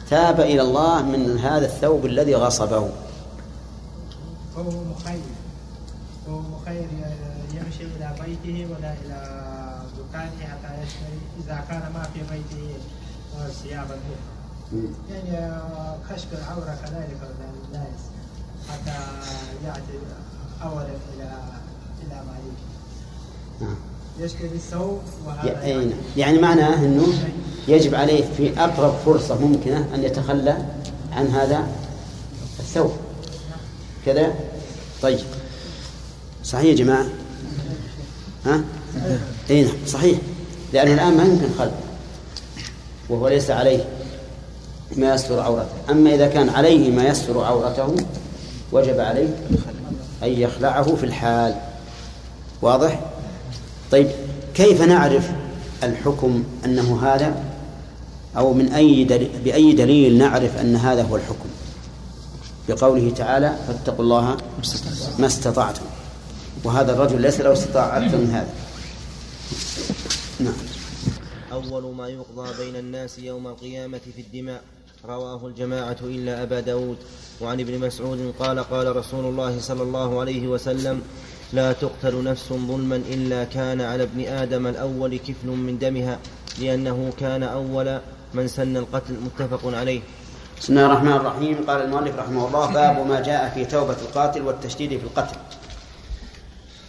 [0.09, 2.89] تاب إلى الله من هذا الثوب الذي غصبه.
[4.57, 5.21] هو مخير.
[6.29, 6.87] هو مخير.
[7.53, 9.19] يمشي إلى بيته ولا إلى
[9.97, 12.77] دكانه حتى يشتري إذا كان ما في بيته
[13.63, 14.39] ثيابا أخرى
[15.09, 15.61] يعني
[16.09, 17.99] كشف العورة كذلك للناس
[18.69, 18.97] حتى
[19.65, 19.99] يأتي
[20.63, 21.31] أولا إلى
[22.03, 22.59] إلى مالك
[23.61, 23.75] نعم.
[24.21, 25.97] يشتري الثوب وهذا ي- أي نعم.
[26.17, 27.07] يعني معناه أنه
[27.67, 30.57] يجب عليه في أقرب فرصة ممكنة أن يتخلى
[31.13, 31.67] عن هذا
[32.59, 32.91] الثوب.
[34.05, 34.33] كذا؟
[35.01, 35.19] طيب.
[36.43, 37.05] صحيح يا جماعة؟
[38.45, 38.61] ها؟
[39.49, 39.73] أي نعم.
[39.87, 40.17] صحيح.
[40.73, 41.71] لأنه الآن ما يمكن خلع
[43.09, 43.85] وهو ليس عليه
[44.97, 45.69] ما يستر عورته.
[45.89, 47.95] أما إذا كان عليه ما يستر عورته
[48.71, 49.35] وجب عليه
[50.23, 51.55] أن يخلعه في الحال.
[52.61, 52.99] واضح؟
[53.91, 54.07] طيب
[54.53, 55.31] كيف نعرف
[55.83, 57.43] الحكم أنه هذا؟
[58.37, 61.49] أو من أي دليل بأي دليل نعرف أن هذا هو الحكم؟
[62.69, 64.37] بقوله تعالى فاتقوا الله
[65.19, 65.85] ما استطعتم.
[66.63, 68.53] وهذا الرجل ليس له استطاع أكثر من هذا.
[70.39, 70.53] نعم.
[71.51, 74.61] أول ما يقضى بين الناس يوم القيامة في الدماء
[75.05, 76.97] رواه الجماعة إلا أبا داود.
[77.41, 81.01] وعن ابن مسعود قال قال رسول الله صلى الله عليه وسلم
[81.53, 86.19] لا تقتل نفس ظلما إلا كان على ابن آدم الأول كفل من دمها
[86.59, 87.99] لأنه كان أول
[88.33, 90.01] من سن القتل متفق عليه.
[90.59, 91.57] بسم الله الرحمن الرحيم.
[91.67, 95.37] قال المؤلف رحمه الله باب ما جاء في توبة القاتل والتشديد في القتل.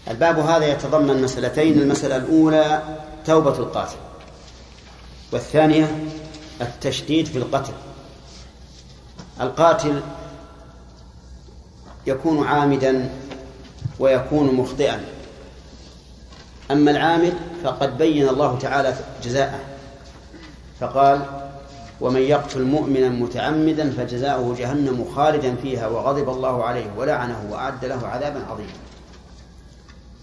[0.08, 2.82] الباب هذا يتضمن مسألتين المسألة الأولى
[3.26, 3.96] توبة القاتل
[5.32, 6.08] والثانية
[6.60, 7.72] التشديد في القتل.
[9.40, 10.00] القاتل
[12.06, 13.10] يكون عامدا
[14.00, 15.04] ويكون مخطئا.
[16.70, 19.60] أما العامد فقد بين الله تعالى جزاءه
[20.80, 21.22] فقال
[22.00, 28.44] ومن يقتل مؤمنا متعمدا فجزاؤه جهنم خالدا فيها وغضب الله عليه ولعنه وأعد له عذابا
[28.50, 28.72] عظيما.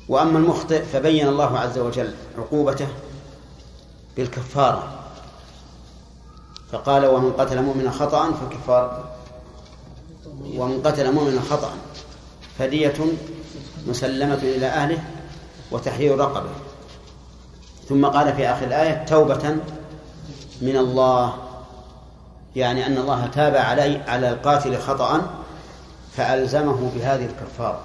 [0.10, 2.88] وأما المخطئ فبين الله عز وجل عقوبته
[4.18, 4.94] بالكفارة
[6.72, 9.10] فقال ومن قتل مؤمنا خطأ فكفار
[10.56, 11.72] ومن قتل مؤمنا خطأ
[12.60, 12.96] فدية
[13.88, 15.04] مسلمة إلى أهله
[15.72, 16.50] وتحرير رقبة.
[17.90, 19.58] ثم قال في آخر الآية توبة
[20.62, 21.34] من الله.
[22.56, 25.22] يعني أن الله تاب علي على القاتل خطأ
[26.14, 27.80] فألزمه بهذه الكفارة.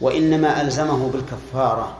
[0.00, 1.96] وإنما ألزمه بالكفارة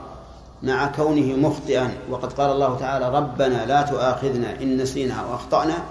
[0.63, 1.93] مع كونه مخطئا.
[2.09, 5.83] وقد قال الله تعالى ربنا لا تؤاخذنا إن نسينا أو أخطأنا.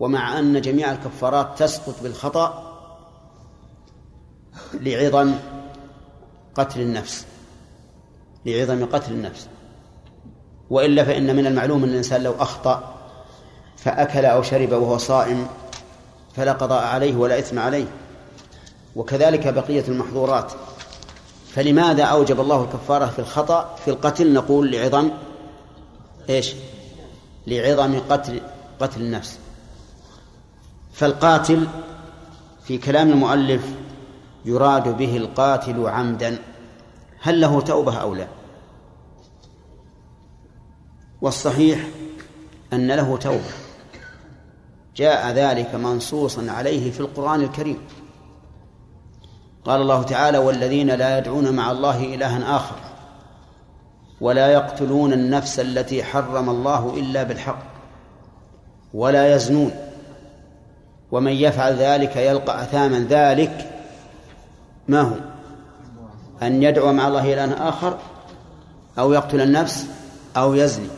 [0.00, 2.67] ومع أن جميع الكفارات تسقط بالخطأ
[4.80, 5.34] لعظم
[6.54, 7.26] قتل النفس.
[8.46, 9.48] لعظم قتل النفس.
[10.70, 12.94] وإلا فإن من المعلوم أن الإنسان لو أخطأ
[13.76, 15.46] فأكل أو شرب وهو صائم
[16.36, 17.86] فلا قضاء عليه ولا إثم عليه.
[18.96, 20.52] وكذلك بقية المحظورات.
[21.54, 25.10] فلماذا أوجب الله الكفارة في الخطأ في القتل؟ نقول لعظم
[26.30, 26.54] إيش؟
[27.46, 28.40] لعظم قتل
[28.80, 29.38] قتل النفس.
[30.92, 31.66] فالقاتل
[32.64, 33.62] في كلام المؤلف
[34.48, 36.38] يراد به القاتل عمدا.
[37.20, 38.26] هل له توبة أو لا؟
[41.20, 41.88] والصحيح
[42.72, 43.50] أن له توبة.
[44.96, 47.78] جاء ذلك منصوصا عليه في القرآن الكريم.
[49.64, 52.76] قال الله تعالى والذين لا يدعون مع الله إلها آخر
[54.20, 57.62] ولا يقتلون النفس التي حرم الله إلا بالحق
[58.94, 59.70] ولا يزنون
[61.12, 63.77] ومن يفعل ذلك يلقى أثاما ذلك
[64.88, 65.14] ما هو؟
[66.42, 67.98] أن يدعو مع الله إلها آخر
[68.98, 69.86] أو يقتل النفس
[70.36, 70.88] أو يزني.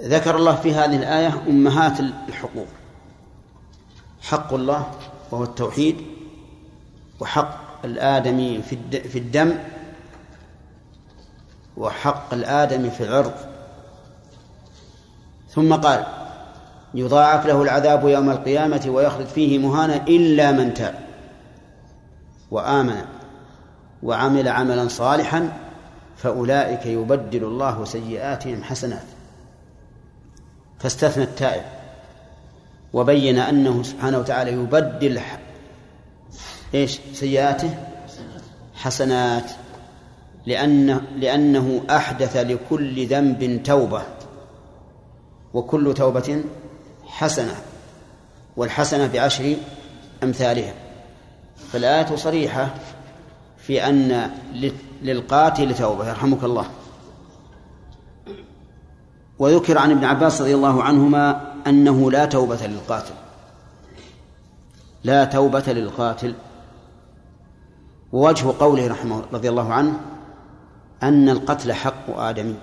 [0.00, 2.66] ذكر الله في هذه الآية أمهات الحقوق.
[4.22, 4.90] حق الله
[5.30, 5.96] وهو التوحيد
[7.20, 8.62] وحق الآدمي
[9.12, 9.58] في الدم
[11.76, 13.34] وحق الآدمي في العرض.
[15.50, 16.06] ثم قال
[16.94, 21.05] يضاعف له العذاب يوم القيامة ويخلد فيه مهانا إلا من تاب.
[22.50, 23.04] وآمن
[24.02, 25.52] وعمل عملا صالحا
[26.16, 29.04] فأولئك يبدل الله سيئاتهم حسنات.
[30.78, 31.62] فاستثنى التائب
[32.92, 35.20] وبين أنه سبحانه وتعالى يبدل
[36.74, 37.74] إيش؟ سيئاته
[38.74, 39.50] حسنات
[40.46, 44.02] لأنه لأنه أحدث لكل ذنب توبة
[45.54, 46.44] وكل توبة
[47.06, 47.54] حسنة
[48.56, 49.56] والحسنة بعشر
[50.22, 50.85] أمثالها.
[51.72, 52.74] فالآية صريحة
[53.58, 54.30] في أن
[55.02, 56.66] للقاتل توبة يرحمك الله.
[59.38, 63.14] وذكر عن ابن عباس رضي الله عنهما أنه لا توبة للقاتل.
[65.04, 66.34] لا توبة للقاتل.
[68.12, 70.00] ووجه قوله رحمه رضي الله عنه
[71.02, 72.54] أن القتل حق آدمي.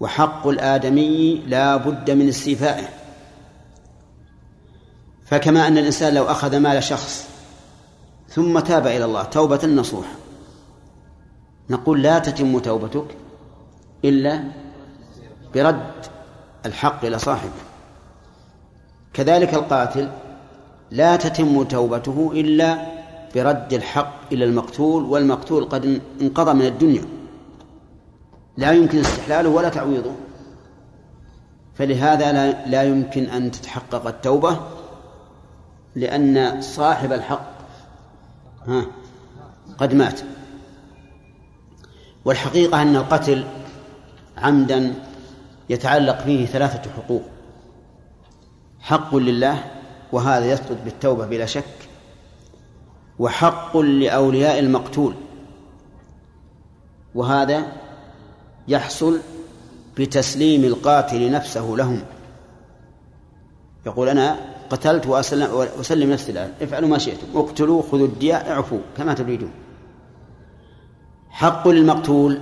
[0.00, 3.03] وحق الآدمي لا بد من استيفائه.
[5.34, 7.28] فكما أن الإنسان لو أخذ مال شخص
[8.28, 10.06] ثم تاب إلى الله توبة نصوح.
[11.70, 13.16] نقول لا تتم توبتك
[14.04, 14.44] إلا
[15.54, 15.90] برد
[16.66, 17.62] الحق إلى صاحبه.
[19.12, 20.10] كذلك القاتل
[20.90, 22.86] لا تتم توبته إلا
[23.34, 27.04] برد الحق إلى المقتول والمقتول قد انقضى من الدنيا.
[28.56, 30.12] لا يمكن استحلاله ولا تعويضه.
[31.74, 34.60] فلهذا لا, لا يمكن أن تتحقق التوبة
[35.96, 37.54] لأن صاحب الحق
[38.66, 38.86] ها
[39.78, 40.20] قد مات.
[42.24, 43.44] والحقيقة أن القتل
[44.38, 44.94] عمدا
[45.68, 47.22] يتعلق فيه ثلاثة حقوق.
[48.80, 49.64] حق لله
[50.12, 51.88] وهذا يسقط بالتوبة بلا شك
[53.18, 55.14] وحق لأولياء المقتول.
[57.14, 57.72] وهذا
[58.68, 59.20] يحصل
[59.96, 62.02] بتسليم القاتل نفسه لهم.
[63.86, 66.52] يقول أنا قتلت وأسلم, وأسلم نفسي الآن.
[66.62, 67.26] افعلوا ما شئتم.
[67.34, 69.50] اقتلوا خذوا الدياء اعفوا كما تريدون.
[71.30, 72.40] حق للمقتول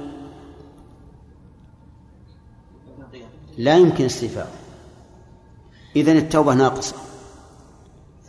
[3.58, 4.50] لا يمكن استيفاؤه
[5.96, 6.96] إذن التوبة ناقصة.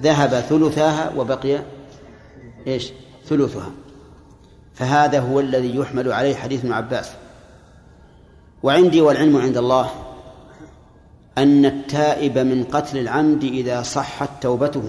[0.01, 1.63] ذهب ثلثاها وبقي
[2.67, 2.91] إيش؟
[3.25, 3.71] ثلثها.
[4.73, 7.11] فهذا هو الذي يحمل عليه حديث ابن عباس.
[8.63, 9.89] وعندي والعلم عند الله.
[11.37, 14.83] أن التائب من قتل العمد إذا صحت توبته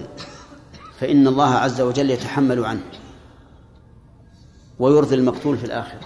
[1.00, 2.82] فإن الله عز وجل يتحمل عنه
[4.78, 6.00] ويرضي المقتول في الآخرة.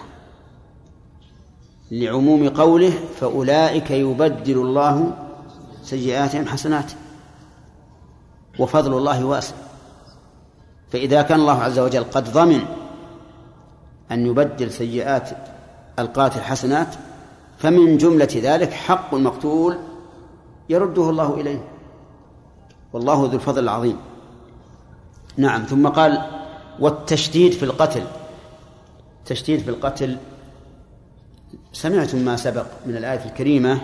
[1.91, 5.13] لعموم قوله فأولئك يبدل الله
[5.83, 6.91] سيئاتهم حسنات
[8.59, 9.55] وفضل الله واسع.
[10.91, 12.61] فإذا كان الله عز وجل قد ضمن
[14.11, 15.29] أن يبدل سيئات
[15.99, 16.95] القاتل حسنات
[17.57, 19.77] فمن جملة ذلك حق المقتول
[20.69, 21.61] يرده الله إليه.
[22.93, 23.97] والله ذو الفضل العظيم.
[25.37, 26.21] نعم ثم قال
[26.79, 28.03] والتشديد في القتل.
[29.25, 30.17] تشديد في القتل.
[31.73, 33.81] سمعتم ما سبق من الآية الكريمة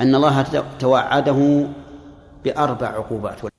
[0.00, 0.42] أن الله
[0.78, 1.66] توعده
[2.44, 3.53] بأربع عقوبات.